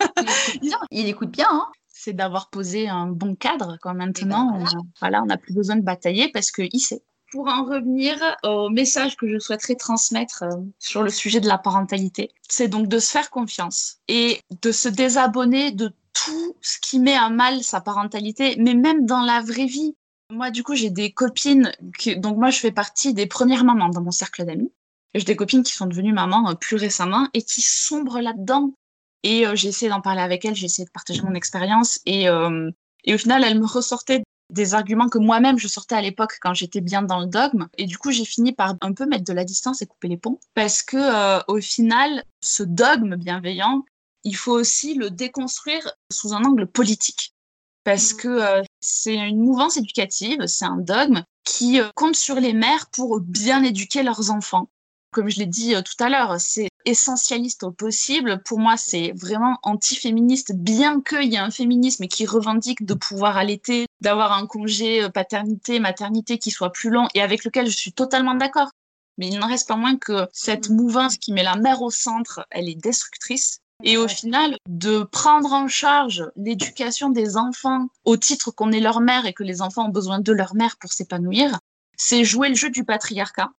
il 0.90 1.08
écoute 1.08 1.30
bien, 1.30 1.48
hein 1.50 1.70
c'est 2.06 2.12
d'avoir 2.12 2.50
posé 2.50 2.88
un 2.88 3.08
bon 3.08 3.34
cadre. 3.34 3.78
Quand 3.80 3.92
maintenant, 3.92 4.52
ben 4.52 4.64
voilà. 5.00 5.22
on 5.22 5.26
n'a 5.26 5.38
plus 5.38 5.52
besoin 5.52 5.74
de 5.74 5.82
batailler 5.82 6.30
parce 6.30 6.52
qu'il 6.52 6.80
sait. 6.80 7.02
Pour 7.36 7.48
en 7.48 7.64
revenir 7.64 8.16
au 8.44 8.70
message 8.70 9.14
que 9.14 9.30
je 9.30 9.38
souhaiterais 9.38 9.74
transmettre 9.74 10.44
euh, 10.44 10.56
sur 10.78 11.02
le 11.02 11.10
sujet 11.10 11.38
de 11.38 11.46
la 11.46 11.58
parentalité, 11.58 12.32
c'est 12.48 12.66
donc 12.66 12.88
de 12.88 12.98
se 12.98 13.10
faire 13.10 13.28
confiance 13.28 13.98
et 14.08 14.40
de 14.62 14.72
se 14.72 14.88
désabonner 14.88 15.70
de 15.70 15.92
tout 16.14 16.56
ce 16.62 16.78
qui 16.80 16.98
met 16.98 17.14
à 17.14 17.28
mal 17.28 17.62
sa 17.62 17.82
parentalité, 17.82 18.56
mais 18.58 18.72
même 18.72 19.04
dans 19.04 19.20
la 19.20 19.42
vraie 19.42 19.66
vie. 19.66 19.94
Moi, 20.30 20.50
du 20.50 20.62
coup, 20.62 20.74
j'ai 20.74 20.88
des 20.88 21.12
copines, 21.12 21.72
donc 22.16 22.38
moi, 22.38 22.48
je 22.48 22.58
fais 22.58 22.72
partie 22.72 23.12
des 23.12 23.26
premières 23.26 23.64
mamans 23.64 23.90
dans 23.90 24.00
mon 24.00 24.12
cercle 24.12 24.46
d'amis. 24.46 24.72
J'ai 25.14 25.24
des 25.24 25.36
copines 25.36 25.62
qui 25.62 25.74
sont 25.74 25.86
devenues 25.86 26.14
mamans 26.14 26.48
euh, 26.48 26.54
plus 26.54 26.76
récemment 26.76 27.28
et 27.34 27.42
qui 27.42 27.60
sombrent 27.60 28.22
là-dedans. 28.22 28.72
Et 29.24 29.46
euh, 29.46 29.54
j'ai 29.56 29.68
essayé 29.68 29.90
d'en 29.90 30.00
parler 30.00 30.22
avec 30.22 30.46
elle, 30.46 30.54
j'ai 30.54 30.64
essayé 30.64 30.86
de 30.86 30.90
partager 30.90 31.20
mon 31.20 31.34
expérience. 31.34 32.00
Et, 32.06 32.30
euh, 32.30 32.70
au 33.06 33.18
final, 33.18 33.44
elle 33.44 33.60
me 33.60 33.66
ressortait 33.66 34.22
des 34.56 34.74
arguments 34.74 35.08
que 35.08 35.18
moi-même 35.18 35.58
je 35.58 35.68
sortais 35.68 35.94
à 35.94 36.02
l'époque 36.02 36.38
quand 36.40 36.54
j'étais 36.54 36.80
bien 36.80 37.02
dans 37.02 37.20
le 37.20 37.26
dogme. 37.26 37.68
Et 37.78 37.86
du 37.86 37.98
coup, 37.98 38.10
j'ai 38.10 38.24
fini 38.24 38.52
par 38.52 38.74
un 38.80 38.92
peu 38.92 39.06
mettre 39.06 39.24
de 39.24 39.32
la 39.32 39.44
distance 39.44 39.82
et 39.82 39.86
couper 39.86 40.08
les 40.08 40.16
ponts. 40.16 40.40
Parce 40.54 40.82
que 40.82 40.96
euh, 40.96 41.40
au 41.46 41.60
final, 41.60 42.24
ce 42.40 42.62
dogme 42.62 43.16
bienveillant, 43.16 43.84
il 44.24 44.34
faut 44.34 44.52
aussi 44.52 44.94
le 44.94 45.10
déconstruire 45.10 45.88
sous 46.12 46.34
un 46.34 46.42
angle 46.44 46.66
politique. 46.66 47.34
Parce 47.84 48.14
mmh. 48.14 48.16
que 48.16 48.62
c'est 48.80 49.14
une 49.14 49.38
mouvance 49.38 49.76
éducative, 49.76 50.46
c'est 50.46 50.64
un 50.64 50.78
dogme 50.78 51.22
qui 51.44 51.80
compte 51.94 52.16
sur 52.16 52.40
les 52.40 52.52
mères 52.52 52.90
pour 52.90 53.20
bien 53.20 53.62
éduquer 53.62 54.02
leurs 54.02 54.32
enfants 54.32 54.68
comme 55.16 55.30
je 55.30 55.38
l'ai 55.38 55.46
dit 55.46 55.74
euh, 55.74 55.80
tout 55.80 56.04
à 56.04 56.10
l'heure, 56.10 56.38
c'est 56.38 56.68
essentialiste 56.86 57.64
au 57.64 57.70
possible. 57.70 58.42
Pour 58.44 58.58
moi, 58.58 58.76
c'est 58.76 59.12
vraiment 59.14 59.58
anti-féministe, 59.62 60.52
bien 60.54 61.02
qu'il 61.02 61.30
y 61.30 61.34
ait 61.34 61.38
un 61.38 61.50
féminisme 61.50 62.06
qui 62.06 62.24
revendique 62.24 62.86
de 62.86 62.94
pouvoir 62.94 63.36
allaiter, 63.36 63.86
d'avoir 64.00 64.32
un 64.32 64.46
congé 64.46 65.02
euh, 65.02 65.08
paternité, 65.10 65.80
maternité 65.80 66.38
qui 66.38 66.50
soit 66.50 66.72
plus 66.72 66.90
long 66.90 67.08
et 67.14 67.20
avec 67.20 67.44
lequel 67.44 67.66
je 67.66 67.76
suis 67.76 67.92
totalement 67.92 68.34
d'accord. 68.34 68.70
Mais 69.18 69.28
il 69.28 69.38
n'en 69.38 69.48
reste 69.48 69.68
pas 69.68 69.76
moins 69.76 69.96
que 69.96 70.26
cette 70.32 70.70
mouvance 70.70 71.16
qui 71.16 71.32
met 71.32 71.42
la 71.42 71.56
mère 71.56 71.82
au 71.82 71.90
centre, 71.90 72.46
elle 72.50 72.68
est 72.68 72.74
destructrice. 72.74 73.58
Et 73.82 73.98
au 73.98 74.08
final, 74.08 74.56
de 74.68 75.02
prendre 75.02 75.52
en 75.52 75.68
charge 75.68 76.24
l'éducation 76.36 77.10
des 77.10 77.36
enfants 77.36 77.88
au 78.04 78.16
titre 78.16 78.50
qu'on 78.50 78.72
est 78.72 78.80
leur 78.80 79.00
mère 79.00 79.26
et 79.26 79.34
que 79.34 79.42
les 79.42 79.60
enfants 79.60 79.86
ont 79.86 79.90
besoin 79.90 80.18
de 80.18 80.32
leur 80.32 80.54
mère 80.54 80.76
pour 80.78 80.92
s'épanouir, 80.92 81.58
c'est 81.96 82.24
jouer 82.24 82.48
le 82.48 82.54
jeu 82.54 82.70
du 82.70 82.84
patriarcat 82.84 83.50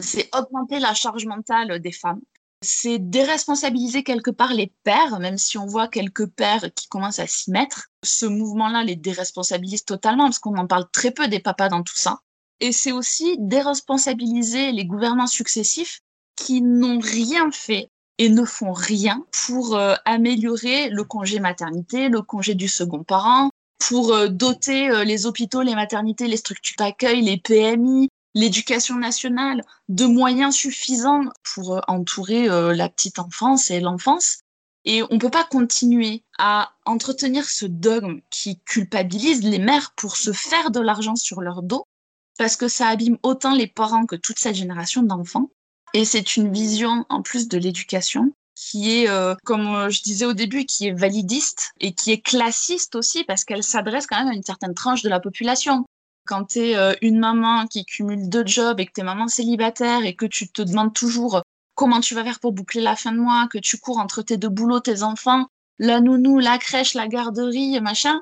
c'est 0.00 0.28
augmenter 0.34 0.80
la 0.80 0.94
charge 0.94 1.26
mentale 1.26 1.80
des 1.80 1.92
femmes. 1.92 2.20
C'est 2.64 2.98
déresponsabiliser 2.98 4.02
quelque 4.02 4.30
part 4.30 4.54
les 4.54 4.72
pères, 4.82 5.20
même 5.20 5.38
si 5.38 5.58
on 5.58 5.66
voit 5.66 5.88
quelques 5.88 6.26
pères 6.26 6.72
qui 6.74 6.88
commencent 6.88 7.18
à 7.18 7.26
s'y 7.26 7.50
mettre. 7.50 7.88
Ce 8.02 8.26
mouvement-là 8.26 8.82
les 8.84 8.96
déresponsabilise 8.96 9.84
totalement 9.84 10.24
parce 10.24 10.38
qu'on 10.38 10.56
en 10.56 10.66
parle 10.66 10.86
très 10.90 11.10
peu 11.10 11.28
des 11.28 11.40
papas 11.40 11.68
dans 11.68 11.82
tout 11.82 11.96
ça. 11.96 12.20
Et 12.60 12.72
c'est 12.72 12.92
aussi 12.92 13.36
déresponsabiliser 13.38 14.72
les 14.72 14.86
gouvernants 14.86 15.26
successifs 15.26 16.00
qui 16.36 16.62
n'ont 16.62 17.00
rien 17.00 17.50
fait 17.52 17.90
et 18.18 18.28
ne 18.28 18.44
font 18.44 18.72
rien 18.72 19.24
pour 19.46 19.76
euh, 19.76 19.94
améliorer 20.04 20.88
le 20.88 21.04
congé 21.04 21.40
maternité, 21.40 22.08
le 22.08 22.22
congé 22.22 22.54
du 22.54 22.68
second 22.68 23.02
parent, 23.02 23.50
pour 23.78 24.12
euh, 24.12 24.28
doter 24.28 24.88
euh, 24.90 25.04
les 25.04 25.26
hôpitaux, 25.26 25.62
les 25.62 25.74
maternités, 25.74 26.28
les 26.28 26.36
structures 26.36 26.76
d'accueil, 26.78 27.22
les 27.22 27.38
PMI, 27.38 28.08
l'éducation 28.34 28.96
nationale 28.96 29.62
de 29.88 30.06
moyens 30.06 30.54
suffisants 30.54 31.24
pour 31.54 31.76
euh, 31.76 31.80
entourer 31.88 32.48
euh, 32.48 32.74
la 32.74 32.88
petite 32.88 33.18
enfance 33.18 33.70
et 33.70 33.80
l'enfance. 33.80 34.40
Et 34.84 35.02
on 35.04 35.14
ne 35.14 35.18
peut 35.18 35.30
pas 35.30 35.44
continuer 35.44 36.22
à 36.38 36.72
entretenir 36.84 37.48
ce 37.48 37.64
dogme 37.64 38.20
qui 38.30 38.60
culpabilise 38.60 39.42
les 39.42 39.58
mères 39.58 39.92
pour 39.96 40.16
se 40.16 40.32
faire 40.32 40.70
de 40.70 40.80
l'argent 40.80 41.16
sur 41.16 41.40
leur 41.40 41.62
dos, 41.62 41.86
parce 42.36 42.56
que 42.56 42.68
ça 42.68 42.88
abîme 42.88 43.16
autant 43.22 43.54
les 43.54 43.66
parents 43.66 44.04
que 44.04 44.16
toute 44.16 44.38
cette 44.38 44.56
génération 44.56 45.02
d'enfants. 45.02 45.48
Et 45.94 46.04
c'est 46.04 46.36
une 46.36 46.52
vision, 46.52 47.06
en 47.08 47.22
plus 47.22 47.48
de 47.48 47.56
l'éducation, 47.56 48.32
qui 48.54 48.98
est, 48.98 49.08
euh, 49.08 49.34
comme 49.44 49.88
je 49.88 50.02
disais 50.02 50.26
au 50.26 50.34
début, 50.34 50.66
qui 50.66 50.88
est 50.88 50.92
validiste 50.92 51.72
et 51.80 51.94
qui 51.94 52.10
est 52.10 52.20
classiste 52.20 52.94
aussi, 52.94 53.24
parce 53.24 53.44
qu'elle 53.44 53.62
s'adresse 53.62 54.06
quand 54.06 54.18
même 54.18 54.32
à 54.32 54.34
une 54.34 54.42
certaine 54.42 54.74
tranche 54.74 55.02
de 55.02 55.08
la 55.08 55.20
population. 55.20 55.86
Quand 56.26 56.44
tu 56.46 56.60
es 56.60 56.76
euh, 56.76 56.94
une 57.02 57.18
maman 57.18 57.66
qui 57.66 57.84
cumule 57.84 58.28
deux 58.28 58.46
jobs 58.46 58.80
et 58.80 58.86
que 58.86 58.92
tu 58.92 59.00
es 59.00 59.04
maman 59.04 59.28
célibataire 59.28 60.04
et 60.04 60.14
que 60.14 60.26
tu 60.26 60.48
te 60.48 60.62
demandes 60.62 60.94
toujours 60.94 61.42
comment 61.74 62.00
tu 62.00 62.14
vas 62.14 62.24
faire 62.24 62.40
pour 62.40 62.52
boucler 62.52 62.80
la 62.80 62.96
fin 62.96 63.12
de 63.12 63.18
mois, 63.18 63.48
que 63.50 63.58
tu 63.58 63.78
cours 63.78 63.98
entre 63.98 64.22
tes 64.22 64.36
deux 64.36 64.48
boulots, 64.48 64.80
tes 64.80 65.02
enfants, 65.02 65.46
la 65.78 66.00
nounou, 66.00 66.38
la 66.38 66.58
crèche, 66.58 66.94
la 66.94 67.08
garderie, 67.08 67.80
machin, 67.80 68.20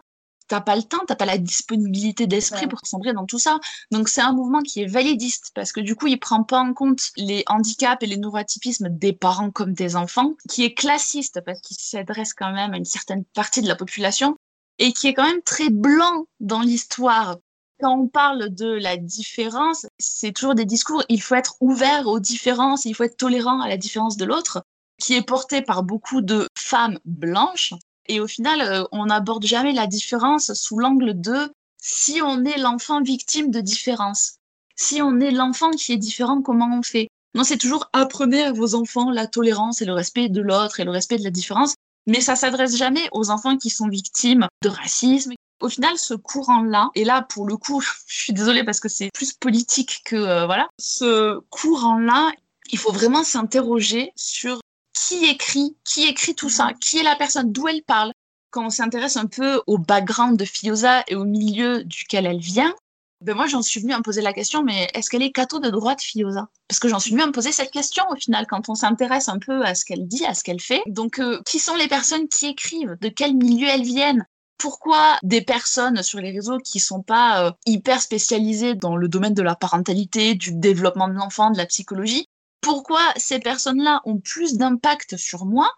t'as 0.49 0.61
pas 0.61 0.77
le 0.77 0.83
temps, 0.83 1.01
t'as 1.07 1.17
pas 1.17 1.25
la 1.25 1.39
disponibilité 1.39 2.27
d'esprit 2.27 2.67
pour 2.67 2.81
sombrer 2.85 3.13
dans 3.13 3.27
tout 3.27 3.39
ça. 3.39 3.59
Donc 3.91 4.09
c'est 4.09 4.21
un 4.21 4.33
mouvement 4.33 4.61
qui 4.61 4.83
est 4.83 4.87
validiste 4.87 5.51
parce 5.55 5.73
que 5.73 5.81
du 5.81 5.95
coup 5.95 6.09
il 6.09 6.19
prend 6.19 6.45
pas 6.45 6.61
en 6.61 6.75
compte 6.75 7.11
les 7.17 7.45
handicaps 7.47 8.03
et 8.03 8.07
les 8.07 8.17
neurotypismes 8.17 8.89
des 8.91 9.13
parents 9.13 9.51
comme 9.51 9.73
des 9.73 9.97
enfants, 9.97 10.35
qui 10.49 10.65
est 10.65 10.75
classiste 10.75 11.41
parce 11.45 11.61
qu'il 11.61 11.77
s'adresse 11.79 12.35
quand 12.35 12.53
même 12.53 12.75
à 12.75 12.77
une 12.77 12.85
certaine 12.85 13.25
partie 13.35 13.63
de 13.63 13.69
la 13.69 13.77
population 13.77 14.37
et 14.79 14.93
qui 14.93 15.09
est 15.09 15.15
quand 15.15 15.27
même 15.27 15.43
très 15.43 15.71
blanc 15.71 16.27
dans 16.41 16.61
l'histoire. 16.61 17.37
Quand 17.83 17.99
on 17.99 18.07
parle 18.07 18.49
de 18.49 18.71
la 18.71 18.97
différence, 18.97 19.87
c'est 19.99 20.33
toujours 20.33 20.55
des 20.55 20.65
discours, 20.65 21.03
il 21.09 21.21
faut 21.21 21.35
être 21.35 21.57
ouvert 21.61 22.07
aux 22.07 22.21
différences, 22.21 22.85
il 22.85 22.95
faut 22.95 23.03
être 23.03 23.17
tolérant 23.17 23.61
à 23.61 23.69
la 23.69 23.77
différence 23.77 24.17
de 24.17 24.25
l'autre, 24.25 24.63
qui 24.99 25.15
est 25.15 25.27
porté 25.27 25.63
par 25.63 25.83
beaucoup 25.83 26.21
de 26.21 26.47
femmes 26.57 26.99
blanches 27.05 27.75
et 28.07 28.21
au 28.21 28.27
final, 28.27 28.61
euh, 28.61 28.85
on 28.93 29.07
n'aborde 29.07 29.45
jamais 29.45 29.73
la 29.73 29.87
différence 29.87 30.53
sous 30.55 30.79
l'angle 30.79 31.21
de 31.21 31.53
si 31.81 32.21
on 32.23 32.45
est 32.45 32.59
l'enfant 32.59 33.03
victime 33.03 33.51
de 33.51 33.61
différence. 33.61 34.37
Si 34.77 35.03
on 35.03 35.21
est 35.21 35.31
l'enfant 35.31 35.71
qui 35.71 35.93
est 35.93 35.97
différent, 35.99 36.43
comment 36.43 36.79
on 36.79 36.83
fait? 36.83 37.09
Non, 37.35 37.45
c'est 37.45 37.59
toujours 37.59 37.89
apprenez 37.93 38.43
à 38.43 38.53
vos 38.53 38.75
enfants 38.75 39.11
la 39.11 39.27
tolérance 39.27 39.83
et 39.83 39.85
le 39.85 39.93
respect 39.93 40.29
de 40.29 40.41
l'autre 40.41 40.81
et 40.81 40.85
le 40.85 40.91
respect 40.91 41.19
de 41.19 41.25
la 41.25 41.31
différence. 41.31 41.75
Mais 42.07 42.21
ça 42.21 42.37
s'adresse 42.37 42.77
jamais 42.77 43.09
aux 43.13 43.31
enfants 43.31 43.57
qui 43.57 43.71
sont 43.71 43.89
victimes 43.89 44.47
de 44.63 44.69
racisme. 44.69 45.33
Au 45.61 45.69
final, 45.69 45.97
ce 45.97 46.15
courant-là, 46.15 46.91
et 46.95 47.05
là, 47.05 47.23
pour 47.23 47.47
le 47.47 47.57
coup, 47.57 47.81
je 48.07 48.23
suis 48.23 48.33
désolée 48.33 48.65
parce 48.65 48.81
que 48.81 48.89
c'est 48.89 49.11
plus 49.13 49.33
politique 49.33 50.03
que, 50.05 50.17
euh, 50.17 50.47
voilà, 50.47 50.69
ce 50.79 51.41
courant-là, 51.51 52.33
il 52.71 52.79
faut 52.79 52.93
vraiment 52.93 53.23
s'interroger 53.23 54.13
sur 54.17 54.61
qui 54.95 55.27
écrit, 55.27 55.77
qui 55.85 56.07
écrit 56.07 56.35
tout 56.35 56.51
ça, 56.51 56.73
qui 56.81 56.99
est 56.99 57.03
la 57.03 57.17
personne, 57.17 57.53
d'où 57.53 57.69
elle 57.69 57.83
parle. 57.83 58.13
Quand 58.51 58.67
on 58.67 58.71
s'intéresse 58.71 59.17
un 59.17 59.27
peu 59.27 59.63
au 59.67 59.79
background 59.79 60.39
de 60.39 60.45
Fioza 60.45 61.03
et 61.09 61.15
au 61.15 61.25
milieu 61.25 61.85
duquel 61.85 62.27
elle 62.27 62.41
vient, 62.41 62.75
ben 63.23 63.35
moi 63.35 63.47
j'en 63.47 63.63
suis 63.63 63.81
venue 63.81 63.93
à 63.93 63.99
me 63.99 64.03
poser 64.03 64.21
la 64.21 64.33
question, 64.33 64.63
mais 64.63 64.89
est-ce 64.95 65.09
qu'elle 65.11 65.23
est 65.23 65.33
catho 65.33 65.61
de 65.61 65.71
droite 65.71 66.03
Fioza 66.03 66.49
Parce 66.69 66.79
que 66.79 66.89
j'en 66.89 66.99
suis 66.99 67.13
venue 67.13 67.23
à 67.23 67.27
me 67.27 67.33
poser 67.33 67.53
cette 67.53 67.71
question 67.71 68.05
au 68.11 68.17
final 68.17 68.47
quand 68.49 68.69
on 68.69 68.75
s'intéresse 68.75 69.29
un 69.29 69.39
peu 69.39 69.65
à 69.65 69.75
ce 69.75 69.85
qu'elle 69.85 70.07
dit, 70.07 70.25
à 70.27 70.35
ce 70.35 70.43
qu'elle 70.43 70.61
fait. 70.61 70.83
Donc 70.87 71.19
euh, 71.19 71.41
qui 71.47 71.59
sont 71.59 71.77
les 71.77 71.89
personnes 71.89 72.29
qui 72.29 72.47
écrivent? 72.47 72.97
De 73.01 73.09
quel 73.09 73.35
milieu 73.35 73.69
elles 73.69 73.85
viennent? 73.85 74.27
Pourquoi 74.59 75.19
des 75.23 75.43
personnes 75.43 76.03
sur 76.03 76.21
les 76.21 76.31
réseaux 76.31 76.59
qui 76.59 76.79
sont 76.79 77.03
pas 77.03 77.47
euh, 77.47 77.53
hyper 77.67 78.01
spécialisées 78.01 78.75
dans 78.75 78.97
le 78.97 79.09
domaine 79.09 79.35
de 79.35 79.43
la 79.43 79.57
parentalité, 79.57 80.35
du 80.35 80.53
développement 80.53 81.09
de 81.09 81.15
l'enfant, 81.15 81.51
de 81.51 81.59
la 81.59 81.67
psychologie, 81.67 82.27
pourquoi 82.61 83.01
ces 83.17 83.41
personnes-là 83.41 84.01
ont 84.05 84.19
plus 84.19 84.57
d'impact 84.57 85.17
sur 85.17 85.45
moi 85.47 85.69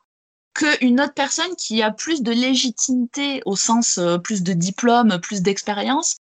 qu'une 0.54 1.00
autre 1.00 1.14
personne 1.14 1.56
qui 1.56 1.82
a 1.82 1.90
plus 1.90 2.22
de 2.22 2.30
légitimité 2.30 3.42
au 3.44 3.56
sens 3.56 3.98
euh, 3.98 4.18
plus 4.18 4.42
de 4.42 4.52
diplôme, 4.52 5.18
plus 5.20 5.42
d'expérience? 5.42 6.16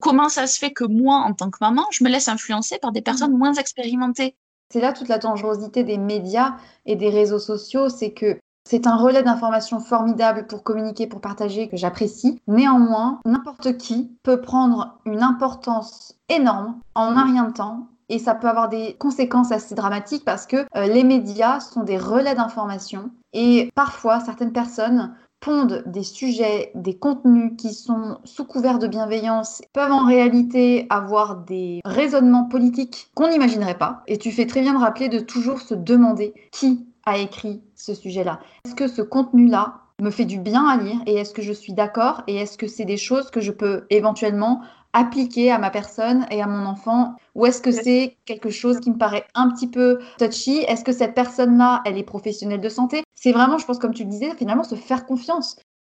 Comment 0.00 0.28
ça 0.28 0.46
se 0.46 0.58
fait 0.58 0.72
que 0.72 0.84
moi, 0.84 1.16
en 1.16 1.32
tant 1.32 1.50
que 1.50 1.58
maman, 1.60 1.84
je 1.90 2.04
me 2.04 2.08
laisse 2.08 2.28
influencer 2.28 2.78
par 2.78 2.92
des 2.92 3.02
personnes 3.02 3.36
moins 3.36 3.54
expérimentées 3.54 4.36
C'est 4.72 4.80
là 4.80 4.92
toute 4.92 5.08
la 5.08 5.18
dangerosité 5.18 5.82
des 5.82 5.98
médias 5.98 6.56
et 6.86 6.96
des 6.96 7.10
réseaux 7.10 7.40
sociaux, 7.40 7.88
c'est 7.88 8.12
que 8.12 8.38
c'est 8.68 8.86
un 8.86 8.96
relais 8.96 9.22
d'informations 9.22 9.80
formidable 9.80 10.46
pour 10.46 10.62
communiquer, 10.62 11.06
pour 11.06 11.22
partager, 11.22 11.68
que 11.68 11.78
j'apprécie. 11.78 12.38
Néanmoins, 12.46 13.18
n'importe 13.24 13.78
qui 13.78 14.12
peut 14.22 14.42
prendre 14.42 14.98
une 15.06 15.22
importance 15.22 16.14
énorme 16.28 16.78
en 16.94 17.16
un 17.16 17.24
rien 17.24 17.44
de 17.44 17.54
temps 17.54 17.86
et 18.10 18.18
ça 18.18 18.34
peut 18.34 18.48
avoir 18.48 18.68
des 18.68 18.94
conséquences 18.98 19.52
assez 19.52 19.74
dramatiques 19.74 20.24
parce 20.24 20.46
que 20.46 20.66
euh, 20.76 20.86
les 20.86 21.04
médias 21.04 21.60
sont 21.60 21.82
des 21.82 21.98
relais 21.98 22.34
d'information 22.34 23.10
et 23.32 23.70
parfois 23.74 24.20
certaines 24.20 24.52
personnes 24.52 25.14
pondent 25.40 25.82
des 25.86 26.02
sujets, 26.02 26.72
des 26.74 26.96
contenus 26.96 27.52
qui 27.56 27.72
sont 27.72 28.18
sous 28.24 28.44
couvert 28.44 28.78
de 28.78 28.86
bienveillance, 28.86 29.62
peuvent 29.72 29.92
en 29.92 30.06
réalité 30.06 30.86
avoir 30.90 31.36
des 31.36 31.80
raisonnements 31.84 32.44
politiques 32.44 33.08
qu'on 33.14 33.28
n'imaginerait 33.28 33.78
pas. 33.78 34.02
Et 34.06 34.18
tu 34.18 34.32
fais 34.32 34.46
très 34.46 34.62
bien 34.62 34.74
de 34.74 34.78
rappeler 34.78 35.08
de 35.08 35.20
toujours 35.20 35.60
se 35.60 35.74
demander 35.74 36.34
qui 36.50 36.86
a 37.04 37.18
écrit 37.18 37.62
ce 37.74 37.94
sujet-là. 37.94 38.40
Est-ce 38.64 38.74
que 38.74 38.88
ce 38.88 39.02
contenu-là 39.02 39.80
me 40.00 40.10
fait 40.10 40.24
du 40.24 40.38
bien 40.38 40.66
à 40.68 40.76
lire 40.76 41.00
et 41.06 41.14
est-ce 41.14 41.34
que 41.34 41.42
je 41.42 41.52
suis 41.52 41.72
d'accord 41.72 42.22
et 42.26 42.36
est-ce 42.36 42.56
que 42.56 42.68
c'est 42.68 42.84
des 42.84 42.96
choses 42.96 43.30
que 43.30 43.40
je 43.40 43.50
peux 43.50 43.84
éventuellement 43.90 44.60
appliquer 44.92 45.50
à 45.50 45.58
ma 45.58 45.70
personne 45.70 46.26
et 46.30 46.42
à 46.42 46.46
mon 46.46 46.66
enfant 46.66 47.16
Ou 47.34 47.46
est-ce 47.46 47.60
que 47.60 47.70
c'est 47.70 48.16
quelque 48.24 48.50
chose 48.50 48.80
qui 48.80 48.90
me 48.90 48.98
paraît 48.98 49.26
un 49.34 49.50
petit 49.50 49.68
peu 49.68 49.98
touchy? 50.18 50.58
Est-ce 50.68 50.84
que 50.84 50.92
cette 50.92 51.14
personne-là, 51.14 51.82
elle 51.84 51.98
est 51.98 52.04
professionnelle 52.04 52.60
de 52.60 52.68
santé? 52.68 53.02
C'est 53.14 53.32
vraiment, 53.32 53.58
je 53.58 53.66
pense, 53.66 53.78
comme 53.78 53.94
tu 53.94 54.04
le 54.04 54.10
disais, 54.10 54.34
finalement, 54.36 54.64
se 54.64 54.74
faire 54.74 55.06
confiance. 55.06 55.56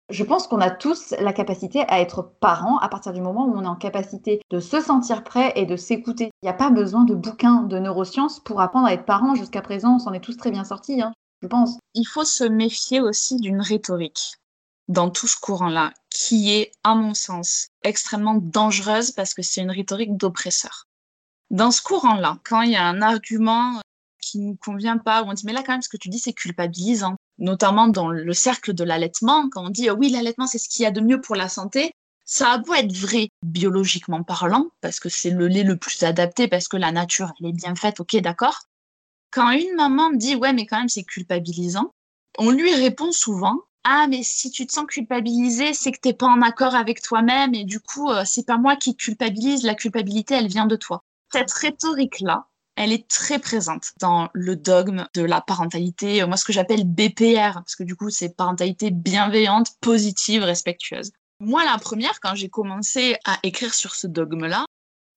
Je 0.10 0.23
pense 0.23 0.47
qu'on 0.47 0.60
a 0.60 0.71
tous 0.71 1.13
la 1.19 1.34
capacité 1.34 1.84
à 1.88 2.02
être 2.02 2.23
parents 2.39 2.80
à 2.80 2.89
partir 2.89 3.13
du 3.13 3.21
moment 3.21 3.45
où 3.45 3.56
on 3.56 3.63
est 3.63 3.67
en 3.67 3.75
capacité 3.75 4.41
de 4.49 4.60
se 4.60 4.82
sentir 4.82 5.23
prêt 5.23 5.54
et 5.56 5.67
de 5.67 5.75
s'écouter. 5.75 6.32
Il 6.41 6.45
n'y 6.45 6.49
a 6.49 6.54
pas 6.54 6.71
besoin 6.71 7.04
de 7.04 7.13
bouquins 7.13 7.62
de 7.62 7.78
neurosciences 7.78 8.39
pour 8.39 8.60
apprendre 8.60 8.88
à 8.88 8.93
être 8.93 9.06
parent. 9.06 9.36
Jusqu'à 9.36 9.62
présent, 9.62 9.95
on 9.95 9.99
s'en 9.99 10.13
est 10.13 10.19
tous 10.19 10.36
très 10.36 10.49
bien 10.49 10.63
sortis, 10.63 10.99
hein, 10.99 11.13
je 11.43 11.47
pense. 11.47 11.78
Il 11.93 12.06
faut 12.06 12.23
se 12.23 12.43
méfier 12.43 13.02
aussi 13.02 13.36
d'une 13.36 13.62
rhétorique 13.62 14.39
dans 14.88 15.12
tout 15.12 15.28
ce 15.28 15.39
courant-là, 15.39 15.91
qui 16.10 16.52
est, 16.52 16.72
à 16.84 16.95
mon 16.95 17.13
sens, 17.13 17.67
extrêmement 17.84 18.36
dangereuse 18.36 19.12
parce 19.12 19.34
que 19.34 19.41
c'est 19.41 19.62
une 19.62 19.72
rhétorique 19.72 20.17
d'oppresseur. 20.17 20.88
Dans 21.50 21.72
ce 21.72 21.82
courant-là, 21.82 22.39
quand 22.43 22.62
il 22.62 22.72
y 22.72 22.76
a 22.76 22.86
un 22.86 23.02
argument 23.02 23.80
qui 24.22 24.39
ne 24.39 24.50
nous 24.50 24.56
convient 24.56 24.98
pas, 24.98 25.24
on 25.24 25.34
dit 25.34 25.45
mais 25.45 25.54
là 25.54 25.63
quand 25.63 25.74
même 25.74 25.82
ce 25.82 25.89
que 25.89 25.98
tu 25.98 26.10
dis 26.10 26.19
c'est 26.19 26.34
culpabilisant, 26.34 27.15
notamment 27.38 27.88
dans 27.88 28.10
le 28.10 28.34
cercle 28.34 28.74
de 28.74 28.84
l'allaitement, 28.84 29.50
quand 29.50 29.65
on 29.65 29.69
dit 29.69 29.89
oui 29.89 30.10
l'allaitement 30.10 30.45
c'est 30.45 30.60
ce 30.60 30.69
qu'il 30.69 30.84
y 30.84 30.86
a 30.86 30.91
de 30.91 31.02
mieux 31.02 31.22
pour 31.22 31.36
la 31.36 31.50
santé, 31.50 31.91
ça 32.26 32.52
a 32.52 32.58
beau 32.60 32.74
être 32.76 32.95
vrai 32.95 33.30
biologiquement 33.41 34.24
parlant, 34.24 34.67
parce 34.82 35.00
que 35.00 35.10
c'est 35.10 35.32
le 35.32 35.48
lait 35.48 35.63
le 35.63 35.78
plus 35.78 36.04
adapté, 36.04 36.48
parce 36.48 36.67
que 36.67 36.78
la 36.78 36.91
nature 36.91 37.32
elle 37.39 37.48
est 37.48 37.54
bien 37.54 37.76
faite, 37.76 38.00
ok 38.00 38.17
d'accord. 38.17 38.60
Quand 39.32 39.52
une 39.52 39.76
maman 39.76 40.12
dit 40.12 40.36
ouais 40.36 40.54
mais 40.54 40.65
quand 40.65 40.78
même 40.78 40.89
c'est 40.89 41.04
culpabilisant, 41.04 41.91
on 42.38 42.52
lui 42.52 42.74
répond 42.76 43.12
souvent 43.12 43.58
ah 43.84 44.08
mais 44.10 44.24
si 44.24 44.52
tu 44.52 44.68
te 44.68 44.74
sens 44.74 44.86
culpabilisé, 44.86 45.74
c'est 45.74 45.92
que 45.92 46.00
t'es 46.00 46.13
pas 46.13 46.28
en 46.28 46.42
accord 46.42 46.76
avec 46.76 47.02
toi-même 47.02 47.54
et 47.54 47.63
du 47.63 47.80
coup 47.80 48.10
euh, 48.10 48.24
c'est 48.26 48.46
pas 48.46 48.58
moi 48.58 48.76
qui 48.76 48.96
culpabilise, 48.96 49.63
la 49.63 49.76
culpabilité 49.76 50.36
elle 50.36 50.48
vient 50.48 50.65
de 50.65 50.76
toi. 50.76 51.04
Cette 51.32 51.52
rhétorique 51.52 52.20
là, 52.20 52.48
elle 52.76 52.92
est 52.92 53.08
très 53.08 53.39
présente 53.39 53.92
dans 54.00 54.30
le 54.34 54.56
dogme 54.56 55.08
de 55.13 55.22
la 55.22 55.42
parentalité, 55.42 56.22
euh, 56.22 56.28
moi 56.28 56.38
ce 56.38 56.46
que 56.46 56.54
j'appelle 56.54 56.84
BPR 56.84 57.54
parce 57.54 57.76
que 57.76 57.84
du 57.84 57.96
coup 57.96 58.10
c'est 58.10 58.36
parentalité 58.36 58.92
bienveillante, 58.92 59.72
positive, 59.80 60.44
respectueuse. 60.44 61.12
Moi 61.39 61.63
la 61.63 61.78
première 61.78 62.20
quand 62.20 62.36
j'ai 62.36 62.50
commencé 62.50 63.15
à 63.26 63.39
écrire 63.44 63.74
sur 63.74 63.96
ce 63.96 64.08
dogme 64.08 64.46
là, 64.46 64.65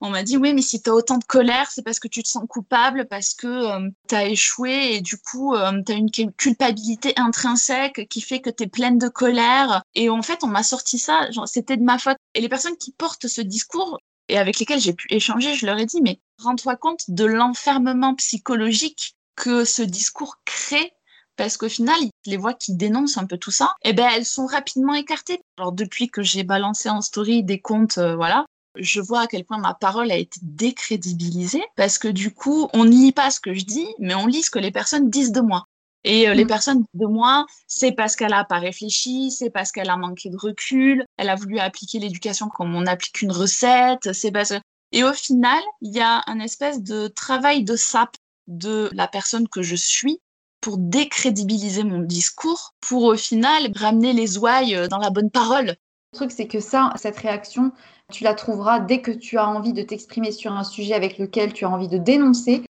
on 0.03 0.09
m'a 0.09 0.21
dit 0.21 0.35
oui 0.35 0.53
mais 0.53 0.61
si 0.61 0.81
tu 0.81 0.89
as 0.89 0.93
autant 0.93 1.17
de 1.17 1.23
colère 1.23 1.71
c'est 1.71 1.81
parce 1.81 1.99
que 1.99 2.09
tu 2.09 2.21
te 2.21 2.27
sens 2.27 2.43
coupable 2.47 3.07
parce 3.09 3.33
que 3.33 3.47
euh, 3.47 3.89
tu 4.09 4.15
as 4.15 4.25
échoué 4.25 4.95
et 4.95 5.01
du 5.01 5.17
coup 5.17 5.55
euh, 5.55 5.81
tu 5.85 5.93
as 5.93 5.95
une 5.95 6.11
culpabilité 6.33 7.13
intrinsèque 7.15 8.07
qui 8.09 8.19
fait 8.19 8.41
que 8.41 8.49
tu 8.49 8.67
pleine 8.67 8.97
de 8.97 9.07
colère. 9.07 9.81
Et 9.95 10.09
en 10.09 10.21
fait 10.21 10.43
on 10.43 10.47
m'a 10.47 10.63
sorti 10.63 10.99
ça. 10.99 11.29
C'était 11.45 11.77
de 11.77 11.83
ma 11.83 11.97
faute. 11.97 12.17
Et 12.33 12.41
les 12.41 12.49
personnes 12.49 12.77
qui 12.77 12.91
portent 12.91 13.27
ce 13.27 13.41
discours 13.41 13.97
et 14.27 14.37
avec 14.37 14.59
lesquelles 14.59 14.81
j'ai 14.81 14.93
pu 14.93 15.07
échanger 15.09 15.53
je 15.55 15.65
leur 15.65 15.77
ai 15.79 15.85
dit 15.85 16.01
mais 16.01 16.19
rends-toi 16.37 16.75
compte 16.75 17.05
de 17.07 17.23
l'enfermement 17.23 18.13
psychologique 18.15 19.15
que 19.35 19.63
ce 19.63 19.83
discours 19.83 20.35
crée 20.43 20.93
parce 21.35 21.57
qu'au 21.57 21.69
final, 21.69 21.97
les 22.27 22.37
voix 22.37 22.53
qui 22.53 22.75
dénoncent 22.75 23.17
un 23.17 23.25
peu 23.25 23.37
tout 23.37 23.49
ça, 23.49 23.73
eh 23.83 23.93
ben, 23.93 24.07
elles 24.15 24.25
sont 24.25 24.45
rapidement 24.45 24.93
écartées. 24.93 25.41
Alors, 25.57 25.71
depuis 25.71 26.07
que 26.07 26.21
j'ai 26.21 26.43
balancé 26.43 26.89
en 26.89 27.01
story 27.01 27.43
des 27.43 27.59
comptes, 27.59 27.97
euh, 27.97 28.15
voilà, 28.15 28.45
je 28.75 29.01
vois 29.01 29.21
à 29.21 29.27
quel 29.27 29.45
point 29.45 29.57
ma 29.57 29.73
parole 29.73 30.11
a 30.11 30.17
été 30.17 30.39
décrédibilisée 30.43 31.63
parce 31.75 31.97
que 31.97 32.07
du 32.07 32.33
coup, 32.33 32.69
on 32.73 32.85
n'y 32.85 32.97
lit 32.97 33.11
pas 33.11 33.31
ce 33.31 33.39
que 33.39 33.53
je 33.53 33.65
dis, 33.65 33.87
mais 33.99 34.15
on 34.15 34.27
lit 34.27 34.43
ce 34.43 34.49
que 34.49 34.59
les 34.59 34.71
personnes 34.71 35.09
disent 35.09 35.31
de 35.31 35.41
moi. 35.41 35.67
Et 36.03 36.27
euh, 36.27 36.33
les 36.33 36.45
mm. 36.45 36.47
personnes 36.47 36.85
de 36.93 37.05
moi, 37.05 37.45
c'est 37.67 37.93
parce 37.93 38.15
qu'elle 38.15 38.33
a 38.33 38.43
pas 38.43 38.59
réfléchi, 38.59 39.31
c'est 39.31 39.49
parce 39.49 39.71
qu'elle 39.71 39.89
a 39.89 39.97
manqué 39.97 40.29
de 40.29 40.37
recul, 40.37 41.05
elle 41.17 41.29
a 41.29 41.35
voulu 41.35 41.59
appliquer 41.59 41.99
l'éducation 41.99 42.49
comme 42.49 42.75
on 42.75 42.85
applique 42.85 43.21
une 43.21 43.31
recette, 43.31 44.11
c'est 44.13 44.31
parce 44.31 44.53
Et 44.91 45.03
au 45.03 45.13
final, 45.13 45.61
il 45.81 45.95
y 45.95 46.01
a 46.01 46.23
un 46.27 46.39
espèce 46.39 46.81
de 46.81 47.07
travail 47.07 47.63
de 47.63 47.75
sape 47.75 48.15
de 48.47 48.89
la 48.93 49.07
personne 49.07 49.47
que 49.47 49.61
je 49.61 49.75
suis 49.75 50.19
pour 50.59 50.77
décrédibiliser 50.77 51.83
mon 51.83 51.99
discours, 51.99 52.73
pour 52.79 53.03
au 53.03 53.15
final 53.15 53.71
ramener 53.75 54.13
les 54.13 54.37
ouailles 54.37 54.75
euh, 54.75 54.87
dans 54.87 54.97
la 54.97 55.09
bonne 55.09 55.29
parole. 55.29 55.75
Le 56.13 56.17
truc, 56.17 56.31
c'est 56.31 56.47
que 56.47 56.59
ça, 56.59 56.93
cette 56.95 57.17
réaction, 57.17 57.71
tu 58.13 58.23
la 58.23 58.35
trouveras 58.35 58.79
dès 58.79 59.01
que 59.01 59.11
tu 59.11 59.37
as 59.37 59.49
envie 59.49 59.73
de 59.73 59.81
t'exprimer 59.81 60.31
sur 60.31 60.53
un 60.53 60.63
sujet 60.63 60.93
avec 60.93 61.17
lequel 61.17 61.51
tu 61.51 61.65
as 61.65 61.69
envie 61.69 61.87
de 61.87 61.97
dénoncer. 61.97 62.63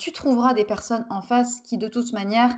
Tu 0.00 0.12
trouveras 0.12 0.54
des 0.54 0.64
personnes 0.64 1.06
en 1.10 1.20
face 1.20 1.60
qui, 1.60 1.76
de 1.76 1.88
toute 1.88 2.12
manière, 2.12 2.56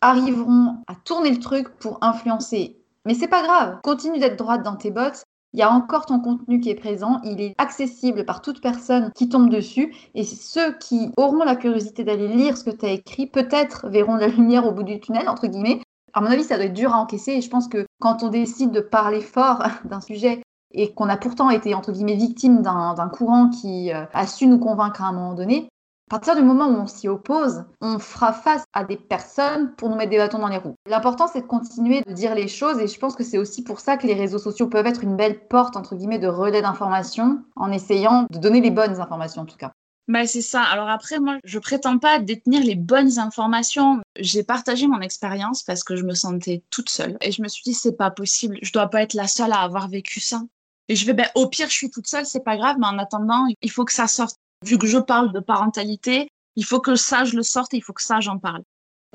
arriveront 0.00 0.76
à 0.86 0.94
tourner 1.04 1.30
le 1.30 1.40
truc 1.40 1.68
pour 1.78 1.98
influencer. 2.00 2.76
Mais 3.04 3.14
c'est 3.14 3.28
pas 3.28 3.42
grave, 3.42 3.78
continue 3.82 4.18
d'être 4.18 4.38
droite 4.38 4.62
dans 4.62 4.76
tes 4.76 4.92
bottes. 4.92 5.24
Il 5.54 5.58
y 5.58 5.62
a 5.62 5.72
encore 5.72 6.06
ton 6.06 6.20
contenu 6.20 6.60
qui 6.60 6.68
est 6.68 6.74
présent, 6.74 7.20
il 7.24 7.40
est 7.40 7.54
accessible 7.58 8.24
par 8.24 8.42
toute 8.42 8.60
personne 8.60 9.10
qui 9.14 9.28
tombe 9.28 9.48
dessus 9.48 9.94
et 10.14 10.22
ceux 10.22 10.76
qui 10.78 11.10
auront 11.16 11.42
la 11.42 11.56
curiosité 11.56 12.04
d'aller 12.04 12.28
lire 12.28 12.56
ce 12.56 12.64
que 12.64 12.70
tu 12.70 12.84
as 12.84 12.90
écrit, 12.90 13.26
peut-être 13.26 13.88
verront 13.88 14.16
la 14.16 14.28
lumière 14.28 14.66
au 14.66 14.72
bout 14.72 14.82
du 14.82 15.00
tunnel, 15.00 15.28
entre 15.28 15.46
guillemets. 15.46 15.80
À 16.12 16.20
mon 16.20 16.26
avis, 16.26 16.44
ça 16.44 16.56
doit 16.56 16.66
être 16.66 16.74
dur 16.74 16.94
à 16.94 16.98
encaisser 16.98 17.32
et 17.32 17.40
je 17.40 17.48
pense 17.48 17.66
que 17.66 17.86
quand 17.98 18.22
on 18.22 18.28
décide 18.28 18.70
de 18.70 18.80
parler 18.80 19.22
fort 19.22 19.62
d'un 19.84 20.02
sujet 20.02 20.42
et 20.72 20.92
qu'on 20.92 21.08
a 21.08 21.16
pourtant 21.16 21.50
été, 21.50 21.74
entre 21.74 21.92
guillemets, 21.92 22.16
victime 22.16 22.62
d'un 22.62 23.10
courant 23.12 23.48
qui 23.48 23.92
euh, 23.92 24.04
a 24.12 24.26
su 24.26 24.46
nous 24.46 24.58
convaincre 24.58 25.02
à 25.02 25.06
un 25.06 25.12
moment 25.12 25.34
donné, 25.34 25.68
à 26.08 26.16
partir 26.16 26.36
du 26.36 26.42
moment 26.42 26.66
où 26.68 26.74
on 26.74 26.86
s'y 26.86 27.06
oppose, 27.06 27.64
on 27.82 27.98
fera 27.98 28.32
face 28.32 28.64
à 28.72 28.82
des 28.82 28.96
personnes 28.96 29.74
pour 29.76 29.90
nous 29.90 29.94
mettre 29.94 30.10
des 30.10 30.16
bâtons 30.16 30.38
dans 30.38 30.48
les 30.48 30.56
roues. 30.56 30.74
L'important, 30.86 31.26
c'est 31.26 31.42
de 31.42 31.46
continuer 31.46 32.00
de 32.00 32.12
dire 32.14 32.34
les 32.34 32.48
choses 32.48 32.78
et 32.78 32.86
je 32.86 32.98
pense 32.98 33.14
que 33.14 33.22
c'est 33.22 33.36
aussi 33.36 33.62
pour 33.62 33.78
ça 33.78 33.98
que 33.98 34.06
les 34.06 34.14
réseaux 34.14 34.38
sociaux 34.38 34.68
peuvent 34.68 34.86
être 34.86 35.04
une 35.04 35.16
belle 35.16 35.46
porte, 35.48 35.76
entre 35.76 35.96
guillemets, 35.96 36.18
de 36.18 36.26
relais 36.26 36.62
d'information 36.62 37.42
en 37.56 37.70
essayant 37.70 38.26
de 38.30 38.38
donner 38.38 38.62
les 38.62 38.70
bonnes 38.70 39.00
informations 39.00 39.42
en 39.42 39.44
tout 39.44 39.58
cas. 39.58 39.72
Bah, 40.08 40.26
c'est 40.26 40.40
ça. 40.40 40.62
Alors 40.62 40.88
après, 40.88 41.20
moi, 41.20 41.36
je 41.44 41.58
prétends 41.58 41.98
pas 41.98 42.18
détenir 42.18 42.64
les 42.64 42.74
bonnes 42.74 43.18
informations. 43.18 44.00
J'ai 44.16 44.42
partagé 44.42 44.86
mon 44.86 45.02
expérience 45.02 45.62
parce 45.62 45.84
que 45.84 45.94
je 45.94 46.04
me 46.04 46.14
sentais 46.14 46.62
toute 46.70 46.88
seule. 46.88 47.18
Et 47.20 47.32
je 47.32 47.42
me 47.42 47.48
suis 47.48 47.62
dit, 47.62 47.74
c'est 47.74 47.92
pas 47.96 48.10
possible. 48.10 48.56
Je 48.62 48.72
dois 48.72 48.88
pas 48.88 49.02
être 49.02 49.12
la 49.12 49.28
seule 49.28 49.52
à 49.52 49.60
avoir 49.60 49.88
vécu 49.88 50.20
ça. 50.20 50.40
Et 50.88 50.96
je 50.96 51.06
vais, 51.06 51.12
ben, 51.12 51.28
au 51.34 51.48
pire, 51.48 51.68
je 51.68 51.74
suis 51.74 51.90
toute 51.90 52.06
seule, 52.06 52.26
c'est 52.26 52.44
pas 52.44 52.56
grave, 52.56 52.76
mais 52.78 52.86
en 52.86 52.98
attendant, 52.98 53.46
il 53.60 53.70
faut 53.70 53.84
que 53.84 53.92
ça 53.92 54.06
sorte 54.06 54.36
vu 54.64 54.78
que 54.78 54.86
je 54.86 54.98
parle 54.98 55.32
de 55.32 55.40
parentalité, 55.40 56.30
il 56.56 56.64
faut 56.64 56.80
que 56.80 56.96
ça, 56.96 57.24
je 57.24 57.36
le 57.36 57.42
sorte 57.42 57.74
et 57.74 57.76
il 57.76 57.82
faut 57.82 57.92
que 57.92 58.02
ça, 58.02 58.20
j'en 58.20 58.38
parle. 58.38 58.62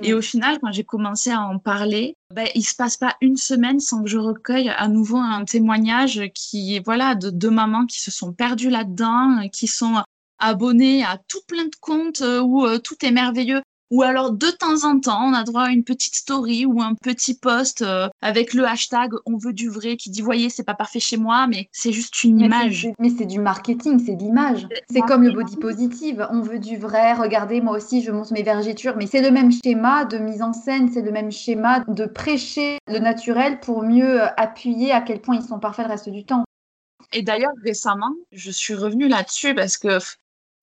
Et 0.01 0.13
mm. 0.13 0.17
au 0.17 0.21
final, 0.21 0.59
quand 0.61 0.71
j'ai 0.71 0.83
commencé 0.83 1.31
à 1.31 1.41
en 1.41 1.59
parler, 1.59 2.15
ben, 2.33 2.47
il 2.55 2.63
se 2.63 2.75
passe 2.75 2.97
pas 2.97 3.15
une 3.21 3.37
semaine 3.37 3.79
sans 3.79 4.03
que 4.03 4.09
je 4.09 4.17
recueille 4.17 4.69
à 4.69 4.87
nouveau 4.87 5.17
un 5.17 5.45
témoignage 5.45 6.21
qui, 6.33 6.79
voilà, 6.79 7.15
de 7.15 7.29
deux 7.29 7.51
mamans 7.51 7.85
qui 7.85 7.99
se 7.99 8.11
sont 8.11 8.33
perdues 8.33 8.69
là-dedans, 8.69 9.47
qui 9.51 9.67
sont 9.67 10.03
abonnées 10.39 11.03
à 11.03 11.19
tout 11.27 11.41
plein 11.47 11.65
de 11.65 11.75
comptes 11.79 12.21
euh, 12.21 12.41
où 12.41 12.65
euh, 12.65 12.79
tout 12.79 12.95
est 13.05 13.11
merveilleux. 13.11 13.61
Ou 13.93 14.01
alors 14.01 14.31
de 14.31 14.47
temps 14.47 14.85
en 14.85 14.99
temps, 14.99 15.23
on 15.23 15.35
a 15.35 15.43
droit 15.43 15.65
à 15.65 15.69
une 15.69 15.83
petite 15.83 16.15
story 16.15 16.65
ou 16.65 16.81
un 16.81 16.95
petit 16.95 17.37
post 17.37 17.83
euh, 17.83 18.09
avec 18.23 18.55
le 18.55 18.65
hashtag 18.65 19.11
on 19.27 19.37
veut 19.37 19.53
du 19.53 19.69
vrai 19.69 19.97
qui 19.97 20.09
dit 20.09 20.23
voyez 20.23 20.49
c'est 20.49 20.63
pas 20.63 20.73
parfait 20.73 20.99
chez 20.99 21.15
moi 21.15 21.45
mais 21.45 21.69
c'est 21.71 21.91
juste 21.91 22.23
une 22.23 22.39
image. 22.39 22.87
Mais 22.97 23.11
c'est 23.15 23.27
du 23.27 23.39
marketing, 23.39 24.03
c'est 24.03 24.15
de 24.15 24.23
l'image. 24.23 24.67
C'est 24.89 25.01
comme 25.01 25.21
le 25.21 25.31
body 25.31 25.57
positive, 25.57 26.27
on 26.31 26.41
veut 26.41 26.57
du 26.57 26.75
vrai, 26.75 27.13
regardez 27.13 27.61
moi 27.61 27.77
aussi 27.77 28.01
je 28.01 28.09
monte 28.09 28.31
mes 28.31 28.41
vergetures 28.41 28.95
mais 28.97 29.05
c'est 29.05 29.21
le 29.21 29.29
même 29.29 29.51
schéma 29.51 30.05
de 30.05 30.17
mise 30.17 30.41
en 30.41 30.53
scène, 30.53 30.89
c'est 30.91 31.03
le 31.03 31.11
même 31.11 31.31
schéma 31.31 31.81
de 31.87 32.07
prêcher 32.07 32.79
le 32.87 32.97
naturel 32.97 33.59
pour 33.59 33.83
mieux 33.83 34.21
appuyer 34.39 34.91
à 34.91 35.01
quel 35.01 35.21
point 35.21 35.35
ils 35.35 35.45
sont 35.45 35.59
parfaits 35.59 35.85
le 35.85 35.91
reste 35.91 36.09
du 36.09 36.25
temps. 36.25 36.45
Et 37.11 37.21
d'ailleurs 37.21 37.53
récemment, 37.63 38.15
je 38.31 38.49
suis 38.49 38.73
revenue 38.73 39.07
là-dessus 39.07 39.53
parce 39.53 39.77
que 39.77 39.99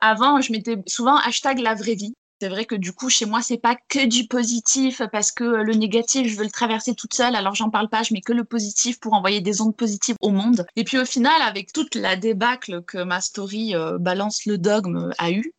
avant, 0.01 0.41
je 0.41 0.51
mettais 0.51 0.79
souvent 0.87 1.17
hashtag 1.17 1.61
la 1.61 1.75
vraie 1.75 1.95
vie. 1.95 2.15
C'est 2.41 2.49
vrai 2.49 2.65
que 2.65 2.75
du 2.75 2.95
coup, 2.95 3.11
chez 3.11 3.27
moi, 3.27 3.43
c'est 3.43 3.59
pas 3.59 3.77
que 3.89 4.07
du 4.07 4.27
positif 4.27 5.03
parce 5.13 5.31
que 5.31 5.45
le 5.45 5.75
négatif, 5.75 6.27
je 6.27 6.39
veux 6.39 6.45
le 6.45 6.51
traverser 6.51 6.95
toute 6.95 7.13
seule. 7.13 7.37
Alors, 7.37 7.55
j'en 7.55 7.69
parle 7.69 7.91
pas, 7.91 8.03
je 8.03 8.15
mets 8.15 8.23
que 8.23 8.33
le 8.33 8.45
positif 8.45 8.99
pour 8.99 9.13
envoyer 9.13 9.43
des 9.43 9.61
ondes 9.61 9.77
positives 9.77 10.17
au 10.23 10.31
monde. 10.31 10.65
Et 10.75 10.85
puis, 10.85 10.99
au 10.99 11.05
final, 11.05 11.43
avec 11.43 11.71
toute 11.71 11.95
la 11.95 12.17
débâcle 12.17 12.83
que 12.87 13.03
ma 13.03 13.21
story 13.21 13.75
euh, 13.75 13.99
balance 13.99 14.47
le 14.47 14.57
dogme 14.57 15.13
a 15.19 15.31
eu, 15.33 15.53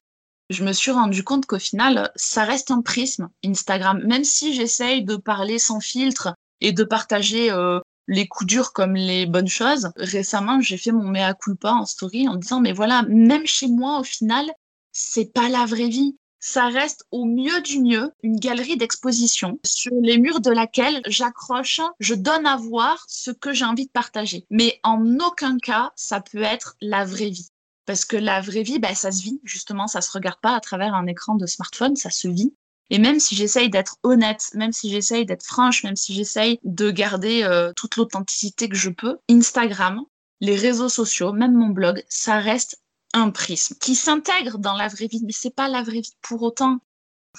je 0.49 0.63
me 0.63 0.73
suis 0.73 0.89
rendu 0.89 1.23
compte 1.23 1.45
qu'au 1.45 1.59
final, 1.59 2.11
ça 2.15 2.45
reste 2.45 2.71
un 2.71 2.81
prisme, 2.81 3.29
Instagram. 3.45 4.01
Même 4.03 4.23
si 4.23 4.55
j'essaye 4.55 5.03
de 5.03 5.17
parler 5.17 5.59
sans 5.59 5.81
filtre 5.81 6.33
et 6.61 6.71
de 6.71 6.83
partager 6.83 7.51
euh, 7.51 7.79
les 8.07 8.27
coups 8.27 8.47
durs 8.47 8.73
comme 8.73 8.95
les 8.95 9.27
bonnes 9.27 9.47
choses. 9.47 9.91
Récemment, 9.97 10.61
j'ai 10.61 10.77
fait 10.77 10.91
mon 10.91 11.07
mea 11.07 11.35
culpa 11.35 11.73
en 11.73 11.85
story 11.85 12.27
en 12.27 12.37
disant, 12.37 12.59
mais 12.59 12.73
voilà, 12.73 13.03
même 13.07 13.45
chez 13.45 13.67
moi, 13.67 13.99
au 13.99 14.03
final, 14.03 14.51
c'est 14.91 15.31
pas 15.31 15.47
la 15.47 15.67
vraie 15.67 15.87
vie 15.87 16.15
ça 16.41 16.67
reste 16.67 17.05
au 17.11 17.25
mieux 17.25 17.61
du 17.61 17.79
mieux 17.79 18.11
une 18.23 18.37
galerie 18.37 18.75
d'exposition 18.75 19.59
sur 19.63 19.93
les 20.01 20.17
murs 20.17 20.41
de 20.41 20.49
laquelle 20.49 21.01
j'accroche, 21.05 21.79
je 21.99 22.15
donne 22.15 22.45
à 22.47 22.57
voir 22.57 23.05
ce 23.07 23.31
que 23.31 23.53
j'ai 23.53 23.63
envie 23.63 23.85
de 23.85 23.91
partager. 23.91 24.45
Mais 24.49 24.79
en 24.83 25.19
aucun 25.19 25.57
cas, 25.59 25.91
ça 25.95 26.19
peut 26.19 26.41
être 26.41 26.75
la 26.81 27.05
vraie 27.05 27.29
vie. 27.29 27.49
Parce 27.85 28.05
que 28.05 28.17
la 28.17 28.41
vraie 28.41 28.63
vie, 28.63 28.79
ben, 28.79 28.95
ça 28.95 29.11
se 29.11 29.21
vit. 29.21 29.39
Justement, 29.43 29.87
ça 29.87 30.01
se 30.01 30.11
regarde 30.11 30.39
pas 30.41 30.55
à 30.55 30.59
travers 30.59 30.95
un 30.95 31.07
écran 31.07 31.35
de 31.35 31.45
smartphone, 31.45 31.95
ça 31.95 32.09
se 32.09 32.27
vit. 32.27 32.53
Et 32.89 32.99
même 32.99 33.19
si 33.19 33.35
j'essaye 33.35 33.69
d'être 33.69 33.97
honnête, 34.03 34.49
même 34.53 34.73
si 34.73 34.89
j'essaye 34.89 35.25
d'être 35.25 35.45
franche, 35.45 35.83
même 35.83 35.95
si 35.95 36.13
j'essaye 36.13 36.59
de 36.63 36.91
garder 36.91 37.43
euh, 37.43 37.71
toute 37.75 37.95
l'authenticité 37.95 38.67
que 38.67 38.75
je 38.75 38.89
peux, 38.89 39.17
Instagram, 39.29 40.01
les 40.41 40.55
réseaux 40.55 40.89
sociaux, 40.89 41.31
même 41.33 41.53
mon 41.53 41.69
blog, 41.69 42.03
ça 42.09 42.39
reste 42.39 42.81
un 43.13 43.29
prisme 43.29 43.75
qui 43.79 43.95
s'intègre 43.95 44.57
dans 44.57 44.75
la 44.75 44.87
vraie 44.87 45.07
vie, 45.07 45.21
mais 45.25 45.33
c'est 45.33 45.55
pas 45.55 45.67
la 45.67 45.83
vraie 45.83 46.01
vie 46.01 46.15
pour 46.21 46.41
autant. 46.43 46.79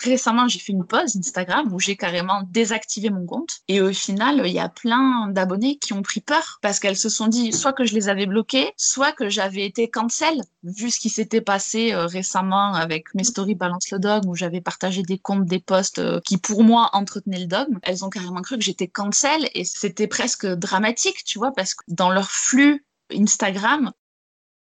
Récemment, 0.00 0.48
j'ai 0.48 0.58
fait 0.58 0.72
une 0.72 0.86
pause 0.86 1.16
Instagram 1.16 1.70
où 1.72 1.78
j'ai 1.78 1.96
carrément 1.96 2.42
désactivé 2.50 3.10
mon 3.10 3.26
compte. 3.26 3.60
Et 3.68 3.82
au 3.82 3.92
final, 3.92 4.40
il 4.46 4.52
y 4.52 4.58
a 4.58 4.70
plein 4.70 5.28
d'abonnés 5.28 5.76
qui 5.76 5.92
ont 5.92 6.00
pris 6.00 6.22
peur 6.22 6.58
parce 6.62 6.80
qu'elles 6.80 6.96
se 6.96 7.10
sont 7.10 7.26
dit 7.26 7.52
soit 7.52 7.74
que 7.74 7.84
je 7.84 7.94
les 7.94 8.08
avais 8.08 8.24
bloqués, 8.24 8.72
soit 8.78 9.12
que 9.12 9.28
j'avais 9.28 9.66
été 9.66 9.90
cancel, 9.90 10.40
vu 10.62 10.90
ce 10.90 10.98
qui 10.98 11.10
s'était 11.10 11.42
passé 11.42 11.92
euh, 11.92 12.06
récemment 12.06 12.72
avec 12.72 13.14
mes 13.14 13.24
stories 13.24 13.54
Balance 13.54 13.90
le 13.90 13.98
dogme 13.98 14.30
où 14.30 14.34
j'avais 14.34 14.62
partagé 14.62 15.02
des 15.02 15.18
comptes, 15.18 15.44
des 15.44 15.60
posts 15.60 15.98
euh, 15.98 16.20
qui 16.24 16.38
pour 16.38 16.64
moi 16.64 16.88
entretenaient 16.94 17.40
le 17.40 17.46
dogme. 17.46 17.78
Elles 17.82 18.02
ont 18.02 18.08
carrément 18.08 18.40
cru 18.40 18.56
que 18.56 18.64
j'étais 18.64 18.88
cancel 18.88 19.50
et 19.54 19.64
c'était 19.64 20.06
presque 20.06 20.46
dramatique, 20.46 21.22
tu 21.24 21.38
vois, 21.38 21.52
parce 21.52 21.74
que 21.74 21.84
dans 21.88 22.10
leur 22.10 22.30
flux 22.30 22.86
Instagram, 23.14 23.92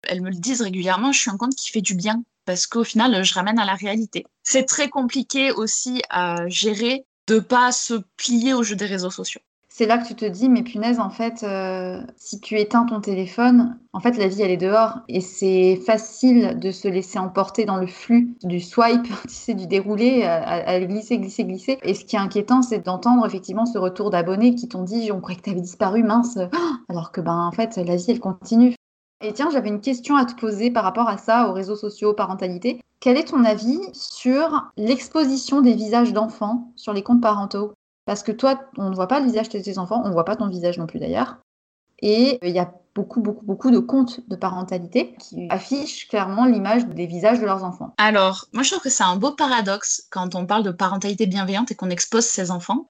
elles 0.07 0.21
me 0.21 0.29
le 0.29 0.35
disent 0.35 0.61
régulièrement, 0.61 1.11
je 1.11 1.19
suis 1.19 1.31
un 1.31 1.37
compte 1.37 1.55
qui 1.55 1.71
fait 1.71 1.81
du 1.81 1.95
bien 1.95 2.23
parce 2.45 2.67
qu'au 2.67 2.83
final, 2.83 3.23
je 3.23 3.33
ramène 3.33 3.59
à 3.59 3.65
la 3.65 3.73
réalité. 3.73 4.25
C'est 4.43 4.65
très 4.65 4.89
compliqué 4.89 5.51
aussi 5.51 6.01
à 6.09 6.47
gérer 6.47 7.05
de 7.27 7.39
pas 7.39 7.71
se 7.71 7.95
plier 8.17 8.53
au 8.53 8.63
jeu 8.63 8.75
des 8.75 8.85
réseaux 8.85 9.09
sociaux. 9.09 9.41
C'est 9.77 9.87
là 9.87 9.97
que 9.97 10.07
tu 10.07 10.15
te 10.15 10.23
dis, 10.23 10.47
mais 10.47 10.63
punaise, 10.63 11.01
en 11.01 11.09
fait, 11.09 11.43
euh, 11.43 11.99
si 12.15 12.39
tu 12.39 12.57
éteins 12.57 12.85
ton 12.85 13.01
téléphone, 13.01 13.77
en 13.91 13.99
fait, 13.99 14.15
la 14.15 14.29
vie, 14.29 14.41
elle 14.41 14.51
est 14.51 14.55
dehors. 14.55 14.99
Et 15.09 15.19
c'est 15.19 15.75
facile 15.85 16.57
de 16.61 16.71
se 16.71 16.87
laisser 16.87 17.19
emporter 17.19 17.65
dans 17.65 17.75
le 17.75 17.87
flux 17.87 18.37
du 18.43 18.61
swipe, 18.61 19.03
tu 19.27 19.33
sais, 19.33 19.53
du 19.53 19.67
déroulé, 19.67 20.23
à, 20.23 20.79
glisser, 20.79 21.17
glisser, 21.17 21.43
glisser. 21.43 21.77
Et 21.83 21.93
ce 21.93 22.05
qui 22.05 22.15
est 22.15 22.19
inquiétant, 22.19 22.61
c'est 22.61 22.85
d'entendre 22.85 23.25
effectivement 23.25 23.65
ce 23.65 23.77
retour 23.77 24.11
d'abonnés 24.11 24.55
qui 24.55 24.69
t'ont 24.69 24.83
dit, 24.83 25.11
on 25.11 25.19
croyait 25.19 25.37
que 25.37 25.43
tu 25.43 25.49
avais 25.49 25.59
disparu, 25.59 26.03
mince. 26.03 26.37
Alors 26.87 27.11
que, 27.11 27.19
ben, 27.19 27.37
en 27.37 27.51
fait, 27.51 27.75
la 27.75 27.97
vie, 27.97 28.05
elle 28.07 28.21
continue. 28.21 28.75
Et 29.21 29.33
tiens, 29.33 29.49
j'avais 29.51 29.69
une 29.69 29.81
question 29.81 30.15
à 30.15 30.25
te 30.25 30.35
poser 30.35 30.71
par 30.71 30.83
rapport 30.83 31.07
à 31.07 31.17
ça, 31.17 31.49
aux 31.49 31.53
réseaux 31.53 31.75
sociaux, 31.75 32.13
parentalité. 32.13 32.81
Quel 32.99 33.17
est 33.17 33.29
ton 33.29 33.43
avis 33.43 33.79
sur 33.93 34.71
l'exposition 34.77 35.61
des 35.61 35.73
visages 35.73 36.13
d'enfants 36.13 36.71
sur 36.75 36.93
les 36.93 37.03
comptes 37.03 37.21
parentaux? 37.21 37.73
Parce 38.05 38.23
que 38.23 38.31
toi, 38.31 38.59
on 38.77 38.89
ne 38.89 38.95
voit 38.95 39.07
pas 39.07 39.19
le 39.19 39.25
visage 39.25 39.49
de 39.49 39.59
tes 39.59 39.77
enfants, 39.77 40.01
on 40.03 40.09
ne 40.09 40.13
voit 40.13 40.25
pas 40.25 40.35
ton 40.35 40.47
visage 40.47 40.77
non 40.77 40.85
plus 40.85 40.99
d'ailleurs. 40.99 41.37
Et 42.01 42.39
il 42.43 42.53
y 42.53 42.59
a 42.59 42.71
beaucoup, 42.93 43.21
beaucoup, 43.21 43.45
beaucoup 43.45 43.71
de 43.71 43.79
comptes 43.79 44.21
de 44.27 44.35
parentalité 44.35 45.15
qui 45.19 45.47
affichent 45.49 46.07
clairement 46.07 46.45
l'image 46.45 46.85
des 46.87 47.05
visages 47.05 47.39
de 47.39 47.45
leurs 47.45 47.63
enfants. 47.63 47.93
Alors, 47.97 48.45
moi 48.53 48.63
je 48.63 48.71
trouve 48.71 48.83
que 48.83 48.89
c'est 48.89 49.03
un 49.03 49.17
beau 49.17 49.31
paradoxe 49.31 50.07
quand 50.11 50.35
on 50.35 50.45
parle 50.45 50.63
de 50.63 50.71
parentalité 50.71 51.25
bienveillante 51.25 51.71
et 51.71 51.75
qu'on 51.75 51.89
expose 51.89 52.25
ses 52.25 52.51
enfants 52.51 52.89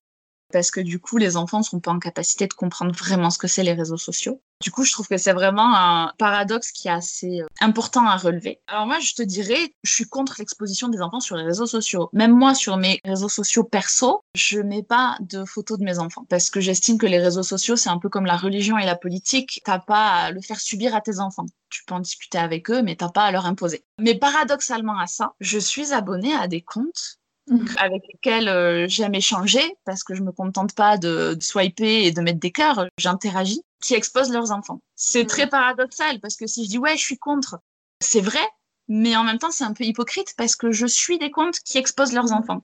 parce 0.52 0.72
que 0.72 0.80
du 0.80 1.00
coup, 1.00 1.18
les 1.18 1.38
enfants 1.38 1.60
ne 1.60 1.64
sont 1.64 1.80
pas 1.80 1.92
en 1.92 2.00
capacité 2.00 2.48
de 2.48 2.54
comprendre 2.54 2.94
vraiment 2.94 3.30
ce 3.30 3.38
que 3.38 3.48
c'est 3.48 3.64
les 3.64 3.74
réseaux 3.74 3.98
sociaux. 3.98 4.42
Du 4.62 4.72
coup, 4.72 4.86
je 4.86 4.94
trouve 4.94 5.08
que 5.08 5.18
c'est 5.18 5.34
vraiment 5.34 5.76
un 5.76 6.14
paradoxe 6.18 6.72
qui 6.72 6.88
est 6.88 6.92
assez 6.92 7.42
euh, 7.42 7.46
important 7.60 8.08
à 8.08 8.16
relever. 8.16 8.62
Alors 8.68 8.88
moi, 8.88 9.00
je 9.00 9.14
te 9.14 9.22
dirais, 9.22 9.74
je 9.84 9.94
suis 9.94 10.06
contre 10.06 10.36
l'exposition 10.40 10.88
des 10.88 11.02
enfants 11.02 11.20
sur 11.20 11.36
les 11.36 11.44
réseaux 11.44 11.66
sociaux. 11.66 12.10
Même 12.14 12.32
moi, 12.32 12.56
sur 12.56 12.78
mes 12.78 13.02
réseaux 13.04 13.28
sociaux 13.28 13.66
perso, 13.66 14.24
je 14.34 14.60
mets 14.60 14.84
pas 14.84 15.18
de 15.20 15.44
photos 15.44 15.78
de 15.78 15.84
mes 15.84 16.00
enfants 16.00 16.26
parce 16.30 16.50
que 16.50 16.62
j'estime 16.62 16.98
que 16.98 17.06
les 17.06 17.20
réseaux 17.20 17.44
sociaux, 17.44 17.76
c'est 17.76 17.90
un 17.90 18.00
peu 18.00 18.08
comme 18.08 18.26
la 18.26 18.38
religion 18.38 18.78
et 18.78 18.86
la 18.86 18.96
politique. 18.96 19.62
T'as 19.66 19.80
pas 19.80 20.12
à 20.12 20.32
le 20.32 20.42
faire 20.42 20.60
subir 20.62 20.96
à 20.96 21.02
tes 21.02 21.20
enfants. 21.20 21.46
Tu 21.70 21.84
peux 21.86 21.94
en 21.94 22.00
discuter 22.00 22.38
avec 22.38 22.72
eux, 22.72 22.82
mais 22.82 22.96
t'as 22.96 23.10
pas 23.10 23.26
à 23.26 23.32
leur 23.32 23.46
imposer. 23.46 23.84
Mais 24.00 24.16
paradoxalement 24.16 24.98
à 24.98 25.08
ça, 25.08 25.34
je 25.42 25.60
suis 25.60 25.92
abonnée 25.92 26.34
à 26.34 26.48
des 26.48 26.62
comptes. 26.62 27.20
avec 27.78 28.04
lesquels 28.12 28.48
euh, 28.48 28.88
j'aime 28.88 29.16
échanger 29.16 29.62
parce 29.86 30.04
que 30.04 30.16
je 30.16 30.24
me 30.24 30.32
contente 30.32 30.74
pas 30.74 30.98
de, 30.98 31.38
swiper 31.40 32.06
et 32.06 32.12
de 32.12 32.22
mettre 32.22 32.40
des 32.40 32.52
cœurs, 32.52 32.88
j'interagis, 32.98 33.62
qui 33.82 33.94
exposent 33.94 34.32
leurs 34.32 34.52
enfants. 34.52 34.82
C'est 34.96 35.24
mm. 35.24 35.28
très 35.28 35.48
paradoxal 35.48 36.20
parce 36.20 36.36
que 36.36 36.48
si 36.48 36.66
je 36.66 36.70
dis 36.70 36.78
ouais, 36.78 36.98
je 36.98 37.04
suis 37.04 37.18
contre, 37.18 37.60
c'est 38.02 38.22
vrai, 38.22 38.46
mais 38.88 39.16
en 39.16 39.24
même 39.24 39.40
temps, 39.40 39.52
c'est 39.52 39.64
un 39.64 39.74
peu 39.74 39.84
hypocrite 39.84 40.34
parce 40.38 40.56
que 40.56 40.72
je 40.72 40.86
suis 40.86 41.18
des 41.18 41.32
comptes 41.32 41.60
qui 41.60 41.78
exposent 41.78 42.14
leurs 42.14 42.32
enfants. 42.32 42.62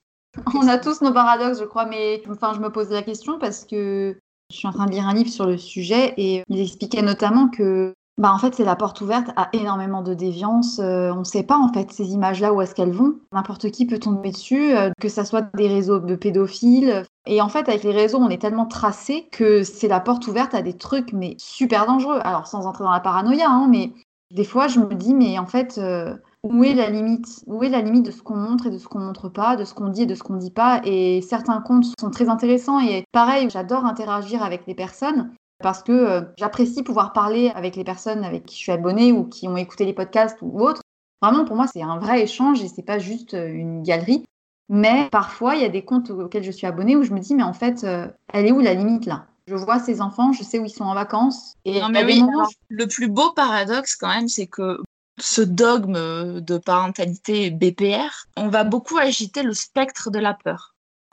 On 0.53 0.67
a 0.67 0.77
tous 0.77 1.01
nos 1.01 1.13
paradoxes, 1.13 1.59
je 1.59 1.65
crois, 1.65 1.85
mais 1.85 2.23
enfin, 2.29 2.53
je 2.53 2.59
me 2.59 2.69
posais 2.69 2.93
la 2.93 3.03
question 3.03 3.37
parce 3.37 3.65
que 3.65 4.17
je 4.49 4.55
suis 4.55 4.67
en 4.67 4.71
train 4.71 4.85
de 4.85 4.91
lire 4.91 5.07
un 5.07 5.13
livre 5.13 5.29
sur 5.29 5.45
le 5.45 5.57
sujet 5.57 6.13
et 6.17 6.43
il 6.47 6.59
expliquait 6.59 7.01
notamment 7.01 7.49
que 7.49 7.93
bah 8.17 8.31
en 8.33 8.37
fait, 8.37 8.53
c'est 8.53 8.65
la 8.65 8.75
porte 8.75 9.01
ouverte 9.01 9.29
à 9.35 9.49
énormément 9.53 10.01
de 10.01 10.13
déviance. 10.13 10.79
Euh, 10.79 11.11
on 11.11 11.19
ne 11.19 11.23
sait 11.23 11.43
pas 11.43 11.57
en 11.57 11.71
fait 11.71 11.91
ces 11.91 12.11
images-là 12.11 12.53
où 12.53 12.61
est-ce 12.61 12.75
qu'elles 12.75 12.91
vont. 12.91 13.15
N'importe 13.31 13.71
qui 13.71 13.85
peut 13.85 13.99
tomber 13.99 14.31
dessus, 14.31 14.75
euh, 14.75 14.91
que 14.99 15.09
ça 15.09 15.25
soit 15.25 15.43
des 15.55 15.67
réseaux 15.67 15.99
de 15.99 16.15
pédophiles. 16.15 17.03
Et 17.25 17.41
en 17.41 17.49
fait, 17.49 17.69
avec 17.69 17.83
les 17.83 17.91
réseaux, 17.91 18.19
on 18.19 18.29
est 18.29 18.41
tellement 18.41 18.65
tracé 18.65 19.27
que 19.31 19.63
c'est 19.63 19.87
la 19.87 19.99
porte 19.99 20.27
ouverte 20.27 20.53
à 20.53 20.61
des 20.61 20.73
trucs 20.73 21.13
mais 21.13 21.35
super 21.37 21.85
dangereux. 21.85 22.19
Alors 22.23 22.47
sans 22.47 22.67
entrer 22.67 22.83
dans 22.83 22.91
la 22.91 22.99
paranoïa, 22.99 23.49
hein, 23.49 23.67
mais 23.69 23.93
des 24.31 24.45
fois, 24.45 24.67
je 24.67 24.79
me 24.79 24.93
dis 24.93 25.15
mais 25.15 25.39
en 25.39 25.47
fait, 25.47 25.77
euh, 25.77 26.13
où 26.43 26.63
est 26.63 26.73
la 26.73 26.89
limite? 26.89 27.43
Où 27.47 27.63
est 27.63 27.69
la 27.69 27.81
limite 27.81 28.05
de 28.05 28.11
ce 28.11 28.21
qu'on 28.21 28.35
montre 28.35 28.67
et 28.67 28.71
de 28.71 28.77
ce 28.77 28.87
qu'on 28.87 28.99
montre 28.99 29.29
pas, 29.29 29.55
de 29.55 29.63
ce 29.63 29.73
qu'on 29.73 29.89
dit 29.89 30.03
et 30.03 30.07
de 30.07 30.15
ce 30.15 30.23
qu'on 30.23 30.37
dit 30.37 30.51
pas? 30.51 30.81
Et 30.83 31.21
certains 31.21 31.61
comptes 31.61 31.85
sont 31.99 32.09
très 32.09 32.29
intéressants 32.29 32.79
et 32.81 33.03
pareil, 33.11 33.49
j'adore 33.49 33.85
interagir 33.85 34.43
avec 34.43 34.67
les 34.67 34.75
personnes 34.75 35.31
parce 35.61 35.83
que 35.83 35.91
euh, 35.91 36.21
j'apprécie 36.37 36.83
pouvoir 36.83 37.13
parler 37.13 37.51
avec 37.55 37.75
les 37.75 37.83
personnes 37.83 38.23
avec 38.23 38.45
qui 38.45 38.55
je 38.55 38.61
suis 38.61 38.71
abonnée 38.71 39.11
ou 39.11 39.25
qui 39.25 39.47
ont 39.47 39.57
écouté 39.57 39.85
les 39.85 39.93
podcasts 39.93 40.37
ou 40.41 40.61
autres. 40.61 40.81
Vraiment, 41.21 41.45
pour 41.45 41.55
moi, 41.55 41.67
c'est 41.71 41.83
un 41.83 41.99
vrai 41.99 42.23
échange 42.23 42.61
et 42.63 42.67
c'est 42.67 42.81
pas 42.81 42.99
juste 42.99 43.33
euh, 43.33 43.47
une 43.47 43.83
galerie. 43.83 44.25
Mais 44.69 45.09
parfois, 45.11 45.55
il 45.55 45.61
y 45.61 45.65
a 45.65 45.69
des 45.69 45.83
comptes 45.83 46.09
auxquels 46.09 46.43
je 46.43 46.51
suis 46.51 46.65
abonnée 46.65 46.95
où 46.95 47.03
je 47.03 47.13
me 47.13 47.19
dis, 47.19 47.35
mais 47.35 47.43
en 47.43 47.53
fait, 47.53 47.83
euh, 47.83 48.07
elle 48.31 48.45
est 48.45 48.51
où 48.51 48.59
la 48.59 48.73
limite 48.73 49.05
là? 49.05 49.27
Je 49.47 49.55
vois 49.55 49.79
ces 49.79 50.01
enfants, 50.01 50.31
je 50.31 50.43
sais 50.43 50.59
où 50.59 50.65
ils 50.65 50.69
sont 50.69 50.85
en 50.85 50.93
vacances. 50.93 51.55
Et 51.65 51.81
non, 51.81 51.89
mais 51.89 52.05
oui, 52.05 52.23
le 52.69 52.87
plus 52.87 53.09
beau 53.09 53.31
paradoxe 53.33 53.95
quand 53.95 54.07
même, 54.07 54.29
c'est 54.29 54.47
que 54.47 54.79
ce 55.19 55.41
dogme 55.41 56.39
de 56.39 56.57
parentalité 56.57 57.51
BPR, 57.51 58.27
on 58.37 58.47
va 58.47 58.63
beaucoup 58.63 58.97
agiter 58.97 59.43
le 59.43 59.53
spectre 59.53 60.09
de 60.09 60.19
la 60.19 60.33
peur. 60.33 60.70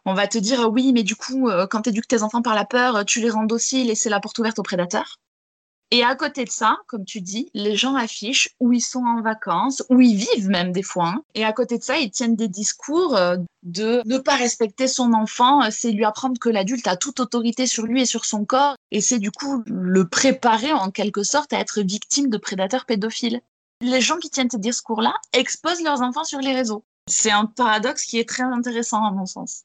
On 0.09 0.15
va 0.15 0.27
te 0.27 0.39
dire 0.39 0.71
oui, 0.73 0.95
mais 0.95 1.03
du 1.03 1.17
coup, 1.17 1.51
euh, 1.51 1.67
quand 1.67 1.83
tu 1.83 1.91
éduques 1.91 2.09
tes 2.09 2.23
enfants 2.23 2.41
par 2.41 2.55
la 2.55 2.65
peur, 2.65 3.05
tu 3.05 3.21
les 3.21 3.29
rends 3.29 3.45
dociles 3.45 3.91
et 3.91 3.95
c'est 3.95 4.09
la 4.09 4.21
porte 4.21 4.39
ouverte 4.39 4.59
aux 4.59 4.63
prédateurs. 4.63 5.19
Et 5.91 6.03
à 6.03 6.15
côté 6.15 6.47
de 6.47 6.51
ça, 6.51 6.79
comme 6.87 7.05
tu 7.05 7.21
dis, 7.21 7.51
les 7.53 7.77
gens 7.77 7.95
affichent 7.95 8.49
où 8.59 8.73
ils 8.73 8.81
sont 8.81 9.05
en 9.05 9.21
vacances, 9.21 9.83
où 9.91 10.01
ils 10.01 10.17
vivent 10.17 10.49
même 10.49 10.73
des 10.73 10.83
fois. 10.83 11.09
Hein. 11.09 11.23
Et 11.35 11.45
à 11.45 11.53
côté 11.53 11.77
de 11.77 11.83
ça, 11.83 11.99
ils 11.99 12.11
tiennent 12.11 12.37
des 12.37 12.49
discours 12.49 13.19
euh, 13.19 13.37
de 13.65 14.01
ne 14.07 14.17
pas 14.17 14.37
respecter 14.37 14.89
son 14.89 15.13
enfant, 15.13 15.71
c'est 15.71 15.93
lui 15.93 16.07
apprendre 16.07 16.41
que 16.41 16.49
l'adulte 16.49 16.87
a 16.87 16.97
toute 16.97 17.21
autorité 17.21 17.67
sur 17.67 17.85
lui 17.85 18.01
et 18.01 18.07
sur 18.07 18.25
son 18.25 18.47
corps. 18.47 18.77
Et 18.91 19.03
c'est 19.03 19.19
du 19.19 19.31
coup 19.31 19.63
le 19.67 20.09
préparer 20.09 20.73
en 20.73 20.91
quelque 20.91 21.23
sorte 21.23 21.53
à 21.53 21.61
être 21.61 21.83
victime 21.83 22.31
de 22.31 22.39
prédateurs 22.39 22.87
pédophiles 22.87 23.43
les 23.81 24.01
gens 24.01 24.19
qui 24.19 24.31
tiennent 24.31 24.51
ces 24.51 24.59
discours-là 24.59 25.15
exposent 25.33 25.83
leurs 25.83 26.03
enfants 26.03 26.25
sur 26.25 26.41
les 26.41 26.53
réseaux. 26.53 26.85
C'est 27.09 27.31
un 27.31 27.47
paradoxe 27.47 28.05
qui 28.05 28.19
est 28.19 28.29
très 28.29 28.43
intéressant 28.43 29.05
à 29.05 29.13
mon 29.13 29.27
sens. 29.27 29.63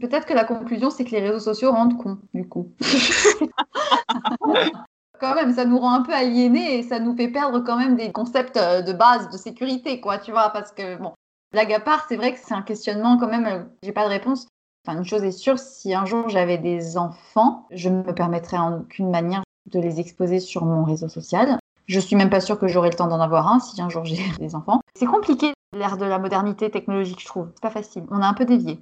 Peut-être 0.00 0.26
que 0.26 0.34
la 0.34 0.44
conclusion, 0.44 0.90
c'est 0.90 1.04
que 1.04 1.10
les 1.10 1.20
réseaux 1.20 1.40
sociaux 1.40 1.70
rendent 1.72 1.96
cons, 1.96 2.18
du 2.34 2.48
coup. 2.48 2.72
quand 5.20 5.34
même, 5.34 5.52
ça 5.54 5.64
nous 5.64 5.78
rend 5.78 5.94
un 5.94 6.02
peu 6.02 6.12
aliénés 6.12 6.78
et 6.78 6.82
ça 6.82 6.98
nous 6.98 7.16
fait 7.16 7.28
perdre 7.28 7.60
quand 7.60 7.78
même 7.78 7.96
des 7.96 8.10
concepts 8.10 8.56
euh, 8.56 8.82
de 8.82 8.92
base 8.92 9.30
de 9.30 9.36
sécurité, 9.36 10.00
quoi, 10.00 10.18
tu 10.18 10.32
vois, 10.32 10.50
parce 10.50 10.72
que, 10.72 10.96
bon, 10.96 11.12
blague 11.52 11.72
à 11.72 11.80
part, 11.80 12.04
c'est 12.08 12.16
vrai 12.16 12.32
que 12.32 12.40
c'est 12.42 12.54
un 12.54 12.62
questionnement 12.62 13.16
quand 13.16 13.28
même, 13.28 13.46
euh, 13.46 13.62
j'ai 13.82 13.92
pas 13.92 14.04
de 14.04 14.10
réponse. 14.10 14.48
Enfin, 14.84 14.98
une 14.98 15.04
chose 15.04 15.22
est 15.22 15.30
sûre, 15.30 15.60
si 15.60 15.94
un 15.94 16.04
jour 16.04 16.28
j'avais 16.28 16.58
des 16.58 16.98
enfants, 16.98 17.68
je 17.70 17.88
ne 17.88 18.02
me 18.02 18.12
permettrais 18.12 18.58
en 18.58 18.80
aucune 18.80 19.10
manière 19.10 19.44
de 19.70 19.78
les 19.78 20.00
exposer 20.00 20.40
sur 20.40 20.64
mon 20.64 20.82
réseau 20.82 21.08
social. 21.08 21.58
Je 21.86 22.00
suis 22.00 22.16
même 22.16 22.30
pas 22.30 22.40
sûre 22.40 22.58
que 22.58 22.66
j'aurai 22.66 22.90
le 22.90 22.96
temps 22.96 23.06
d'en 23.06 23.20
avoir 23.20 23.46
un 23.46 23.60
si 23.60 23.80
un 23.80 23.88
jour 23.88 24.04
j'ai 24.04 24.18
des 24.40 24.56
enfants. 24.56 24.80
C'est 24.96 25.06
compliqué 25.06 25.52
l'ère 25.72 25.96
de 25.96 26.04
la 26.04 26.18
modernité 26.18 26.70
technologique, 26.70 27.20
je 27.20 27.26
trouve. 27.26 27.50
C'est 27.54 27.62
pas 27.62 27.70
facile. 27.70 28.04
On 28.10 28.20
a 28.20 28.26
un 28.26 28.34
peu 28.34 28.44
dévié. 28.44 28.80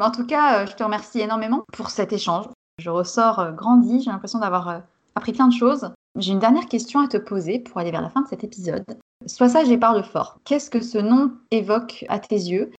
En 0.00 0.10
tout 0.10 0.26
cas, 0.26 0.62
euh, 0.62 0.66
je 0.66 0.74
te 0.74 0.82
remercie 0.82 1.20
énormément 1.20 1.64
pour 1.72 1.90
cet 1.90 2.12
échange. 2.12 2.46
Je 2.78 2.90
ressors 2.90 3.38
euh, 3.38 3.52
grandi, 3.52 4.02
j'ai 4.02 4.10
l'impression 4.10 4.40
d'avoir 4.40 4.68
euh, 4.68 4.78
appris 5.14 5.32
plein 5.32 5.46
de 5.46 5.54
choses. 5.54 5.90
J'ai 6.18 6.32
une 6.32 6.40
dernière 6.40 6.66
question 6.66 7.00
à 7.00 7.08
te 7.08 7.16
poser 7.16 7.60
pour 7.60 7.78
aller 7.78 7.90
vers 7.90 8.02
la 8.02 8.10
fin 8.10 8.22
de 8.22 8.28
cet 8.28 8.44
épisode. 8.44 8.84
Sois 9.26 9.48
sage 9.48 9.70
et 9.70 9.78
parle 9.78 10.04
fort. 10.04 10.38
Qu'est-ce 10.44 10.70
que 10.70 10.82
ce 10.82 10.98
nom 10.98 11.32
évoque 11.50 12.04
à 12.08 12.18
tes 12.18 12.36
yeux? 12.36 12.72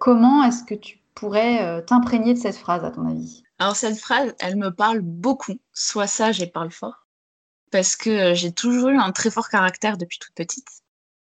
Comment 0.00 0.42
est-ce 0.44 0.64
que 0.64 0.74
tu 0.74 1.00
pourrais 1.14 1.84
t'imprégner 1.84 2.34
de 2.34 2.38
cette 2.38 2.56
phrase 2.56 2.84
à 2.84 2.90
ton 2.90 3.06
avis? 3.08 3.42
Alors 3.58 3.74
cette 3.74 3.98
phrase, 3.98 4.34
elle 4.38 4.56
me 4.56 4.70
parle 4.70 5.00
beaucoup. 5.00 5.58
Sois 5.72 6.06
sage 6.06 6.40
et 6.40 6.46
parle 6.46 6.70
fort 6.70 7.02
parce 7.72 7.96
que 7.96 8.34
j'ai 8.34 8.52
toujours 8.52 8.90
eu 8.90 8.98
un 8.98 9.10
très 9.10 9.30
fort 9.30 9.48
caractère 9.48 9.96
depuis 9.96 10.18
toute 10.18 10.34
petite. 10.34 10.81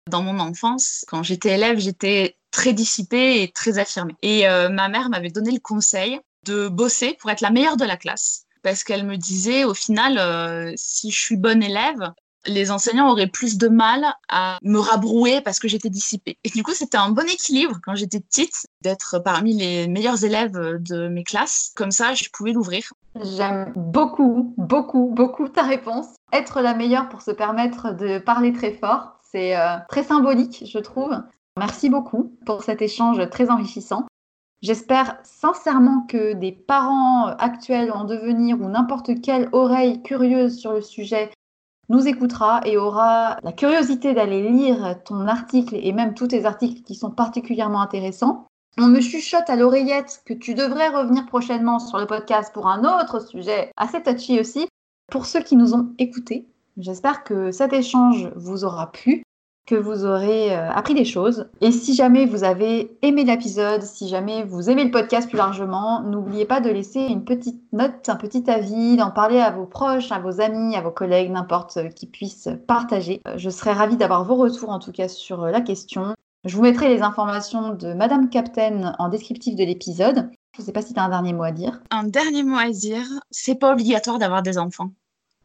Dans 0.08 0.22
mon 0.22 0.38
enfance, 0.38 1.04
quand 1.08 1.24
j'étais 1.24 1.54
élève, 1.54 1.78
j'étais 1.78 2.36
très 2.52 2.72
dissipée 2.72 3.42
et 3.42 3.50
très 3.50 3.78
affirmée. 3.78 4.14
Et 4.22 4.48
euh, 4.48 4.68
ma 4.68 4.88
mère 4.88 5.10
m'avait 5.10 5.30
donné 5.30 5.50
le 5.50 5.60
conseil 5.60 6.20
de 6.44 6.68
bosser 6.68 7.16
pour 7.20 7.30
être 7.30 7.40
la 7.40 7.50
meilleure 7.50 7.76
de 7.76 7.84
la 7.84 7.96
classe. 7.96 8.44
Parce 8.62 8.84
qu'elle 8.84 9.04
me 9.04 9.16
disait, 9.16 9.64
au 9.64 9.74
final, 9.74 10.18
euh, 10.18 10.72
si 10.76 11.10
je 11.10 11.18
suis 11.18 11.36
bonne 11.36 11.62
élève, 11.62 12.12
les 12.46 12.70
enseignants 12.70 13.10
auraient 13.10 13.26
plus 13.26 13.58
de 13.58 13.68
mal 13.68 14.04
à 14.28 14.58
me 14.62 14.78
rabrouer 14.78 15.40
parce 15.40 15.58
que 15.58 15.68
j'étais 15.68 15.90
dissipée. 15.90 16.38
Et 16.44 16.50
du 16.50 16.62
coup, 16.62 16.72
c'était 16.72 16.98
un 16.98 17.10
bon 17.10 17.26
équilibre 17.28 17.78
quand 17.82 17.96
j'étais 17.96 18.20
petite 18.20 18.66
d'être 18.82 19.18
parmi 19.18 19.54
les 19.54 19.88
meilleurs 19.88 20.24
élèves 20.24 20.78
de 20.80 21.08
mes 21.08 21.24
classes. 21.24 21.72
Comme 21.76 21.90
ça, 21.90 22.14
je 22.14 22.28
pouvais 22.32 22.52
l'ouvrir. 22.52 22.92
J'aime 23.20 23.72
beaucoup, 23.74 24.54
beaucoup, 24.56 25.10
beaucoup 25.12 25.48
ta 25.48 25.62
réponse. 25.62 26.06
Être 26.32 26.60
la 26.60 26.74
meilleure 26.74 27.08
pour 27.08 27.22
se 27.22 27.30
permettre 27.30 27.94
de 27.94 28.18
parler 28.18 28.52
très 28.52 28.72
fort, 28.72 29.15
c'est 29.30 29.56
euh, 29.56 29.76
très 29.88 30.02
symbolique, 30.02 30.64
je 30.66 30.78
trouve. 30.78 31.14
Merci 31.58 31.88
beaucoup 31.88 32.36
pour 32.44 32.62
cet 32.62 32.82
échange 32.82 33.28
très 33.30 33.50
enrichissant. 33.50 34.06
J'espère 34.62 35.18
sincèrement 35.22 36.06
que 36.08 36.32
des 36.32 36.52
parents 36.52 37.26
actuels 37.26 37.92
en 37.92 38.04
devenir 38.04 38.60
ou 38.60 38.68
n'importe 38.68 39.20
quelle 39.20 39.48
oreille 39.52 40.02
curieuse 40.02 40.58
sur 40.58 40.72
le 40.72 40.80
sujet 40.80 41.30
nous 41.88 42.08
écoutera 42.08 42.60
et 42.64 42.76
aura 42.76 43.36
la 43.42 43.52
curiosité 43.52 44.12
d'aller 44.12 44.48
lire 44.50 44.96
ton 45.04 45.28
article 45.28 45.76
et 45.76 45.92
même 45.92 46.14
tous 46.14 46.28
tes 46.28 46.44
articles 46.44 46.82
qui 46.82 46.94
sont 46.94 47.10
particulièrement 47.10 47.80
intéressants. 47.80 48.46
On 48.78 48.88
me 48.88 49.00
chuchote 49.00 49.48
à 49.48 49.56
l'oreillette 49.56 50.22
que 50.26 50.34
tu 50.34 50.54
devrais 50.54 50.88
revenir 50.88 51.26
prochainement 51.26 51.78
sur 51.78 51.98
le 51.98 52.06
podcast 52.06 52.52
pour 52.52 52.66
un 52.66 52.84
autre 52.84 53.20
sujet 53.20 53.70
assez 53.76 54.02
touchy 54.02 54.40
aussi. 54.40 54.66
Pour 55.10 55.26
ceux 55.26 55.40
qui 55.40 55.56
nous 55.56 55.74
ont 55.74 55.94
écoutés, 55.98 56.48
j'espère 56.76 57.24
que 57.24 57.50
cet 57.50 57.72
échange 57.72 58.30
vous 58.36 58.64
aura 58.64 58.92
plu 58.92 59.22
que 59.66 59.74
vous 59.74 60.04
aurez 60.04 60.56
euh, 60.56 60.70
appris 60.70 60.94
des 60.94 61.04
choses. 61.04 61.48
Et 61.60 61.72
si 61.72 61.94
jamais 61.94 62.24
vous 62.24 62.44
avez 62.44 62.96
aimé 63.02 63.24
l'épisode, 63.24 63.82
si 63.82 64.08
jamais 64.08 64.44
vous 64.44 64.70
aimez 64.70 64.84
le 64.84 64.92
podcast 64.92 65.28
plus 65.28 65.36
largement, 65.36 66.02
n'oubliez 66.02 66.44
pas 66.44 66.60
de 66.60 66.70
laisser 66.70 67.00
une 67.00 67.24
petite 67.24 67.60
note, 67.72 68.08
un 68.08 68.16
petit 68.16 68.48
avis, 68.48 68.96
d'en 68.96 69.10
parler 69.10 69.40
à 69.40 69.50
vos 69.50 69.66
proches, 69.66 70.12
à 70.12 70.20
vos 70.20 70.40
amis, 70.40 70.76
à 70.76 70.80
vos 70.80 70.92
collègues, 70.92 71.32
n'importe 71.32 71.76
euh, 71.78 71.88
qui 71.88 72.06
puisse 72.06 72.48
partager. 72.68 73.20
Euh, 73.26 73.34
je 73.36 73.50
serais 73.50 73.72
ravie 73.72 73.96
d'avoir 73.96 74.24
vos 74.24 74.36
retours 74.36 74.70
en 74.70 74.78
tout 74.78 74.92
cas 74.92 75.08
sur 75.08 75.44
la 75.46 75.60
question. 75.60 76.14
Je 76.44 76.56
vous 76.56 76.62
mettrai 76.62 76.88
les 76.88 77.02
informations 77.02 77.74
de 77.74 77.92
Madame 77.92 78.30
Captain 78.30 78.94
en 79.00 79.08
descriptif 79.08 79.56
de 79.56 79.64
l'épisode. 79.64 80.30
Je 80.54 80.62
ne 80.62 80.66
sais 80.66 80.72
pas 80.72 80.80
si 80.80 80.94
tu 80.94 81.00
as 81.00 81.02
un 81.02 81.08
dernier 81.08 81.32
mot 81.32 81.42
à 81.42 81.50
dire. 81.50 81.80
Un 81.90 82.04
dernier 82.04 82.44
mot 82.44 82.56
à 82.56 82.70
dire, 82.70 83.04
c'est 83.32 83.56
pas 83.56 83.72
obligatoire 83.72 84.18
d'avoir 84.18 84.42
des 84.42 84.56
enfants. 84.56 84.90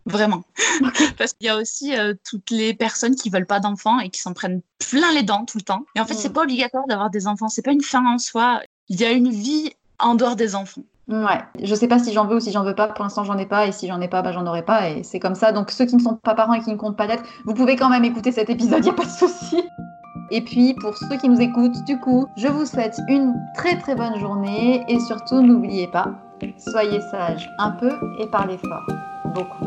Vraiment. 0.06 0.44
Parce 1.18 1.34
qu'il 1.34 1.48
y 1.48 1.50
a 1.50 1.58
aussi 1.58 1.96
euh, 1.96 2.14
toutes 2.28 2.50
les 2.50 2.74
personnes 2.74 3.16
qui 3.16 3.30
veulent 3.30 3.46
pas 3.46 3.60
d'enfants 3.60 4.00
et 4.00 4.10
qui 4.10 4.20
s'en 4.20 4.34
prennent 4.34 4.62
plein 4.90 5.14
les 5.14 5.24
dents 5.24 5.46
tout 5.46 5.58
le 5.58 5.64
temps. 5.64 5.86
Et 5.96 6.00
en 6.00 6.06
fait, 6.06 6.16
c'est 6.16 6.30
mm. 6.30 6.34
pas 6.34 6.42
obligatoire 6.42 6.88
d'avoir 6.88 7.10
des 7.10 7.28
enfants. 7.28 7.50
C'est 7.50 7.62
pas 7.62 7.72
une 7.72 7.82
fin 7.82 8.06
en 8.06 8.18
soi. 8.18 8.62
Il 8.90 9.00
y 9.00 9.06
a 9.06 9.12
une 9.12 9.30
vie 9.30 9.72
en 10.00 10.16
dehors 10.16 10.36
des 10.36 10.56
enfants. 10.56 10.82
Ouais, 11.08 11.42
je 11.62 11.76
sais 11.76 11.88
pas 11.88 12.00
si 12.00 12.14
j'en 12.14 12.26
veux 12.26 12.38
ou 12.38 12.40
si 12.40 12.52
j'en 12.52 12.64
veux 12.64 12.76
pas. 12.76 12.88
Pour 12.88 13.04
l'instant, 13.04 13.24
j'en 13.24 13.38
ai 13.38 13.46
pas. 13.46 13.68
Et 13.68 13.72
si 13.72 13.88
j'en 13.88 14.02
ai 14.02 14.08
pas, 14.08 14.22
bah, 14.22 14.32
j'en 14.32 14.46
aurai 14.48 14.64
pas. 14.64 14.90
Et 14.90 15.04
c'est 15.04 15.20
comme 15.20 15.36
ça. 15.36 15.52
Donc, 15.52 15.72
ceux 15.72 15.86
qui 15.86 15.96
ne 15.96 16.02
sont 16.02 16.16
pas 16.16 16.34
parents 16.34 16.54
et 16.54 16.62
qui 16.62 16.72
ne 16.72 16.78
comptent 16.78 16.98
pas 16.98 17.08
d'être, 17.08 17.24
vous 17.46 17.54
pouvez 17.54 17.76
quand 17.76 17.90
même 17.90 18.06
écouter 18.06 18.32
cet 18.32 18.50
épisode. 18.50 18.84
Il 18.86 18.90
a 18.90 18.94
pas 18.94 19.06
de 19.06 19.10
souci. 19.10 19.62
Et 20.32 20.42
puis, 20.42 20.74
pour 20.76 20.98
ceux 20.98 21.18
qui 21.18 21.28
nous 21.28 21.42
écoutent, 21.42 21.84
du 21.86 22.00
coup, 22.00 22.26
je 22.38 22.48
vous 22.48 22.66
souhaite 22.66 22.98
une 23.10 23.36
très 23.56 23.78
très 23.78 23.96
bonne 23.96 24.18
journée. 24.20 24.84
Et 24.88 25.00
surtout, 25.02 25.42
n'oubliez 25.42 25.88
pas, 25.88 26.08
soyez 26.58 27.02
sages 27.12 27.50
un 27.60 27.72
peu 27.72 27.92
et 28.20 28.28
parlez 28.28 28.58
fort. 28.58 28.88
Beaucoup. 29.36 29.66